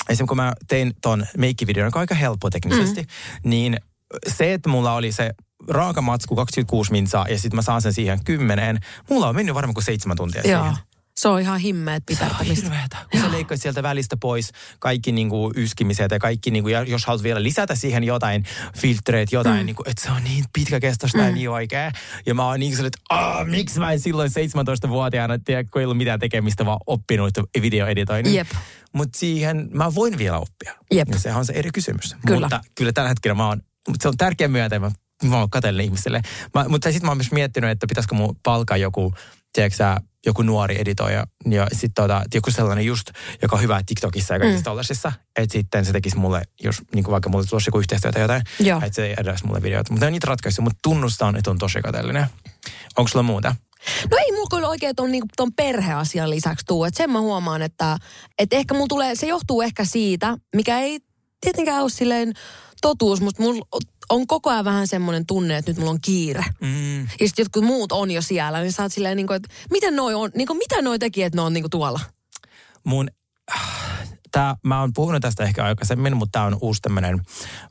Esimerkiksi 0.08 0.28
kun 0.28 0.36
mä 0.36 0.52
tein 0.68 0.92
ton 1.02 1.26
meikkivideon, 1.38 1.86
joka 1.86 1.98
on 1.98 2.00
aika 2.00 2.14
helppo 2.14 2.50
teknisesti, 2.50 3.02
mm. 3.02 3.50
niin 3.50 3.76
se, 4.28 4.52
että 4.52 4.68
mulla 4.68 4.94
oli 4.94 5.12
se 5.12 5.30
raaka 5.68 6.02
matsku 6.02 6.36
26 6.36 6.92
minsaa 6.92 7.26
ja 7.28 7.38
sitten 7.38 7.56
mä 7.56 7.62
saan 7.62 7.82
sen 7.82 7.92
siihen 7.92 8.24
kymmeneen, 8.24 8.78
mulla 9.10 9.28
on 9.28 9.34
mennyt 9.34 9.54
varmaan 9.54 9.74
kuin 9.74 9.84
seitsemän 9.84 10.16
tuntia 10.16 10.42
Joo. 10.44 10.62
siihen. 10.62 10.76
Se 11.16 11.28
on 11.28 11.40
ihan 11.40 11.60
himmeet 11.60 12.02
Se 12.12 12.24
on. 12.24 12.30
Kun 13.10 13.20
sä 13.20 13.32
leikkaat 13.32 13.62
sieltä 13.62 13.82
välistä 13.82 14.16
pois 14.16 14.52
kaikki 14.78 15.12
niinku 15.12 15.52
yskimiset 15.56 16.10
ja 16.10 16.18
kaikki, 16.18 16.50
niinku, 16.50 16.68
ja 16.68 16.82
jos 16.82 17.06
haluat 17.06 17.22
vielä 17.22 17.42
lisätä 17.42 17.74
siihen 17.74 18.04
jotain 18.04 18.44
filtreet, 18.78 19.32
jotain, 19.32 19.58
mm. 19.60 19.66
niinku, 19.66 19.82
että 19.86 20.02
se 20.02 20.10
on 20.10 20.24
niin 20.24 20.44
pitkäkestoista 20.52 21.18
mm. 21.18 21.24
ja 21.24 21.32
niin 21.32 21.50
oikea. 21.50 21.92
Ja 22.26 22.34
mä 22.34 22.46
oon 22.46 22.60
niin 22.60 22.72
sellainen, 22.76 22.86
että 22.86 23.14
"Aa, 23.14 23.44
miksi 23.44 23.78
mä 23.78 23.92
en 23.92 24.00
silloin 24.00 24.30
17-vuotiaana, 24.30 25.38
tiedä, 25.38 25.64
kun 25.64 25.80
ei 25.80 25.84
ollut 25.84 25.96
mitään 25.96 26.20
tekemistä, 26.20 26.66
vaan 26.66 26.78
oppinut 26.86 27.34
videoeditoinnin. 27.62 28.34
Jep. 28.34 28.48
Mutta 28.92 29.18
siihen 29.18 29.68
mä 29.72 29.94
voin 29.94 30.18
vielä 30.18 30.38
oppia. 30.38 30.74
Jep. 30.92 31.08
Ja 31.08 31.18
sehän 31.18 31.38
on 31.38 31.44
se 31.46 31.52
eri 31.52 31.70
kysymys. 31.74 32.16
Kyllä. 32.26 32.40
Mutta 32.40 32.60
kyllä 32.74 32.92
tällä 32.92 33.08
hetkellä 33.08 33.34
mä 33.34 33.48
oon, 33.48 33.62
mutta 33.88 34.02
se 34.02 34.08
on 34.08 34.16
tärkeä 34.16 34.48
myötä, 34.48 34.78
mä, 34.78 34.90
mä 35.24 35.38
oon 35.38 35.50
katsellinen 35.50 35.84
ihmiselle. 35.84 36.22
Mä, 36.54 36.64
mutta 36.68 36.92
sitten 36.92 37.06
mä 37.06 37.10
oon 37.10 37.18
myös 37.18 37.32
miettinyt, 37.32 37.70
että 37.70 37.86
pitäisikö 37.86 38.14
mun 38.14 38.36
palkkaa 38.42 38.76
joku, 38.76 39.14
tiedätkö 39.52 39.84
joku 40.26 40.42
nuori 40.42 40.80
editoija 40.80 41.26
ja 41.50 41.66
sitten 41.72 41.94
tota, 41.94 42.22
joku 42.34 42.50
sellainen 42.50 42.86
just, 42.86 43.10
joka 43.42 43.56
on 43.56 43.62
hyvä 43.62 43.82
TikTokissa 43.86 44.34
ja 44.34 44.40
kaikissa 44.40 44.60
mm. 44.60 44.64
tollasissa, 44.64 45.12
että 45.36 45.52
sitten 45.52 45.84
se 45.84 45.92
tekisi 45.92 46.16
mulle, 46.16 46.42
jos 46.62 46.82
niin 46.94 47.04
kuin 47.04 47.12
vaikka 47.12 47.30
mulle 47.30 47.46
tulisi 47.46 47.68
joku 47.68 47.78
yhteistyötä 47.78 48.12
tai 48.12 48.22
jotain, 48.22 48.42
Joo. 48.58 48.80
että 48.84 48.96
se 48.96 49.14
edes 49.18 49.44
mulle 49.44 49.62
videoita. 49.62 49.92
Mutta 49.92 50.04
ne 50.04 50.06
on 50.06 50.12
niitä 50.12 50.26
ratkaisuja, 50.26 50.64
mutta 50.64 50.78
tunnustan, 50.82 51.36
että 51.36 51.50
on 51.50 51.58
tosi 51.58 51.82
kateellinen. 51.82 52.26
Onko 52.96 53.08
sulla 53.08 53.22
muuta? 53.22 53.56
No 54.10 54.16
ei 54.16 54.32
mulla 54.32 54.46
kyllä 54.50 54.68
oikein 54.68 54.96
ton, 54.96 55.12
niinku, 55.12 55.28
ton 55.36 55.52
perheasian 55.52 56.30
lisäksi 56.30 56.66
tuu. 56.66 56.84
Et 56.84 56.94
sen 56.94 57.10
mä 57.10 57.20
huomaan, 57.20 57.62
että 57.62 57.96
et 58.38 58.52
ehkä 58.52 58.74
mulla 58.74 58.86
tulee, 58.88 59.14
se 59.14 59.26
johtuu 59.26 59.62
ehkä 59.62 59.84
siitä, 59.84 60.36
mikä 60.56 60.78
ei 60.78 61.00
tietenkään 61.42 61.82
ole 61.82 61.90
silleen 61.90 62.32
totuus, 62.82 63.20
mutta 63.20 63.42
mulla 63.42 63.66
on 64.08 64.26
koko 64.26 64.50
ajan 64.50 64.64
vähän 64.64 64.88
semmoinen 64.88 65.26
tunne, 65.26 65.56
että 65.56 65.70
nyt 65.70 65.78
mulla 65.78 65.90
on 65.90 66.00
kiire. 66.02 66.44
Mm. 66.60 67.00
Ja 67.00 67.26
sitten 67.26 67.42
jotkut 67.42 67.64
muut 67.64 67.92
on 67.92 68.10
jo 68.10 68.22
siellä, 68.22 68.60
niin 68.60 68.72
sä 68.72 68.82
oot 68.82 68.92
silleen, 68.92 69.16
niinku, 69.16 69.32
että 69.32 69.48
miten 69.70 69.96
noi 69.96 70.14
on, 70.14 70.30
niinku, 70.34 70.54
mitä 70.54 70.82
noi 70.82 70.98
teki, 70.98 71.22
että 71.22 71.36
ne 71.36 71.42
on 71.42 71.52
niinku 71.52 71.68
tuolla? 71.68 72.00
mun, 72.84 73.08
tää, 74.32 74.56
mä 74.62 74.80
oon 74.80 74.92
puhunut 74.94 75.22
tästä 75.22 75.44
ehkä 75.44 75.64
aikaisemmin, 75.64 76.16
mutta 76.16 76.32
tämä 76.32 76.44
on 76.44 76.58
uusi 76.60 76.80
tämmöinen 76.80 77.20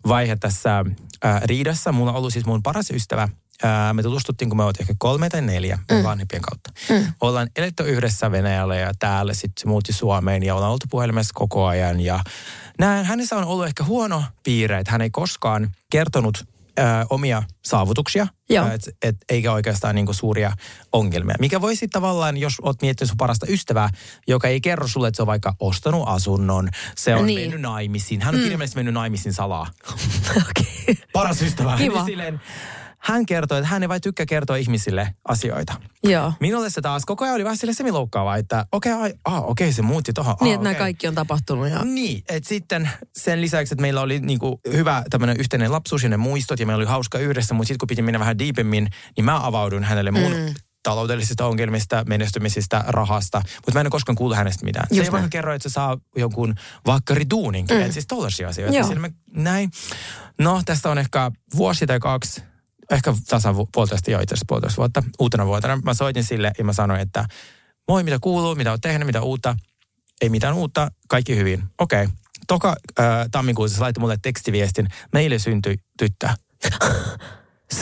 vaihe 0.08 0.36
tässä 0.36 0.86
ää, 1.24 1.42
riidassa. 1.44 1.92
Mulla 1.92 2.12
on 2.12 2.18
ollut 2.18 2.34
siis 2.34 2.46
mun 2.46 2.64
paras 2.64 2.92
ystävä 2.92 3.30
ää, 3.64 3.94
me 3.94 4.04
tutustuttiin, 4.04 4.50
kun 4.50 4.58
me 4.58 4.64
oltiin 4.64 4.84
ehkä 4.84 4.96
kolme 4.98 5.30
tai 5.30 5.42
neljä 5.42 5.80
mm. 5.92 6.04
vanhempien 6.04 6.42
kautta. 6.42 6.72
Mm. 6.90 7.14
Ollaan 7.22 7.50
eletty 7.56 7.84
yhdessä 7.84 8.32
Venäjällä 8.32 8.76
ja 8.76 8.92
täällä 9.00 9.34
sitten 9.34 9.62
se 9.62 9.68
muutti 9.68 9.94
Suomeen 9.94 10.44
ja 10.44 10.56
ollaan 10.56 10.72
oltu 10.72 10.86
puhelimessa 10.90 11.32
koko 11.36 11.66
ajan. 11.66 12.00
Ja 12.00 12.20
näin, 12.82 13.06
hänessä 13.06 13.36
on 13.36 13.44
ollut 13.44 13.66
ehkä 13.66 13.84
huono 13.84 14.24
piirre, 14.44 14.80
että 14.80 14.92
hän 14.92 15.02
ei 15.02 15.10
koskaan 15.10 15.70
kertonut 15.92 16.44
ää, 16.78 17.06
omia 17.10 17.44
saavutuksia, 17.66 18.28
Joo. 18.50 18.68
et, 18.68 18.82
et, 19.02 19.16
eikä 19.30 19.52
oikeastaan 19.54 19.96
niinku 19.96 20.14
suuria 20.14 20.52
ongelmia. 20.92 21.36
Mikä 21.40 21.62
voi 21.62 21.76
sitten 21.76 21.90
tavallaan, 22.02 22.38
jos 22.38 22.54
oot 22.62 22.82
miettinyt 22.82 23.10
sun 23.10 23.18
parasta 23.18 23.46
ystävää, 23.50 23.90
joka 24.28 24.48
ei 24.48 24.62
kerro 24.62 24.88
sulle, 24.88 25.08
että 25.08 25.16
se 25.16 25.22
on 25.24 25.28
vaikka 25.28 25.56
ostanut 25.60 26.04
asunnon, 26.06 26.70
se 26.96 27.16
on 27.16 27.26
Niin. 27.26 27.40
mennyt 27.42 27.62
naimisiin. 27.62 28.22
Hän 28.22 28.36
on 28.36 28.40
Mm. 28.40 28.44
kirjallisesti 28.44 28.78
mennyt 28.80 28.94
naimisiin 28.94 29.34
salaa. 29.34 29.68
Okei. 30.50 30.96
Paras 31.14 31.42
ystävä. 31.42 31.78
Kiva. 31.78 31.96
Niin 31.96 32.06
silleen, 32.06 32.42
hän 33.02 33.26
kertoo, 33.26 33.58
että 33.58 33.68
hän 33.68 33.84
ei 33.84 33.90
vain 33.90 34.02
tykkää 34.02 34.26
kertoa 34.26 34.56
ihmisille 34.56 35.14
asioita. 35.28 35.74
Joo. 36.04 36.34
Minulle 36.40 36.70
se 36.70 36.82
taas 36.82 37.06
koko 37.06 37.26
ajan 37.26 37.36
oli 37.36 37.44
vähän 37.44 37.58
sille 37.58 37.74
semiloukkaavaa, 37.74 38.38
että 38.38 38.66
okei, 38.72 38.94
okay, 38.94 39.14
ah, 39.26 39.38
okei, 39.38 39.50
okay, 39.68 39.74
se 39.74 39.82
muutti. 39.82 40.12
Niin, 40.18 40.28
ah, 40.28 40.32
että 40.32 40.46
nämä 40.64 40.70
okei. 40.70 40.80
kaikki 40.80 41.08
on 41.08 41.16
tapahtunut. 41.16 41.70
Ja... 41.70 41.86
Niin, 41.86 42.24
että 42.30 42.50
sitten 42.50 42.90
sen 43.18 43.42
lisäksi, 43.42 43.74
että 43.74 43.82
meillä 43.82 44.02
oli 44.02 44.20
niinku 44.20 44.60
hyvä 44.72 45.04
tämmöinen 45.10 45.38
yhteinen 45.40 45.72
lapsuus 45.72 46.04
ja 46.04 46.10
ne 46.10 46.18
muistot 46.18 46.60
ja 46.60 46.66
meillä 46.66 46.82
oli 46.82 46.86
hauska 46.90 47.20
yhdessä, 47.20 47.54
mutta 47.54 47.68
sitten 47.68 47.80
kun 47.80 47.88
piti 47.88 48.02
mennä 48.02 48.20
vähän 48.20 48.40
deepemmin, 48.40 48.88
niin 49.18 49.26
mä 49.26 49.46
avaudun 49.48 49.84
hänelle 49.84 50.12
mun 50.12 50.32
Mm. 50.32 50.54
taloudellisista 50.84 51.46
ongelmista, 51.46 52.04
menestymisistä, 52.08 52.84
rahasta, 52.88 53.42
mutta 53.56 53.72
mä 53.74 53.80
en 53.80 53.86
ole 53.86 53.92
koskaan 53.92 54.16
kuullut 54.16 54.38
hänestä 54.38 54.66
mitään. 54.66 54.88
Just 54.92 55.06
se 55.06 55.12
vaikka 55.12 55.30
kerro, 55.30 55.54
että 55.54 55.70
se 55.70 55.74
saa 55.74 55.98
jonkun 56.16 56.56
vakkariduuninkin, 56.86 57.78
Mm. 57.78 57.84
mm. 57.84 57.92
siis 57.92 58.08
tollaisia 58.08 58.50
asioita. 58.50 58.76
Joo. 58.78 58.88
Siinä 58.88 59.02
mä, 59.02 59.10
näin. 59.34 59.72
No, 60.40 60.62
tästä 60.66 60.90
on 60.90 60.98
ehkä 60.98 61.32
vuosi 61.56 61.88
tai 61.88 62.00
kaksi, 62.00 62.42
ehkä 62.92 63.14
tasan 63.28 63.56
vu- 63.56 63.70
puolitoista, 63.74 64.12
jo 64.12 64.20
itse 64.20 64.34
asiassa 64.34 64.46
puolitoista 64.48 64.78
vuotta, 64.78 65.04
uutena 65.20 65.46
vuotena. 65.46 65.80
Mä 65.84 65.94
soitin 65.94 66.24
sille 66.24 66.52
ja 66.58 66.64
mä 66.64 66.74
sanoin, 66.74 67.02
että 67.02 67.26
moi, 67.88 68.04
mitä 68.04 68.18
kuuluu, 68.22 68.56
mitä 68.56 68.72
oot 68.72 68.82
tehnyt, 68.82 69.06
mitä 69.06 69.22
uutta. 69.22 69.58
Ei 70.22 70.30
mitään 70.30 70.54
uutta, 70.54 70.92
kaikki 71.08 71.36
hyvin. 71.36 71.64
Okei. 71.80 72.04
Okay. 72.04 72.16
Toka 72.48 72.76
äh, 73.00 73.06
tammikuussa 73.32 73.76
se 73.76 73.82
laittoi 73.82 74.02
mulle 74.02 74.18
tekstiviestin, 74.22 74.88
meille 75.14 75.40
syntyi 75.40 75.78
tyttö. 75.98 76.30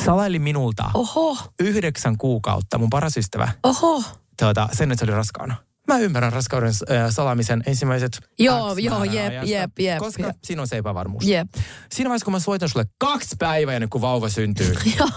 Salaili 0.05 0.39
minulta 0.39 0.91
Oho, 0.93 1.37
yhdeksän 1.59 2.17
kuukautta 2.17 2.77
mun 2.77 2.89
paras 2.89 3.17
ystävä 3.17 3.51
oho. 3.63 4.03
tuota, 4.39 4.69
sen, 4.71 4.91
että 4.91 5.05
se 5.05 5.11
oli 5.11 5.17
raskaana. 5.17 5.55
Mä 5.93 5.99
ymmärrän 5.99 6.33
raskauden 6.33 6.69
äh, 6.91 7.11
salaamisen 7.11 7.63
ensimmäiset 7.65 8.19
Joo, 8.39 8.75
X 8.75 8.79
joo, 8.83 9.03
jep, 9.03 9.13
ajasta, 9.13 9.51
jep, 9.51 9.79
jep, 9.79 9.97
Koska 9.99 10.23
jep. 10.23 10.35
siinä 10.43 10.61
on 10.61 10.67
se 10.67 10.77
epävarmuus. 10.77 11.27
Jep. 11.27 11.47
Siinä 11.91 12.09
vaiheessa, 12.09 12.25
kun 12.25 12.33
mä 12.33 12.39
soitan 12.39 12.69
sulle 12.69 12.85
kaksi 12.99 13.35
päivää 13.39 13.75
ennen 13.75 13.89
kuin 13.89 14.01
vauva 14.01 14.29
syntyy. 14.29 14.75
Joo. 14.99 15.09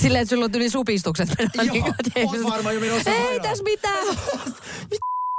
Silleen, 0.00 0.22
että 0.22 0.34
sulla 0.34 0.44
on 0.44 0.50
yli 0.54 0.70
supistukset. 0.70 1.28
Joo, 1.54 1.86
oot 2.26 2.44
varmaan 2.52 2.74
jo 2.74 2.80
menossa 2.80 3.10
Ei 3.10 3.40
tässä 3.40 3.64
mitään. 3.64 4.06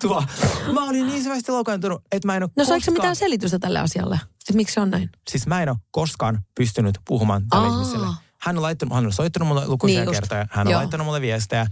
Tuo. 0.02 0.24
Mä 0.74 0.84
olin 0.84 1.08
niin 1.08 1.24
syvästi 1.24 1.52
loukkaantunut, 1.52 2.02
että 2.12 2.28
mä 2.28 2.36
en 2.36 2.44
ole 2.44 2.50
No 2.58 2.64
saiko 2.64 2.76
koskaan... 2.78 2.82
se 2.96 3.00
mitään 3.00 3.16
selitystä 3.16 3.60
tälle 3.60 3.80
asialle? 3.80 4.16
Että 4.16 4.54
miksi 4.54 4.74
se 4.74 4.80
on 4.80 4.90
näin? 4.92 5.10
Siis 5.30 5.48
mä 5.48 5.64
en 5.64 5.70
ole 5.70 5.78
koskaan 5.92 6.40
pystynyt 6.56 6.96
puhumaan 7.08 7.48
tälle 7.50 7.68
Aa. 7.68 7.74
ihmiselle. 7.74 8.08
Hän 8.42 8.58
on, 8.58 8.62
laittanut, 8.62 8.96
hän 8.96 9.06
on 9.06 9.14
soittanut 9.14 9.48
mulle 9.48 9.68
lukuisia 9.68 10.00
Niin 10.00 10.06
just. 10.08 10.20
kertoja. 10.20 10.46
Hän 10.52 10.68
on 10.68 10.72
Joo. 10.72 10.80
laittanut 10.80 11.06
mulle 11.08 11.22
viestejä. 11.22 11.68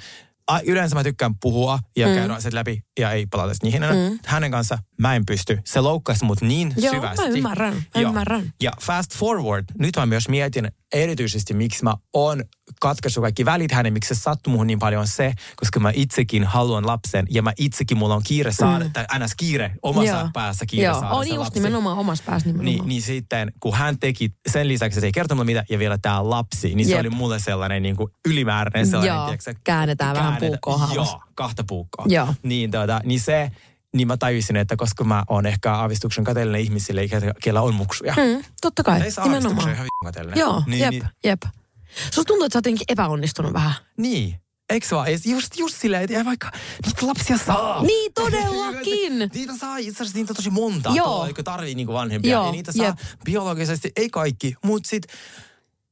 Yleensä 0.66 0.96
mä 0.96 1.04
tykkään 1.04 1.36
puhua 1.42 1.80
ja 1.96 2.08
Mm. 2.08 2.14
käydä 2.16 2.34
asiat 2.34 2.54
läpi 2.54 2.84
ja 3.00 3.12
ei 3.12 3.26
palata 3.26 3.54
niihin 3.64 3.84
enää. 3.84 4.10
Mm. 4.10 4.20
Hänen 4.26 4.52
kanssa 4.52 4.78
mä 5.00 5.16
en 5.16 5.26
pysty. 5.26 5.60
Se 5.66 5.80
loukkasi 5.82 6.26
mut 6.26 6.42
niin 6.42 6.74
Joo, 6.78 6.94
syvästi. 6.94 7.22
mä 7.22 7.28
ymmärrän. 7.30 7.74
Mä 7.74 8.02
Joo. 8.02 8.10
ymmärrän. 8.10 8.54
Ja 8.64 8.72
fast 8.82 9.16
forward, 9.18 9.66
nyt 9.80 9.96
mä 9.96 10.06
myös 10.06 10.30
mietin 10.30 10.72
erityisesti, 10.94 11.54
miksi 11.54 11.84
mä 11.84 11.94
oon 12.14 12.44
katkaissut 12.82 13.22
kaikki 13.22 13.46
välit 13.46 13.72
hänen, 13.72 13.94
miksi 13.94 14.16
se 14.16 14.22
sattui 14.22 14.52
muuhun 14.52 14.68
niin 14.68 14.80
paljon 14.80 15.00
on 15.02 15.08
se, 15.08 15.34
koska 15.56 15.80
mä 15.80 15.92
itsekin 15.96 16.44
haluan 16.44 16.88
lapsen 16.88 17.28
ja 17.30 17.42
mä 17.42 17.54
itsekin 17.58 17.98
mulla 17.98 18.16
on 18.16 18.22
kiire 18.26 18.52
saada, 18.52 18.86
Mm. 18.86 18.92
tai 18.94 19.06
ns. 19.20 19.36
kiire, 19.38 19.72
omassa 19.84 20.14
Joo. 20.20 20.30
päässä 20.34 20.66
kiire 20.66 20.86
Joo, 20.86 21.00
saada 21.00 21.16
on 21.16 21.28
just 21.28 21.38
lapsi. 21.40 21.54
nimenomaan 21.60 21.98
omassa 21.98 22.24
päässä 22.28 22.50
nimenomaan. 22.50 22.76
Niin, 22.76 22.88
niin 22.90 23.02
sitten, 23.02 23.52
kun 23.60 23.74
hän 23.76 24.00
teki 24.00 24.34
sen 24.50 24.68
lisäksi, 24.68 24.98
että 24.98 25.02
se 25.02 25.06
ei 25.08 25.12
kertonut 25.12 25.46
mitä, 25.46 25.64
ja 25.70 25.80
vielä 25.80 25.98
tämä 26.02 26.30
lapsi, 26.30 26.76
niin 26.76 26.90
Jep. 26.90 26.96
se 26.96 27.00
oli 27.00 27.10
mulle 27.10 27.40
sellainen 27.40 27.84
niin 27.84 27.96
kuin 27.96 28.12
ylimääräinen 28.28 28.86
sellainen, 28.92 29.16
Joo, 29.16 29.26
tiedätkö, 29.26 29.54
käännetään 29.64 30.16
vähän 30.16 30.31
puukkoa 30.40 30.78
halvassa. 30.78 31.14
Joo, 31.14 31.24
kahta 31.36 31.64
puukkoa. 31.68 32.06
Joo. 32.10 32.34
Niin, 32.44 32.72
tuota, 32.72 33.02
niin 33.04 33.20
se, 33.20 33.52
niin 33.96 34.08
mä 34.08 34.18
tajusin, 34.18 34.56
että 34.56 34.76
koska 34.76 35.04
mä 35.04 35.24
oon 35.30 35.46
ehkä 35.46 35.74
aavistuksen 35.74 36.24
kateellinen 36.24 36.62
ihmisille, 36.62 37.02
ke- 37.06 37.34
kellä 37.44 37.62
on 37.62 37.74
muksuja. 37.74 38.14
Mm, 38.18 38.44
totta 38.62 38.84
kai, 38.84 39.02
Ei 39.02 39.12
nimenomaan. 39.24 39.72
ihan 39.74 39.88
kateellinen. 40.06 40.40
Joo, 40.40 40.64
niin, 40.66 40.80
jep, 40.80 40.92
Niin, 40.92 41.08
jep. 41.24 41.42
Susta 42.06 42.24
tuntuu, 42.24 42.46
että 42.46 42.54
sä 42.54 42.58
oot 42.58 42.66
jotenkin 42.66 42.86
epäonnistunut 42.90 43.54
vähän. 43.54 43.74
niin. 43.98 44.38
Eikö 44.70 44.88
se 44.88 44.96
vaan? 44.96 45.08
Just, 45.26 45.58
just 45.60 45.76
silleen, 45.82 46.04
että 46.04 46.26
vaikka 46.26 46.52
niitä 46.86 47.08
lapsia 47.08 47.38
saa. 47.38 47.84
Niin, 47.84 48.14
todellakin. 48.24 49.20
Niitä 49.34 49.58
saa 49.58 49.78
itse 49.78 50.04
asiassa 50.04 50.18
niitä 50.20 50.32
on 50.32 50.36
tosi 50.36 50.50
monta, 50.50 50.92
Joo. 50.96 51.26
jotka 51.28 51.44
tarvii 51.44 51.76
niinku 51.76 51.94
vanhempia. 51.94 52.32
Joo, 52.32 52.46
ja 52.46 52.52
niitä 52.52 52.72
saa 52.72 52.86
jep. 52.86 52.96
biologisesti, 53.26 53.92
ei 53.96 54.10
kaikki, 54.10 54.56
mutta 54.66 54.90
sit 54.90 55.04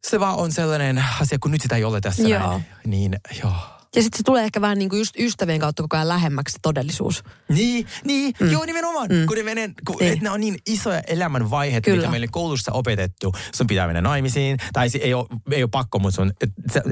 se 0.08 0.20
vaan 0.20 0.36
on 0.36 0.52
sellainen 0.52 1.04
asia, 1.22 1.38
kun 1.42 1.52
nyt 1.52 1.62
sitä 1.62 1.76
ei 1.76 1.84
ole 1.84 2.02
tässä 2.02 2.24
Joo. 2.24 2.50
näin. 2.50 2.66
Niin, 2.86 3.20
joo. 3.44 3.54
Ja 3.96 4.02
sitten 4.04 4.18
se 4.18 4.24
tulee 4.24 4.44
ehkä 4.44 4.62
vähän 4.62 4.80
niin 4.80 4.90
kuin 4.90 5.00
just 5.00 5.16
ystävien 5.20 5.60
kautta 5.60 5.84
koko 5.84 5.98
ajan 5.98 6.08
lähemmäksi 6.08 6.54
se 6.54 6.60
todellisuus. 6.62 7.24
Niin, 7.50 7.88
niin 8.06 8.34
Mm. 8.40 8.52
joo 8.52 8.66
nimenomaan. 8.66 9.08
Mm. 9.12 9.26
Kun 9.26 9.38
ne, 9.38 9.44
menee, 9.44 9.70
kun, 9.88 9.96
Niin. 10.00 10.14
et 10.14 10.22
ne 10.22 10.30
on 10.30 10.40
niin 10.40 10.56
isoja 10.68 11.02
elämän 11.08 11.50
vaiheita, 11.50 11.90
mitä 11.92 12.10
meille 12.10 12.28
koulussa 12.32 12.72
opetettu. 12.72 13.34
Sun 13.56 13.68
pitää 13.68 13.86
mennä 13.88 14.02
naimisiin, 14.02 14.58
tai 14.74 14.88
ei 15.02 15.14
ole, 15.14 15.26
ei 15.52 15.64
ole 15.64 15.70
pakko, 15.72 16.00
mutta 16.00 16.16
sun, 16.16 16.34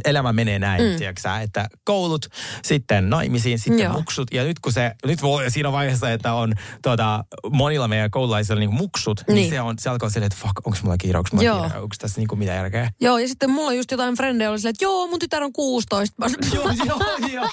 elämä 0.05 0.33
menee 0.33 0.59
näin, 0.59 0.91
Mm. 0.91 0.97
tiedätkö 0.97 1.29
että 1.41 1.67
koulut, 1.83 2.25
sitten 2.63 3.09
naimisiin, 3.09 3.59
sitten 3.59 3.79
Joo. 3.85 3.93
muksut. 3.93 4.27
Ja 4.33 4.43
nyt 4.43 4.59
kun 4.59 4.73
se, 4.73 4.91
nyt 5.05 5.21
voi 5.21 5.51
siinä 5.51 5.71
vaiheessa, 5.71 6.11
että 6.11 6.33
on 6.33 6.53
tuota, 6.83 7.23
monilla 7.51 7.87
meidän 7.87 8.11
koululaisilla 8.11 8.59
niin 8.59 8.73
muksut, 8.73 9.23
niin. 9.27 9.35
Niin. 9.35 9.49
se, 9.49 9.61
on, 9.61 9.75
se 9.79 9.89
alkaa 9.89 10.09
silleen, 10.09 10.27
että 10.27 10.39
fuck, 10.41 10.67
onko 10.67 10.77
mulla 10.83 10.97
kiire, 10.97 11.17
onko 11.17 11.29
mulla 11.31 11.43
Joo. 11.45 11.61
kiire, 11.61 11.75
onko 11.79 11.95
tässä 11.99 12.21
niin 12.21 12.27
kuin 12.27 12.39
mitä 12.39 12.51
järkeä? 12.53 12.91
Joo, 13.01 13.17
ja 13.17 13.27
sitten 13.27 13.49
mulla 13.51 13.67
on 13.67 13.77
just 13.77 13.91
jotain 13.91 14.15
frendejä, 14.15 14.49
oli 14.49 14.59
silleen, 14.59 14.69
että 14.71 14.85
joo, 14.85 15.07
mun 15.07 15.19
tytär 15.19 15.43
on 15.43 15.53
16. 15.53 16.15
Mä 16.17 16.29
sanoin, 16.29 16.53
joo, 16.55 16.85
joo, 16.87 17.17
joo. 17.33 17.49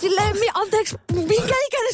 Silleen, 0.00 0.38
mi- 0.38 0.46
anteeksi, 0.54 0.96
minkä 1.12 1.54
ikäinen 1.66 1.92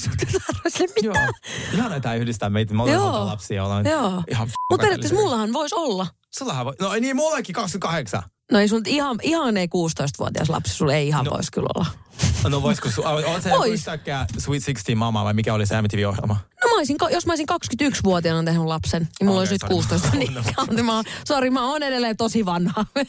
on? 0.65 0.71
Silleen, 0.71 0.91
mitä? 1.03 1.19
Joo. 1.21 1.33
Ihana 1.75 2.01
tämä 2.01 2.15
yhdistää 2.15 2.51
meitä. 2.51 2.75
Me 2.75 2.83
ollaan 2.83 3.27
lapsia, 3.27 3.65
ollaan 3.65 3.87
Joo. 3.87 4.23
ihan 4.31 4.49
Mutta 4.71 4.83
periaatteessa 4.83 5.17
mullahan 5.17 5.53
voisi 5.53 5.75
olla. 5.75 6.07
Sullahan 6.39 6.67
voi, 6.67 6.75
no 6.81 6.95
ei 6.95 7.01
niin, 7.01 7.17
mullakin 7.17 7.55
28. 7.55 8.23
No 8.53 8.59
ei 8.59 8.69
sun 8.69 8.83
ihan, 8.87 9.19
ihan 9.23 9.57
ei 9.57 9.67
16-vuotias 9.67 10.49
lapsi, 10.51 10.75
sulla 10.75 10.95
ei 10.95 11.09
ihan 11.09 11.25
no. 11.25 11.31
voisi 11.31 11.53
kyllä 11.53 11.69
olla. 11.75 11.87
No 12.49 12.63
voisiko, 12.63 12.89
su- 12.89 13.07
on 13.07 13.43
se 13.43 13.51
Vois. 13.51 13.85
Sweet 14.39 14.63
16 14.65 14.95
Mama 14.97 15.25
vai 15.25 15.35
mikä 15.35 15.55
oli 15.55 15.67
se 15.67 15.83
MTV-ohjelma? 15.83 16.37
No 16.65 16.69
mä 16.71 16.77
olisin, 16.77 16.97
jos 17.11 17.27
mä 17.27 17.33
olisin 17.33 17.47
21-vuotiaana 17.53 18.45
tehnyt 18.45 18.65
lapsen, 18.65 19.03
niin 19.21 19.29
mulla 19.29 19.41
Okei, 19.41 19.53
olisi 19.53 19.55
nyt 19.55 19.61
sorry. 19.61 19.75
16. 19.75 20.09
Niin, 20.17 20.85
mä, 20.87 20.95
oon- 20.97 21.05
sorry, 21.27 21.51
mä 21.51 21.67
oon 21.71 21.83
edelleen 21.83 22.17
tosi 22.17 22.45
vanha. 22.47 22.85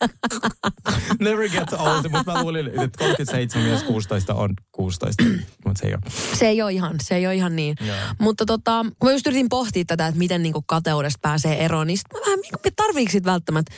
Never 1.20 1.48
gets 1.48 1.72
old, 1.72 2.08
mutta 2.10 2.32
mä 2.32 2.42
luulin, 2.42 2.66
että 2.66 2.98
37 2.98 3.68
myös 3.68 3.82
16 3.82 4.34
on 4.34 4.50
16, 4.72 5.24
mutta 5.64 5.80
se 5.80 5.86
ei 5.86 5.94
ole. 5.94 6.00
se 6.38 6.48
ei 6.48 6.62
ole 6.62 6.72
ihan, 6.72 6.96
se 7.02 7.16
ei 7.16 7.26
ole 7.26 7.34
ihan 7.34 7.56
niin. 7.56 7.76
Joo. 7.86 7.96
Mutta 8.18 8.46
tota, 8.46 8.84
kun 8.98 9.08
mä 9.08 9.12
just 9.12 9.26
yritin 9.26 9.48
pohtia 9.48 9.84
tätä, 9.86 10.06
että 10.06 10.18
miten 10.18 10.42
niinku 10.42 10.62
kateudesta 10.66 11.18
pääsee 11.22 11.64
eroon, 11.64 11.86
niin 11.86 11.98
sit 11.98 12.06
mä 12.14 12.20
vähän 12.26 12.38
niinku, 12.40 12.58
tarviiko 12.76 13.12
sit 13.12 13.24
välttämättä 13.24 13.72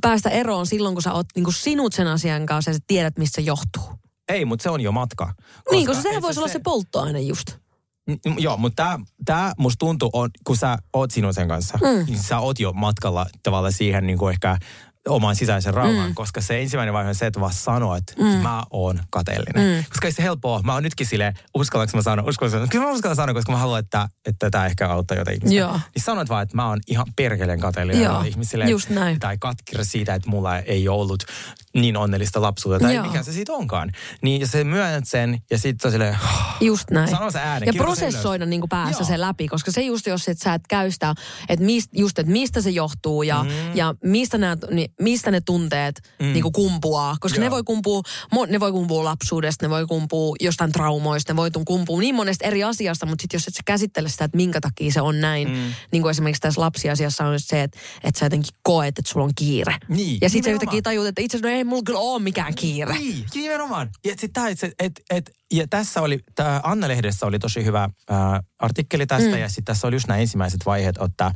päästä 0.00 0.30
eroon 0.30 0.66
silloin, 0.66 0.94
kun 0.94 1.02
sä 1.02 1.12
oot 1.12 1.26
niinku 1.34 1.52
sinut 1.52 1.92
sen 1.92 2.06
asian 2.06 2.46
kanssa 2.46 2.70
ja 2.70 2.74
sä 2.74 2.80
tiedät, 2.86 3.18
mistä 3.18 3.34
se 3.34 3.42
johtuu. 3.42 3.82
Ei, 4.28 4.44
mutta 4.44 4.62
se 4.62 4.70
on 4.70 4.80
jo 4.80 4.92
matka. 4.92 5.32
niin, 5.70 5.86
koska 5.86 6.02
sehän 6.02 6.22
voisi 6.22 6.40
olla 6.40 6.48
se 6.48 6.60
polttoaine 6.64 7.20
just. 7.20 7.46
Joo, 8.38 8.56
mutta 8.56 8.82
tämä 8.84 8.98
tää 9.24 9.52
musta 9.58 9.78
tuntuu, 9.78 10.10
on, 10.12 10.30
kun 10.44 10.56
sä 10.56 10.78
oot 10.92 11.10
sinun 11.10 11.34
sen 11.34 11.48
kanssa, 11.48 11.78
Mm. 11.82 12.06
niin 12.06 12.22
sä 12.22 12.38
oot 12.38 12.60
jo 12.60 12.72
matkalla 12.72 13.26
tavallaan 13.42 13.72
siihen 13.72 14.06
niin 14.06 14.18
kuin 14.18 14.32
ehkä 14.32 14.58
oman 15.08 15.36
sisäisen 15.36 15.74
rauhan, 15.74 16.08
Mm. 16.08 16.14
koska 16.14 16.40
se 16.40 16.60
ensimmäinen 16.62 16.92
vaihe 16.94 17.08
on 17.08 17.14
se, 17.14 17.26
että 17.26 17.40
vaan 17.40 17.52
sanoo, 17.52 17.96
että 17.96 18.12
Mm. 18.18 18.24
mä 18.26 18.62
oon 18.70 19.00
kateellinen. 19.10 19.78
Mm. 19.78 19.84
Koska 19.88 20.06
ei 20.06 20.12
se 20.12 20.22
helppoa. 20.22 20.60
Mä 20.62 20.74
oon 20.74 20.82
nytkin 20.82 21.06
silleen, 21.06 21.34
uskallanko 21.54 21.96
mä 21.96 22.02
sanoa, 22.02 22.28
uskallanko 22.28 22.60
mä 22.60 22.66
Kyllä 22.66 22.84
mä 22.84 22.90
uskallan 22.92 23.16
sanoa, 23.16 23.34
koska 23.34 23.52
mä 23.52 23.58
haluan, 23.58 23.80
että, 23.80 24.08
että 24.26 24.50
tämä 24.50 24.66
ehkä 24.66 24.88
auttaa 24.88 25.16
jotain 25.16 25.36
ihmistä. 25.36 25.56
Joo. 25.56 25.72
Niin 25.72 26.02
sanoit 26.04 26.28
vaan, 26.28 26.42
että 26.42 26.56
mä 26.56 26.68
oon 26.68 26.80
ihan 26.86 27.06
perkeleen 27.16 27.60
kateellinen 27.60 28.02
Joo, 28.02 28.22
ihmisille. 28.22 28.64
just 28.64 28.88
näin. 28.90 29.20
Tai 29.20 29.36
katkira 29.38 29.84
siitä, 29.84 30.14
että 30.14 30.30
mulla 30.30 30.58
ei 30.58 30.88
ollut 30.88 31.24
niin 31.74 31.96
onnellista 31.96 32.42
lapsuutta, 32.42 32.80
tai 32.80 32.94
Joo. 32.94 33.06
mikä 33.06 33.22
se 33.22 33.32
siitä 33.32 33.52
onkaan. 33.52 33.92
Niin 34.22 34.40
ja 34.40 34.46
se 34.46 34.64
myönnät 34.64 35.04
sen, 35.08 35.38
ja 35.50 35.58
sitten 35.58 35.90
silleen, 35.90 36.18
Just 36.60 36.90
näin. 36.90 37.08
Sano 37.10 37.30
se 37.30 37.38
ääneen, 37.38 37.74
ja 37.74 37.82
prosessoida 37.82 38.46
niin 38.46 38.60
kuin 38.60 38.68
päässä 38.68 39.00
Joo. 39.02 39.08
se 39.08 39.20
läpi, 39.20 39.48
koska 39.48 39.70
se 39.70 39.80
just 39.82 40.06
jos 40.06 40.28
et 40.28 40.38
sä 40.38 40.54
et 40.54 40.62
käy 40.68 40.90
sitä, 40.90 41.14
että 41.48 41.64
mist, 41.64 41.90
just, 41.92 42.18
että 42.18 42.32
mistä 42.32 42.60
se 42.60 42.70
johtuu 42.70 43.22
ja, 43.22 43.42
mm. 43.44 43.50
ja 43.74 43.94
mistä, 44.04 44.38
nää, 44.38 44.56
ni, 44.70 44.88
mistä 45.00 45.30
ne 45.30 45.40
tunteet 45.40 46.02
mm. 46.20 46.32
niin 46.32 46.42
kuin 46.42 46.52
kumpuaa. 46.52 47.16
Koska 47.20 47.40
ne 47.40 47.50
voi, 47.50 47.62
kumpua, 47.62 48.02
ne 48.48 48.60
voi 48.60 48.72
kumpua 48.72 49.04
lapsuudesta, 49.04 49.64
ne 49.64 49.70
voi 49.70 49.86
kumpua 49.86 50.36
jostain 50.40 50.72
traumoista, 50.72 51.32
ne 51.32 51.36
voi 51.36 51.50
kumpua 51.66 52.00
niin 52.00 52.14
monesta 52.14 52.46
eri 52.46 52.64
asiasta, 52.64 53.06
mutta 53.06 53.22
sitten 53.22 53.38
jos 53.38 53.48
et 53.48 53.54
sä 53.54 53.62
käsittele 53.64 54.08
sitä, 54.08 54.24
että 54.24 54.36
minkä 54.36 54.60
takia 54.60 54.92
se 54.92 55.00
on 55.00 55.20
näin, 55.20 55.48
mm. 55.48 55.54
niin 55.92 56.02
kuin 56.02 56.10
esimerkiksi 56.10 56.40
tässä 56.40 56.60
lapsiasiassa 56.60 57.26
on 57.26 57.40
se, 57.40 57.62
että, 57.62 57.78
että 58.04 58.18
sä 58.18 58.26
jotenkin 58.26 58.54
koet, 58.62 58.98
että 58.98 59.12
sulla 59.12 59.24
on 59.24 59.32
kiire. 59.34 59.76
Niin, 59.88 60.18
ja 60.22 60.30
sitten 60.30 60.50
sä 60.50 60.54
yhtäkkiä 60.54 60.82
tajuut, 60.82 61.06
että 61.06 61.22
itse 61.22 61.36
asiassa 61.36 61.50
no 61.50 61.56
ei 61.56 61.64
mulla 61.64 61.82
kyllä 61.86 62.00
ole 62.00 62.22
mikään 62.22 62.54
kiire. 62.54 62.98
Niin, 62.98 63.24
nimenomaan. 63.34 63.90
Ja, 64.04 64.14
sit 64.18 64.32
tää, 64.32 64.48
et, 64.48 64.58
et, 64.78 65.00
et, 65.10 65.30
ja 65.52 65.66
tässä 65.70 66.02
oli, 66.02 66.20
tää 66.34 66.60
Anna-lehdessä 66.62 67.26
oli 67.26 67.38
tosi 67.38 67.64
hyvä 67.64 67.88
ää, 68.10 68.42
artikkeli 68.58 69.06
tästä, 69.06 69.30
mm. 69.30 69.38
ja 69.38 69.48
sitten 69.48 69.64
tässä 69.64 69.86
oli 69.86 69.96
just 69.96 70.08
nämä 70.08 70.18
ensimmäiset 70.18 70.66
vaiheet, 70.66 70.96
että, 71.04 71.32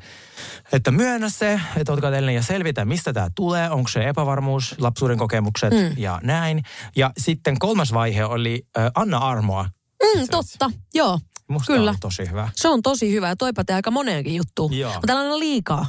että 0.73 0.91
myönnä 0.91 1.29
se, 1.29 1.61
että 1.77 1.93
oot 1.93 2.01
kateellinen 2.01 2.35
ja 2.35 2.43
selvitä, 2.43 2.85
mistä 2.85 3.13
tämä 3.13 3.29
tulee, 3.35 3.71
onko 3.71 3.89
se 3.89 4.09
epävarmuus, 4.09 4.75
lapsuuden 4.79 5.19
kokemukset 5.19 5.73
mm. 5.73 5.93
ja 5.97 6.21
näin. 6.23 6.63
Ja 6.97 7.11
sitten 7.19 7.59
kolmas 7.59 7.93
vaihe 7.93 8.25
oli 8.25 8.63
ää, 8.77 8.91
Anna 8.95 9.19
Armoa. 9.19 9.69
Mm, 10.03 10.27
totta, 10.31 10.71
joo. 10.95 11.19
Musta 11.49 11.73
Kyllä. 11.73 11.91
oli 11.91 11.99
tosi 12.01 12.31
hyvä. 12.31 12.49
Se 12.57 12.69
on 12.69 12.83
tosi 12.83 13.13
hyvä 13.13 13.29
ja 13.29 13.37
toi 13.37 13.53
pätee 13.53 13.77
aika 13.77 13.91
moneenkin 13.91 14.35
juttuun. 14.35 14.71
Mutta 14.93 15.07
täällä 15.07 15.21
on 15.21 15.27
aina 15.27 15.39
liikaa. 15.39 15.87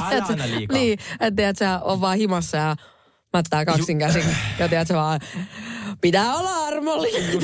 Aina, 0.00 0.26
aina 0.26 0.46
liikaa. 0.46 0.76
niin, 0.78 0.98
että 1.20 1.36
tiedät, 1.36 1.58
sä 1.58 1.80
on 1.80 2.00
vaan 2.00 2.16
himassa 2.16 2.56
ja 2.56 2.76
mättää 3.36 3.64
kaksin 3.64 3.98
käsin. 3.98 4.24
Ja 4.58 4.68
tiedät, 4.68 4.88
sä 4.88 4.94
vaan 4.94 5.20
pitää 6.00 6.34
olla 6.34 6.50
armollinen. 6.66 7.38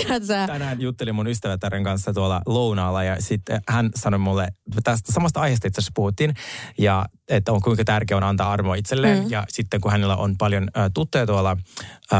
Tänään 0.47 0.81
juttelin 0.81 1.15
mun 1.15 1.27
ystävätären 1.27 1.85
kanssa 1.85 2.13
tuolla 2.13 2.43
lounaalla 2.47 3.05
ja 3.05 3.17
sitten 3.23 3.61
hän 3.69 3.91
sanoi 3.95 4.19
mulle, 4.19 4.49
tästä 4.85 5.13
samasta 5.13 5.41
aiheesta 5.41 5.69
itse 5.69 5.79
asiassa 5.81 5.93
puhuttiin, 5.95 6.35
ja 6.79 7.07
että 7.29 7.53
on 7.53 7.63
kuinka 7.63 7.85
tärkeää 7.85 8.17
on 8.17 8.25
antaa 8.25 8.53
armoa 8.53 8.75
itselleen. 8.75 9.25
Mm. 9.25 9.31
Ja 9.31 9.45
sitten 9.49 9.81
kun 9.81 9.91
hänellä 9.91 10.17
on 10.17 10.35
paljon 10.39 10.69
ä, 10.77 10.91
tuttuja 10.95 11.27
tuolla 11.27 11.57
ä, 12.13 12.17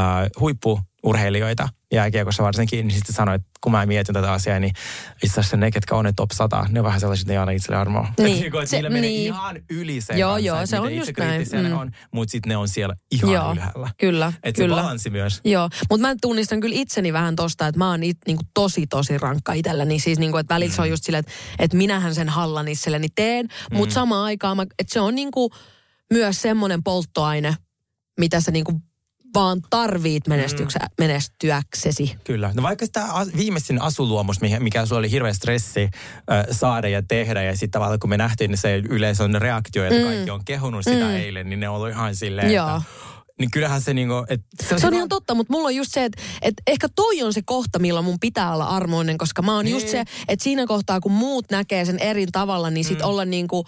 huippuurheilijoita, 1.03 1.69
jääkiekossa 1.93 2.43
varsinkin, 2.43 2.87
niin 2.87 2.95
sitten 2.97 3.15
sanoi, 3.15 3.35
että 3.35 3.47
kun 3.61 3.71
mä 3.71 3.85
mietin 3.85 4.13
tätä 4.13 4.31
asiaa, 4.31 4.59
niin 4.59 4.73
itse 5.23 5.39
asiassa 5.39 5.57
ne, 5.57 5.71
ketkä 5.71 5.95
on 5.95 6.05
ne 6.05 6.13
top 6.15 6.31
100, 6.31 6.65
ne 6.69 6.79
on 6.79 6.85
vähän 6.85 6.99
sellaiset, 6.99 7.21
että 7.23 7.31
ne 7.31 7.33
ei 7.33 7.37
anna 7.37 7.51
itselle 7.51 7.77
armoa. 7.77 8.07
Niin, 8.19 8.45
että 8.55 8.65
se- 8.65 8.75
niillä 8.77 8.89
menee 8.89 9.09
niin. 9.09 9.21
ihan 9.25 9.55
yli 9.69 10.01
se 10.01 10.13
Joo, 10.13 10.31
kanssa, 10.31 10.47
joo, 10.47 10.65
se 10.65 10.79
on 10.79 10.95
just 10.95 11.11
näin. 11.17 11.47
Mm. 11.69 11.73
on, 11.77 11.91
mutta 12.11 12.31
sitten 12.31 12.49
ne 12.49 12.57
on 12.57 12.67
siellä 12.67 12.95
ihan 13.11 13.31
Joo, 13.33 13.51
ylhäällä. 13.53 13.89
kyllä, 13.99 14.33
Että 14.43 14.57
se 14.59 14.63
kyllä. 14.63 14.75
balanssi 14.81 15.09
myös. 15.09 15.41
Joo, 15.45 15.69
mutta 15.89 16.07
mä 16.07 16.15
tunnistan 16.21 16.59
kyllä 16.59 16.75
itseni 16.75 17.13
vähän 17.13 17.35
tosta, 17.35 17.67
että 17.67 17.79
mä 17.79 17.89
oon 17.89 18.03
it, 18.03 18.17
niinku 18.27 18.43
tosi 18.53 18.87
tosi 18.87 19.17
rankka 19.17 19.53
itselleni. 19.53 19.99
Siis 19.99 20.19
niinku, 20.19 20.37
että 20.37 20.53
välillä 20.53 20.73
se 20.75 20.81
Mm. 20.81 20.83
on 20.83 20.89
just 20.89 21.03
silleen, 21.03 21.19
että, 21.19 21.31
että 21.59 21.77
minähän 21.77 22.15
sen 22.15 22.29
hallan 22.29 22.67
itselleni 22.67 23.07
teen, 23.15 23.47
mutta 23.73 23.93
samaan 23.95 24.23
aikaan, 24.25 24.57
mä, 24.57 24.63
että 24.63 24.93
se 24.93 24.99
on 24.99 25.15
niinku 25.15 25.49
myös 26.13 26.41
semmoinen 26.41 26.83
polttoaine, 26.83 27.55
mitä 28.19 28.39
sä 28.41 28.51
niinku 28.51 28.81
vaan 29.33 29.61
tarvit 29.69 30.27
menestyksä, 30.27 30.79
Mm. 30.79 30.87
menestyäksesi. 30.99 32.15
Kyllä. 32.23 32.51
No 32.55 32.63
vaikka 32.63 32.85
tämä 32.91 33.07
viimeisin 33.37 33.81
asuluomus, 33.81 34.37
mikä, 34.59 34.85
sulla 34.85 34.99
oli 34.99 35.11
hirveä 35.11 35.33
stressi 35.33 35.81
äh, 35.83 36.45
saada 36.51 36.87
ja 36.87 37.03
tehdä, 37.07 37.43
ja 37.43 37.51
sitten 37.53 37.71
tavallaan 37.71 37.99
kun 37.99 38.09
me 38.09 38.17
nähtiin 38.17 38.49
niin 38.51 38.57
se 38.57 38.75
yleisön 38.89 39.35
reaktio, 39.41 39.83
että 39.85 39.99
Mm. 39.99 40.05
kaikki 40.05 40.29
on 40.29 40.45
kehunut 40.45 40.83
sitä 40.83 41.05
Mm. 41.05 41.15
eilen, 41.15 41.49
niin 41.49 41.59
ne 41.59 41.69
on 41.69 41.75
ollut 41.75 41.89
ihan 41.89 42.15
silleen, 42.15 42.51
Joo. 42.51 42.67
että, 42.77 42.81
niin 43.39 43.51
kyllähän 43.51 43.81
se 43.81 43.93
niinku, 43.93 44.13
että 44.29 44.65
Se 44.67 44.75
on 44.75 44.81
hyvä- 44.83 44.95
ihan 44.95 45.09
totta, 45.09 45.35
mutta 45.35 45.53
mulla 45.53 45.67
on 45.67 45.75
just 45.75 45.91
se, 45.91 46.05
että, 46.05 46.21
että 46.41 46.63
ehkä 46.67 46.87
toi 46.95 47.23
on 47.23 47.33
se 47.33 47.41
kohta, 47.45 47.79
milloin 47.79 48.05
mun 48.05 48.19
pitää 48.19 48.53
olla 48.53 48.65
armoinen, 48.65 49.17
koska 49.17 49.41
mä 49.41 49.55
oon 49.55 49.67
just 49.67 49.85
Niin. 49.85 49.91
se, 49.91 50.03
että 50.27 50.43
siinä 50.43 50.65
kohtaa, 50.67 50.99
kun 50.99 51.11
muut 51.11 51.45
näkee 51.51 51.85
sen 51.85 51.99
eri 51.99 52.25
tavalla, 52.31 52.69
niin 52.69 52.83
sit 52.85 52.99
Mm. 52.99 53.05
olla 53.05 53.25
niin 53.25 53.47
kuin 53.47 53.65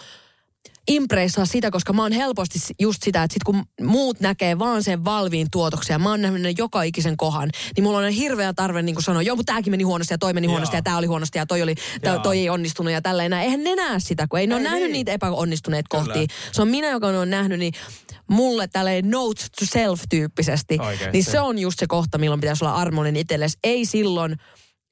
impressaa 0.87 1.45
sitä, 1.45 1.71
koska 1.71 1.93
mä 1.93 2.01
oon 2.01 2.11
helposti 2.11 2.59
just 2.79 3.03
sitä, 3.03 3.23
että 3.23 3.33
sit 3.33 3.43
kun 3.43 3.63
muut 3.81 4.19
näkee 4.19 4.59
vaan 4.59 4.83
sen 4.83 5.05
valviin 5.05 5.47
tuotoksen 5.51 5.93
ja 5.93 5.99
mä 5.99 6.09
oon 6.09 6.21
nähnyt 6.21 6.41
ne 6.41 6.53
joka 6.57 6.83
ikisen 6.83 7.17
kohan, 7.17 7.49
niin 7.75 7.83
mulla 7.83 7.97
on 7.97 8.09
hirveä 8.09 8.53
tarve 8.53 8.81
niin 8.81 8.95
kuin 8.95 9.03
sanoa, 9.03 9.21
joo, 9.21 9.35
mutta 9.35 9.53
tääkin 9.53 9.71
meni 9.71 9.83
huonosti 9.83 10.13
ja 10.13 10.17
toi 10.17 10.33
meni 10.33 10.47
huonosti 10.47 10.75
Joo. 10.75 10.77
ja 10.77 10.83
tää 10.83 10.97
oli 10.97 11.07
huonosti 11.07 11.37
ja 11.37 11.45
toi, 11.45 11.61
oli, 11.61 11.75
tää, 12.01 12.19
toi 12.19 12.39
ei 12.39 12.49
onnistunut 12.49 12.93
ja 12.93 13.01
tälleen 13.01 13.31
näin. 13.31 13.43
Eihän 13.43 13.63
ne 13.63 13.75
näe 13.75 13.99
sitä, 13.99 14.27
kun 14.27 14.39
ei 14.39 14.47
ne 14.47 14.55
ole 14.55 14.61
Ei 14.61 14.63
nähnyt 14.63 14.83
niin. 14.83 14.93
niitä 14.93 15.11
epäonnistuneita 15.11 15.87
Kyllä. 15.91 16.03
kohtia. 16.03 16.27
Se 16.51 16.61
on 16.61 16.67
minä, 16.67 16.89
joka 16.89 17.07
on 17.07 17.29
nähnyt, 17.29 17.59
niin 17.59 17.73
mulle 18.27 18.67
tälleen 18.67 19.09
note 19.09 19.45
to 19.59 19.65
self 19.65 20.01
tyyppisesti, 20.09 20.77
niin 21.13 21.23
se 21.23 21.39
on 21.39 21.59
just 21.59 21.79
se 21.79 21.87
kohta, 21.87 22.17
milloin 22.17 22.41
pitäisi 22.41 22.65
olla 22.65 22.75
armollinen 22.75 23.21
itsellesi. 23.21 23.57
Ei 23.63 23.85
silloin, 23.85 24.35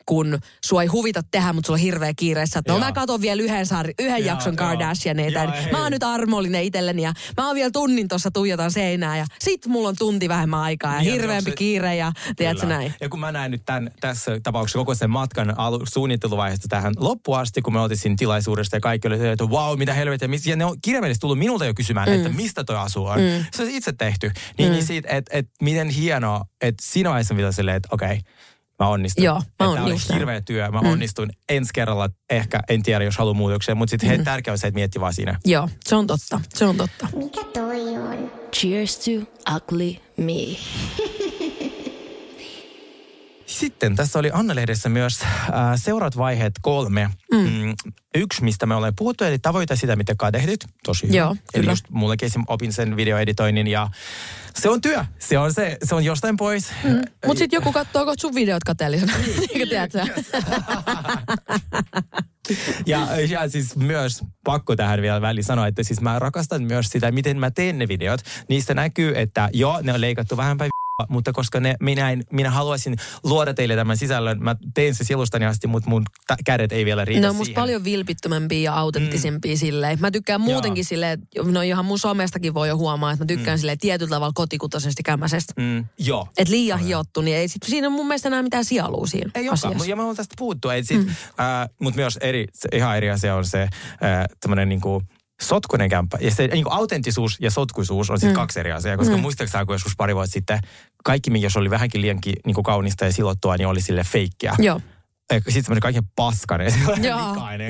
kun 0.06 0.40
sua 0.66 0.82
ei 0.82 0.88
huvita 0.88 1.22
tehdä, 1.32 1.54
mutta 1.54 1.68
sulla 1.68 1.78
on 1.78 1.82
hirveä 1.84 2.14
kiireessä. 2.16 2.60
Että 2.60 2.74
no 2.74 2.80
mä 2.80 2.92
katon 2.92 3.22
vielä 3.22 3.42
yhden, 3.42 3.66
sarri, 3.66 3.94
yhden 4.00 4.26
Joo, 4.26 4.28
jakson. 4.28 4.56
Kardashianeita. 4.56 5.46
Niin 5.46 5.66
ei. 5.66 5.72
Mä 5.72 5.82
oon 5.82 5.92
nyt 5.92 6.04
armollinen 6.04 6.64
itselleni 6.64 7.02
ja 7.02 7.14
mä 7.38 7.48
oon 7.48 7.56
vielä 7.56 7.72
tunnin 7.72 8.08
tuossa 8.08 8.32
tuijotan 8.32 8.72
seinää 8.72 9.18
ja 9.18 9.26
sit 9.40 9.68
mulla 9.68 9.90
on 9.90 9.96
tunti 10.00 10.30
vähemmän 10.30 10.60
aikaa 10.60 10.94
ja 10.94 11.00
Niin, 11.00 11.08
ja 11.08 11.14
hirveämpi 11.14 11.52
se- 11.52 11.56
kiire 11.56 11.96
ja 11.96 12.12
tiedätkö 12.36 12.66
näin. 12.66 12.94
Ja 13.02 13.10
kun 13.10 13.20
mä 13.20 13.32
näen 13.32 13.52
nyt 13.52 13.62
tämän, 13.66 13.92
tässä 14.02 14.40
tapauksessa 14.44 14.80
koko 14.80 14.96
sen 14.96 15.10
matkan 15.10 15.60
alu, 15.60 15.82
suunnitteluvaiheesta 15.94 16.68
tähän 16.70 16.94
loppuun 16.98 17.40
asti, 17.40 17.62
kun 17.62 17.74
me 17.74 17.80
oltiin 17.80 17.98
siinä 17.98 18.16
tilaisuudesta 18.20 18.76
ja 18.76 18.80
kaikki 18.80 19.08
oli 19.08 19.18
se, 19.18 19.32
että 19.32 19.46
wow, 19.46 19.78
mitä 19.78 19.94
helvettiä. 19.94 20.30
Ja 20.46 20.56
ne 20.56 20.66
on 20.66 20.78
kirjaimellisesti 20.82 21.22
tullut 21.22 21.40
minulta 21.40 21.66
jo 21.66 21.74
kysymään, 21.74 22.10
mm. 22.10 22.16
että 22.16 22.30
mistä 22.30 22.64
toi 22.64 22.76
asu 22.76 23.06
on. 23.06 23.20
Mm. 23.20 23.46
Se 23.54 23.64
on 23.64 23.70
itse 23.70 23.94
tehty. 23.98 24.32
Niin, 24.58 24.70
mm. 24.70 24.74
niin 24.74 24.86
siitä, 24.86 25.10
että 25.12 25.38
et 25.38 25.48
miten 25.62 25.90
hienoa, 25.90 26.46
että 26.62 26.84
siinä 26.86 27.10
vaiheessa 27.10 27.34
mitä 27.34 27.52
silleen, 27.52 27.78
että 27.78 27.90
okei, 27.92 28.20
mä 28.84 28.90
onnistun. 28.90 29.24
Joo, 29.24 29.36
mä 29.36 29.74
tää 29.74 29.84
oli 29.84 29.96
hirveä 30.14 30.42
työ. 30.42 30.72
Mä 30.72 30.82
mm. 30.82 30.92
onnistun 30.92 31.30
ensi 31.50 31.74
kerralla, 31.74 32.10
ehkä 32.30 32.60
en 32.70 32.84
tiedä, 32.84 33.04
jos 33.04 33.18
haluaa 33.18 33.34
muutoksia, 33.34 33.76
mutta 33.76 33.92
sitten 33.92 34.18
mm. 34.18 34.24
tärkeää 34.24 34.54
on 34.54 34.58
se, 34.58 34.68
että 34.68 34.76
miettii 34.76 35.02
vaan 35.02 35.14
siinä. 35.14 35.40
Joo, 35.46 35.70
se 35.86 35.96
on 35.96 36.08
totta. 36.08 36.42
Se 36.54 36.66
on 36.66 36.78
totta. 36.78 37.08
Mikä 37.16 37.44
toi 37.54 37.98
on? 37.98 38.32
Cheers 38.56 39.00
to 39.00 39.12
ugly 39.56 39.96
me. 40.18 40.58
Sitten 43.60 43.96
tässä 43.96 44.20
oli 44.20 44.30
Anna-lehdessä 44.34 44.90
myös 44.90 45.22
äh, 45.22 45.30
seuraavat 45.76 46.18
vaiheet 46.18 46.54
kolme. 46.62 47.10
Mm. 47.32 47.40
Mm, 47.40 47.76
yksi, 48.16 48.44
mistä 48.44 48.66
me 48.66 48.76
olemme 48.76 48.94
puhuttu, 48.98 49.24
eli 49.24 49.40
tavoita 49.40 49.76
sitä, 49.76 49.96
mitä 49.96 50.16
kadehdyt. 50.18 50.66
Tosi 50.84 51.08
hyvä. 51.08 51.18
Joo, 51.18 51.36
Eli 51.54 51.66
just 51.66 51.86
mullekin 51.90 52.26
esim. 52.26 52.44
opin 52.48 52.74
sen 52.74 52.96
videoeditoinnin 52.96 53.68
ja 53.68 53.90
se 54.56 54.70
on 54.70 54.82
työ. 54.82 55.06
Se 55.20 55.38
on, 55.38 55.54
se, 55.54 55.78
se 55.84 55.96
on 55.96 56.06
jostain 56.06 56.38
pois. 56.38 56.72
Mm. 56.84 57.02
Mutta 57.26 57.40
sitten 57.40 57.58
joku 57.58 57.72
katsoo 57.72 58.06
kohta 58.06 58.22
sun 58.22 58.36
videot 58.36 58.64
kateellisena. 58.64 59.14
Eikö 59.54 59.66
tiedätkö? 59.66 60.06
Ja, 62.86 63.08
ja 63.30 63.50
siis 63.50 63.76
myös 63.76 64.22
pakko 64.44 64.76
tähän 64.76 65.02
vielä 65.02 65.22
väliin 65.22 65.44
sanoa, 65.44 65.68
että 65.68 65.84
siis 65.84 66.02
mä 66.02 66.20
rakastan 66.20 66.64
myös 66.64 66.86
sitä, 66.90 67.12
miten 67.12 67.40
mä 67.40 67.52
teen 67.52 67.80
ne 67.80 67.88
videot. 67.88 68.20
Niistä 68.50 68.74
näkyy, 68.74 69.14
että 69.16 69.50
joo, 69.54 69.80
ne 69.82 69.94
on 69.94 70.02
leikattu 70.02 70.38
vähän 70.38 70.58
päin 70.58 70.73
mutta 71.10 71.34
koska 71.34 71.60
ne, 71.60 71.76
minä, 71.80 72.12
en, 72.12 72.24
minä 72.32 72.50
haluaisin 72.50 72.96
luoda 73.24 73.54
teille 73.54 73.76
tämän 73.76 73.98
sisällön, 73.98 74.44
mä 74.44 74.56
teen 74.74 74.96
se 74.96 75.04
silustani 75.04 75.46
asti, 75.46 75.68
mutta 75.68 75.90
mun 75.90 76.04
ta- 76.28 76.38
kädet 76.46 76.72
ei 76.72 76.86
vielä 76.86 77.06
riitä 77.06 77.22
Ne 77.22 77.30
on 77.30 77.36
musta 77.36 77.54
paljon 77.54 77.84
vilpittömämpiä 77.84 78.60
ja 78.60 78.78
autenttisempia 78.78 79.54
mm. 79.54 79.58
silleen. 79.58 80.00
Mä 80.02 80.12
tykkään 80.12 80.42
muutenkin 80.42 80.86
silleen, 80.86 81.12
että 81.12 81.52
no 81.52 81.62
ihan 81.62 81.86
mun 81.86 82.00
somestakin 82.00 82.54
voi 82.54 82.68
jo 82.68 82.78
huomaa, 82.78 83.12
että 83.12 83.26
mä 83.26 83.28
tykkään 83.28 83.58
mm. 83.58 83.60
silleen 83.60 83.78
tietyllä 83.78 84.10
tavalla 84.10 84.34
kotikutoisesti 84.36 85.04
kämmäisestä. 85.04 85.54
Mm, 85.58 85.86
joo. 85.98 86.28
Et 86.38 86.50
liian 86.50 86.80
hiottu, 86.80 87.22
niin 87.22 87.38
ei 87.38 87.48
sit, 87.48 87.64
siinä 87.64 87.90
mun 87.90 88.08
mielestä 88.08 88.30
enää 88.30 88.44
mitään 88.44 88.66
sielua 88.66 89.08
siinä 89.08 89.32
Ei 89.36 89.50
olekaan, 89.50 89.90
ja 89.90 89.96
me 89.96 90.02
ollaan 90.02 90.18
tästä 90.18 90.36
puhuttu. 90.38 90.68
Mm. 90.92 91.06
Mutta 91.80 91.96
myös 91.96 92.18
eri, 92.22 92.48
se, 92.54 92.70
ihan 92.74 92.98
eri 92.98 93.10
asia 93.10 93.36
on 93.36 93.46
se 93.46 93.68
tämmöinen 94.40 94.70
niinku 94.70 95.04
sotkunen 95.44 95.90
kämppä. 95.90 96.18
Ja 96.22 96.32
se 96.32 96.48
niinku 96.48 96.70
autenttisuus 96.70 97.38
ja 97.40 97.52
sotkuisuus 97.52 98.10
on 98.10 98.20
sitten 98.20 98.36
mm. 98.36 98.40
kaksi 98.40 98.60
eri 98.60 98.72
asiaa. 98.72 98.98
Koska 98.98 99.16
mm. 99.16 99.22
muistaakseni, 99.22 99.66
kun 99.66 99.76
joskus 99.76 99.94
pari 99.98 100.16
vuotta 100.16 100.34
sitten 100.34 100.60
kaikki, 101.04 101.30
mikä 101.30 101.46
jos 101.46 101.58
oli 101.58 101.70
vähänkin 101.70 102.02
liiankin 102.02 102.36
niinku 102.46 102.64
kaunista 102.64 103.06
ja 103.06 103.12
silottua, 103.14 103.58
niin 103.58 103.68
oli 103.68 103.82
sille 103.82 104.04
feikkiä. 104.04 104.56
Joo. 104.60 104.82
Sitten 105.34 105.64
semmoinen 105.64 105.82
kaiken 105.82 106.04
Joo, 107.10 107.20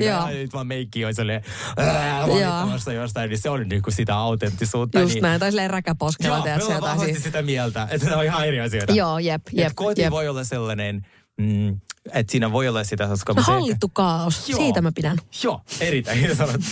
Ja 0.00 0.26
nyt 0.26 0.52
vaan 0.52 0.66
meikki 0.66 1.04
on 1.04 1.14
sellainen 1.14 1.44
valittamassa 2.28 2.92
jostain, 2.92 3.30
niin 3.30 3.38
se 3.38 3.50
on 3.50 3.68
niinku 3.68 3.90
sitä 3.90 4.16
autenttisuutta. 4.16 5.00
Just 5.00 5.14
niin, 5.14 5.22
näin, 5.22 5.40
tai 5.40 5.50
silleen 5.50 5.70
räkäposkella, 5.70 6.36
Joo, 6.36 6.38
me 6.38 6.42
tiedätkö 6.42 6.64
ollaan 6.64 6.76
jotain 6.76 6.90
vahvasti 6.90 7.12
siinä. 7.12 7.24
sitä 7.24 7.42
mieltä, 7.42 7.88
että 7.90 8.10
ne 8.10 8.16
on 8.16 8.24
ihan 8.24 8.46
eri 8.46 8.60
asioita. 8.60 8.92
Joo, 8.92 9.18
jep, 9.18 9.42
jep, 9.52 9.66
Et 9.66 9.72
koti 9.76 10.02
jep. 10.02 10.10
voi 10.10 10.28
olla 10.28 10.44
sellainen, 10.44 11.06
mm, 11.40 11.80
että 12.12 12.30
siinä 12.30 12.52
voi 12.52 12.68
olla 12.68 12.84
sitä, 12.84 13.06
koska... 13.06 13.32
No 13.32 13.42
se- 13.42 13.50
hallittu 13.50 13.88
kaos, 13.88 14.48
Joo. 14.48 14.58
siitä 14.58 14.82
mä 14.82 14.92
pidän. 14.94 15.18
Joo, 15.42 15.60
erittäin 15.80 16.36
sanottu. 16.36 16.66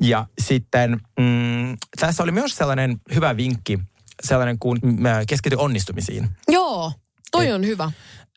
Ja 0.00 0.26
sitten 0.38 1.00
mm, 1.20 1.76
tässä 2.00 2.22
oli 2.22 2.32
myös 2.32 2.56
sellainen 2.56 2.96
hyvä 3.14 3.36
vinkki, 3.36 3.78
sellainen 4.22 4.58
kuin 4.58 4.78
mm, 4.82 4.98
keskity 5.28 5.56
onnistumisiin. 5.56 6.28
Joo, 6.48 6.92
toi 7.32 7.52
on 7.52 7.66
hyvä. 7.66 7.90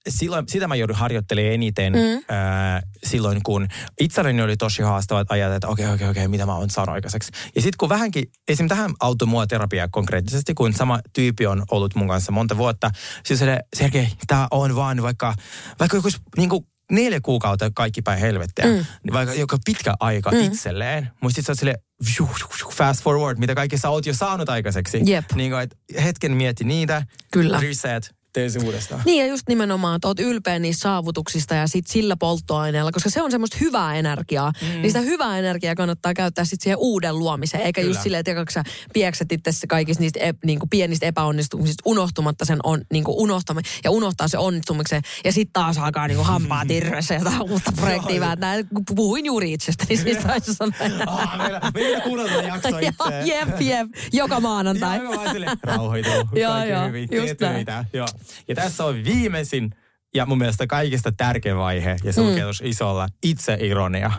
silloin, 0.10 0.46
sitä 0.50 0.68
mä 0.68 0.76
joudun 0.76 0.96
harjoittelemaan 0.96 1.54
eniten 1.54 1.94
Mm. 1.94 2.36
ää, 2.36 2.82
silloin, 3.06 3.44
kun 3.44 3.68
itselleni 4.00 4.42
oli 4.42 4.58
tosi 4.58 4.82
haastavat 4.82 5.32
ajat, 5.32 5.54
että 5.54 5.68
okei, 5.68 5.88
okei, 5.88 6.10
okei, 6.10 6.28
mitä 6.28 6.46
mä 6.46 6.56
oon 6.56 6.70
saanut 6.70 6.94
aikaiseksi. 6.96 7.32
Ja 7.56 7.62
sitten 7.62 7.78
kun 7.78 7.90
vähänkin, 7.90 8.24
esimerkiksi 8.48 8.76
tähän 8.76 8.92
auttoi 9.00 9.28
mua 9.28 9.48
terapia 9.48 9.88
konkreettisesti, 9.92 10.54
kun 10.54 10.74
sama 10.74 11.00
tyyppi 11.14 11.48
on 11.48 11.64
ollut 11.72 11.96
mun 11.96 12.08
kanssa 12.08 12.32
monta 12.32 12.58
vuotta. 12.58 12.92
Siis 13.26 13.40
se, 13.40 13.60
Sergei, 13.76 14.08
tää 14.28 14.48
on 14.52 14.76
vaan 14.76 15.02
vaikka, 15.02 15.34
vaikka 15.80 15.98
joku 15.98 16.10
niin 16.38 16.50
kuin 16.50 16.68
neljä 16.92 17.20
kuukautta 17.22 17.72
kaikki 17.76 18.02
päin 18.02 18.20
helvettiä. 18.20 18.66
Mm. 18.66 18.72
Mm. 18.72 19.14
Vaikka 19.14 19.34
joka 19.34 19.58
pitkä 19.66 19.94
aika 20.00 20.32
Mm. 20.32 20.40
itselleen. 20.40 21.12
Mutta 21.22 21.36
sitten 21.36 21.56
sä 21.56 21.66
oot 21.68 21.76
vju, 22.20 22.70
fast 22.72 23.04
forward, 23.04 23.38
mitä 23.40 23.56
kaikki 23.56 23.78
sä 23.78 23.90
oot 23.90 24.06
jo 24.06 24.14
saanut 24.14 24.50
aikaiseksi. 24.50 25.02
Jep. 25.06 25.26
Niin 25.36 25.52
kuin, 25.52 25.70
hetken 26.04 26.32
mieti 26.32 26.64
niitä. 26.64 27.06
Kyllä. 27.32 27.60
Reset, 27.62 28.16
tee 28.38 28.50
se 28.50 28.60
uudestaan. 28.60 29.02
Niin 29.06 29.26
ja 29.26 29.28
just 29.28 29.48
nimenomaan, 29.48 29.96
että 29.96 30.08
oot 30.08 30.20
ylpeä 30.20 30.60
niistä 30.60 30.82
saavutuksista 30.82 31.56
ja 31.56 31.68
sit 31.68 31.88
sillä 31.88 32.18
polttoaineella, 32.18 32.92
koska 32.92 33.10
se 33.10 33.22
on 33.22 33.32
semmoista 33.32 33.58
hyvää 33.60 33.96
energiaa. 33.96 34.54
Mm. 34.62 34.68
Niin 34.68 34.90
sitä 34.90 35.00
hyvää 35.00 35.40
energiaa 35.40 35.76
kannattaa 35.76 36.14
käyttää 36.14 36.46
sit 36.46 36.62
siihen 36.62 36.78
uuden 36.78 37.20
luomiseen, 37.20 37.64
eikä 37.64 37.82
Kyllä. 37.82 37.92
Just 37.92 38.04
silleen, 38.04 38.24
että 38.28 38.46
sä 38.50 38.64
piekset 38.94 39.32
itse 39.32 39.68
kaikista 39.68 40.02
niistä 40.02 40.20
ep, 40.20 40.38
niin 40.46 40.60
kuin 40.60 40.70
pienistä 40.70 41.06
epäonnistumisista 41.06 41.82
unohtumatta 41.86 42.46
sen 42.46 42.60
on, 42.64 42.82
niin 42.94 43.04
kuin 43.04 43.18
unohtamaan 43.18 43.64
ja 43.84 43.92
unohtaa 43.92 44.28
se 44.28 44.38
onnistumisen 44.38 45.02
ja 45.24 45.32
sitten 45.32 45.54
taas 45.54 45.78
alkaa 45.78 46.08
niin 46.08 46.16
kuin 46.16 46.28
hampaa 46.28 46.66
tirvessä 46.66 47.14
ja 47.14 47.20
jotain 47.20 47.42
uutta 47.42 47.72
projektia 47.76 48.20
vääntää. 48.22 48.56
Puhuin 48.96 49.26
juuri 49.26 49.54
itsestäni 49.54 49.98
siis 49.98 50.18
taisi 50.18 50.54
sanoa. 50.54 50.74
Ah, 51.08 51.38
meillä, 51.38 51.62
meillä 51.74 52.00
kuunnellaan 52.00 52.46
jaksoa 52.46 52.80
itse. 52.80 52.94
Joo, 53.10 53.22
jep, 53.26 53.62
jep, 53.62 53.88
joka 54.14 54.40
maanantai. 54.40 54.98
Joo, 54.98 55.32
silleen, 55.32 55.58
rauhoitu, 55.64 56.10
Joo, 56.10 56.52
kaikki 56.52 56.72
joo, 56.72 56.88
hyvin, 56.88 57.10
tee 57.10 57.36
töitä. 57.36 57.86
Joo. 57.94 58.08
Ja 58.48 58.56
tässä 58.56 58.86
on 58.86 59.04
viimeisin 59.04 59.72
ja 60.16 60.26
mun 60.26 60.38
mielestä 60.38 60.68
kaikista 60.68 61.12
tärkein 61.12 61.58
vaihe, 61.58 61.98
ja 62.04 62.14
se 62.14 62.22
Mm. 62.22 62.28
lukee 62.28 62.44
tuossa 62.44 62.64
isolla, 62.68 63.08
itseironia. 63.24 64.12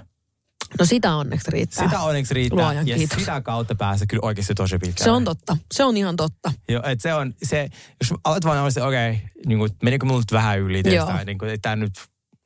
No 0.78 0.84
sitä 0.84 1.14
onneksi 1.16 1.50
riittää. 1.50 1.84
Sitä 1.84 2.00
onneksi 2.00 2.34
riittää, 2.34 2.64
Luojan 2.64 2.88
ja 2.88 2.96
kiitos. 2.96 3.18
sitä 3.18 3.40
kautta 3.40 3.74
pääsee 3.74 4.06
kyllä 4.06 4.20
oikeasti 4.26 4.54
tosi 4.54 4.78
pitkälle. 4.78 5.04
Se 5.04 5.10
on 5.10 5.24
totta. 5.24 5.56
Se 5.74 5.84
on 5.84 5.96
ihan 5.96 6.16
totta. 6.16 6.52
Joo, 6.68 6.82
et 6.86 7.00
se 7.00 7.14
on 7.14 7.34
se, 7.42 7.68
jos 8.02 8.18
alat 8.24 8.44
vaan 8.44 8.58
olla 8.58 8.70
se, 8.70 8.82
okei, 8.82 9.10
okay, 9.10 9.22
niin 9.46 9.58
kuin, 9.58 9.70
menikö 9.82 10.06
mulla 10.06 10.20
nyt 10.20 10.32
vähän 10.32 10.58
yli 10.60 10.82
tästä, 10.82 11.24
niin 11.24 11.38
kuin, 11.38 11.50
että 11.50 11.62
tämä 11.62 11.76
nyt 11.76 11.92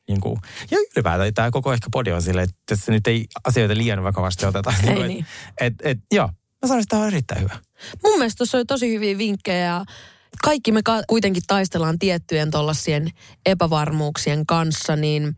niin 0.09 0.21
kuin, 0.21 0.37
ja 0.71 0.79
ylipäätään 0.97 1.35
tämä 1.35 1.51
koko 1.51 1.73
ehkä 1.73 1.89
podi 1.93 2.13
on 2.13 2.23
silleen, 2.23 2.45
että 2.45 2.57
tässä 2.67 2.93
nyt 2.93 3.07
ei 3.07 3.27
asioita 3.45 3.77
liian 3.77 4.03
vakavasti 4.03 4.47
oteta. 4.47 4.75
Ei 4.87 4.95
kuin, 4.95 5.09
niin. 5.09 5.27
Et, 5.61 5.75
et, 5.83 5.99
joo, 6.13 6.27
mä 6.27 6.67
sanoin, 6.67 6.83
että 6.83 6.91
tämä 6.91 7.03
on 7.03 7.09
erittäin 7.09 7.41
hyvä. 7.41 7.57
Mun 8.05 8.19
mielestä 8.19 8.39
tuossa 8.39 8.59
oli 8.59 8.65
tosi 8.65 8.95
hyviä 8.95 9.19
vinkkejä 9.19 9.65
ja 9.65 9.85
kaikki 10.43 10.73
me 10.73 10.83
ka- 10.83 11.03
kuitenkin 11.09 11.43
taistellaan 11.47 11.99
tiettyjen 11.99 12.51
tuollaisien 12.51 13.11
epävarmuuksien 13.47 14.47
kanssa, 14.47 14.97
niin 14.97 15.37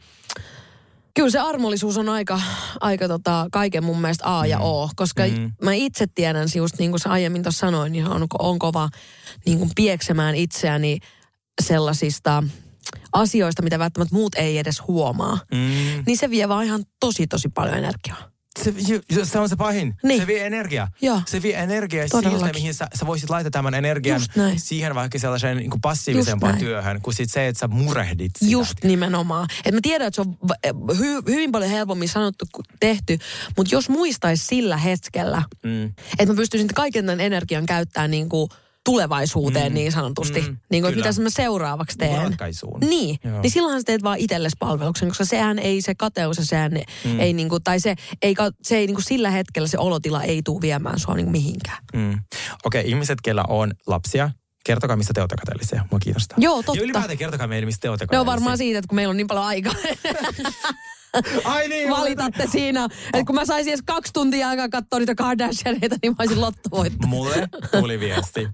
kyllä 1.15 1.31
se 1.31 1.39
armollisuus 1.39 1.97
on 1.99 2.09
aika, 2.09 2.41
aika 2.81 3.09
tota, 3.09 3.47
kaiken 3.53 3.85
mun 3.85 4.01
mielestä 4.01 4.39
A 4.39 4.47
ja 4.47 4.59
O, 4.59 4.91
koska 4.97 5.23
Mm. 5.27 5.53
mä 5.63 5.73
itse 5.75 6.07
tiedän, 6.07 6.49
just 6.55 6.79
niin 6.79 6.91
kuin 6.91 7.01
sä 7.01 7.11
aiemmin 7.11 7.43
tuossa 7.43 7.67
sanoin, 7.67 7.93
niin 7.93 8.07
on, 8.09 8.27
on 8.39 8.59
kova 8.59 8.89
niin 9.47 9.59
kuin 9.59 9.71
pieksemään 9.77 10.35
itseäni 10.35 10.99
sellaisista 11.63 12.43
asioista, 13.13 13.63
mitä 13.63 13.79
välttämättä 13.79 14.15
muut 14.15 14.35
ei 14.35 14.59
edes 14.59 14.83
huomaa. 14.89 15.39
Mm. 15.53 16.03
Niin 16.07 16.17
se 16.19 16.31
vie 16.31 16.49
vaan 16.49 16.65
ihan 16.65 16.85
tosi, 17.01 17.27
tosi 17.27 17.49
paljon 17.49 17.77
energiaa. 17.79 18.34
Se, 18.63 18.75
se 19.25 19.39
on 19.39 19.49
se 19.49 19.57
pahin. 19.57 19.95
Niin. 20.03 20.21
Se 20.21 20.27
vie 20.27 20.47
energiaa. 20.47 20.89
Joo. 21.03 21.21
Se 21.27 21.43
vie 21.43 21.57
energiaa 21.63 22.07
siltä, 22.09 22.51
mihin 22.55 22.75
sä, 22.75 22.87
sä 22.95 23.07
voisit 23.07 23.31
laittaa 23.31 23.51
tämän 23.51 23.75
energian 23.75 24.21
siihen 24.57 24.95
vaikka 24.95 25.19
sellaiseen 25.19 25.57
niin 25.57 25.71
passiivisempaan 25.83 26.59
työhön, 26.59 27.01
kuin 27.03 27.15
sit 27.15 27.31
se, 27.31 27.49
että 27.49 27.61
sä 27.61 27.69
murehdit 27.69 28.33
sitä. 28.39 28.51
Just 28.53 28.85
nimenomaan. 28.85 29.49
Et 29.65 29.75
mä 29.75 29.81
tiedän, 29.83 30.07
että 30.09 30.15
se 30.15 30.21
on 30.21 30.37
va- 30.49 30.95
hy, 30.99 31.23
hyvin 31.29 31.53
paljon 31.53 31.71
helpommin 31.71 32.09
sanottu 32.09 32.45
kuin 32.53 32.65
tehty, 32.81 33.19
mutta 33.57 33.75
jos 33.75 33.89
muistaisi 33.89 34.47
sillä 34.47 34.77
hetkellä, 34.77 35.43
Mm. 35.65 35.85
että 36.19 36.27
mä 36.27 36.35
pystyisin 36.35 36.69
kaiken 36.75 37.07
tämän 37.07 37.21
energian 37.21 37.67
käyttämään 37.67 38.11
niin 38.11 38.29
kuin 38.29 38.49
tulevaisuuteen 38.85 39.73
Mm. 39.73 39.75
niin 39.75 39.93
sanotusti. 39.93 40.41
Mm. 40.41 40.57
niin 40.71 40.83
kuin, 40.83 40.97
mitä 40.97 41.09
mä 41.23 41.31
seuraavaksi 41.31 41.99
teen. 41.99 42.23
Ratkaisuun. 42.23 42.81
Niin, 42.81 43.19
Joo. 43.25 43.41
niin 43.41 43.51
silloinhan 43.51 43.81
sä 43.81 43.85
teet 43.85 44.03
vaan 44.03 44.19
itsellesi 44.19 44.57
palveluksen, 44.59 45.09
koska 45.09 45.25
sehän 45.25 45.59
ei 45.59 45.83
se 45.83 45.95
kateus 45.95 46.39
ja 46.39 46.45
sehän 46.45 46.73
mm. 47.05 47.21
ei 47.21 47.33
niinku, 47.33 47.61
tai 47.61 47.81
se 47.81 47.95
ei, 48.23 48.35
se 48.63 48.77
ei 48.77 48.87
niinku 48.87 49.03
sillä 49.03 49.31
hetkellä 49.31 49.69
se 49.69 49.79
olotila 49.79 50.23
ei 50.23 50.43
tule 50.45 50.61
viemään 50.61 51.01
sua 51.01 51.15
niinku 51.15 51.31
mihinkään. 51.31 51.79
Mm. 51.95 52.19
Okei, 52.65 52.81
okay, 52.81 52.91
ihmiset, 52.91 53.19
kellä 53.21 53.45
on 53.49 53.73
lapsia, 53.87 54.31
kertokaa, 54.65 54.97
mistä 54.97 55.13
te 55.13 55.21
olette 55.21 55.37
kateellisia. 55.37 55.87
Mua 55.91 55.99
kiinnostaa. 55.99 56.39
Joo, 56.41 56.57
totta. 56.57 56.79
Ja 56.79 56.83
ylipäätään 56.83 57.19
kertokaa 57.19 57.47
meille, 57.47 57.67
mistä 57.67 57.81
te 57.81 57.91
olette 57.91 58.07
Ne 58.11 58.19
on 58.19 58.27
varmaan 58.27 58.59
siitä, 58.59 58.79
että 58.79 58.89
kun 58.89 58.97
meillä 58.97 59.11
on 59.11 59.17
niin 59.17 59.27
paljon 59.27 59.47
aikaa. 59.47 59.75
Ai 61.45 61.69
niin, 61.69 61.91
Valitatte 61.91 62.47
siinä, 62.53 62.85
että 62.85 63.25
kun 63.27 63.35
mä 63.35 63.45
saisin 63.45 63.71
edes 63.71 63.83
kaksi 63.87 64.13
tuntia 64.13 64.49
aikaa 64.49 64.69
katsoa 64.69 64.99
niitä 64.99 65.15
Kardashianeita, 65.15 65.97
niin 66.03 66.13
mä 66.13 66.17
olisin 66.19 66.41
lottovoittanut. 66.41 67.11
Mulle 67.11 67.49
tuli 67.81 68.01
viesti, 68.01 68.49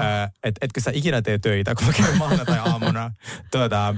äh, 0.00 0.32
että 0.44 0.58
etkö 0.60 0.80
sä 0.80 0.90
ikinä 0.94 1.22
tee 1.22 1.38
töitä, 1.38 1.74
kun 1.74 1.86
mä 1.86 1.92
käyn 1.92 2.18
maanantai-aamuna 2.18 3.10
tuota, 3.52 3.88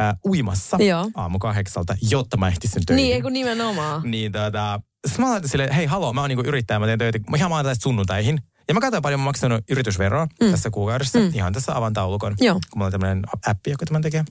äh, 0.00 0.14
uimassa 0.28 0.76
Joo. 0.80 1.10
aamu 1.14 1.38
kahdeksalta, 1.38 1.96
jotta 2.10 2.36
mä 2.36 2.48
ehtisin 2.48 2.86
töihin. 2.86 3.02
Niin, 3.02 3.14
ei 3.14 3.22
kun 3.22 3.32
nimenomaan. 3.32 4.10
Niin 4.10 4.32
tota, 4.32 4.80
sitten 5.06 5.24
mä 5.24 5.30
laitan 5.30 5.48
silleen, 5.48 5.72
hei 5.72 5.86
haloo, 5.86 6.12
mä 6.12 6.20
oon 6.20 6.28
niinku 6.28 6.48
yrittäjä, 6.48 6.78
mä 6.78 6.86
teen 6.86 6.98
töitä 6.98 7.18
mä 7.30 7.36
ihan 7.36 7.50
maanantaista 7.50 7.82
sunnuntäihin. 7.82 8.38
Ja 8.68 8.74
mä 8.74 8.80
katsoin 8.80 9.02
paljon 9.02 9.20
mä 9.20 9.24
maksanut 9.24 9.64
yritysveroa 9.70 10.26
mm. 10.40 10.50
tässä 10.50 10.70
kuukaudessa. 10.70 11.18
Mm. 11.18 11.30
Ihan 11.34 11.52
tässä 11.52 11.76
avan 11.76 11.92
taulukon, 11.92 12.34
Joo. 12.40 12.54
kun 12.54 12.62
mulla 12.74 12.86
on 12.86 12.92
tämmöinen 12.92 13.22
appi, 13.46 13.70
joka 13.70 13.86
tämän 13.86 14.02
tekee. 14.02 14.24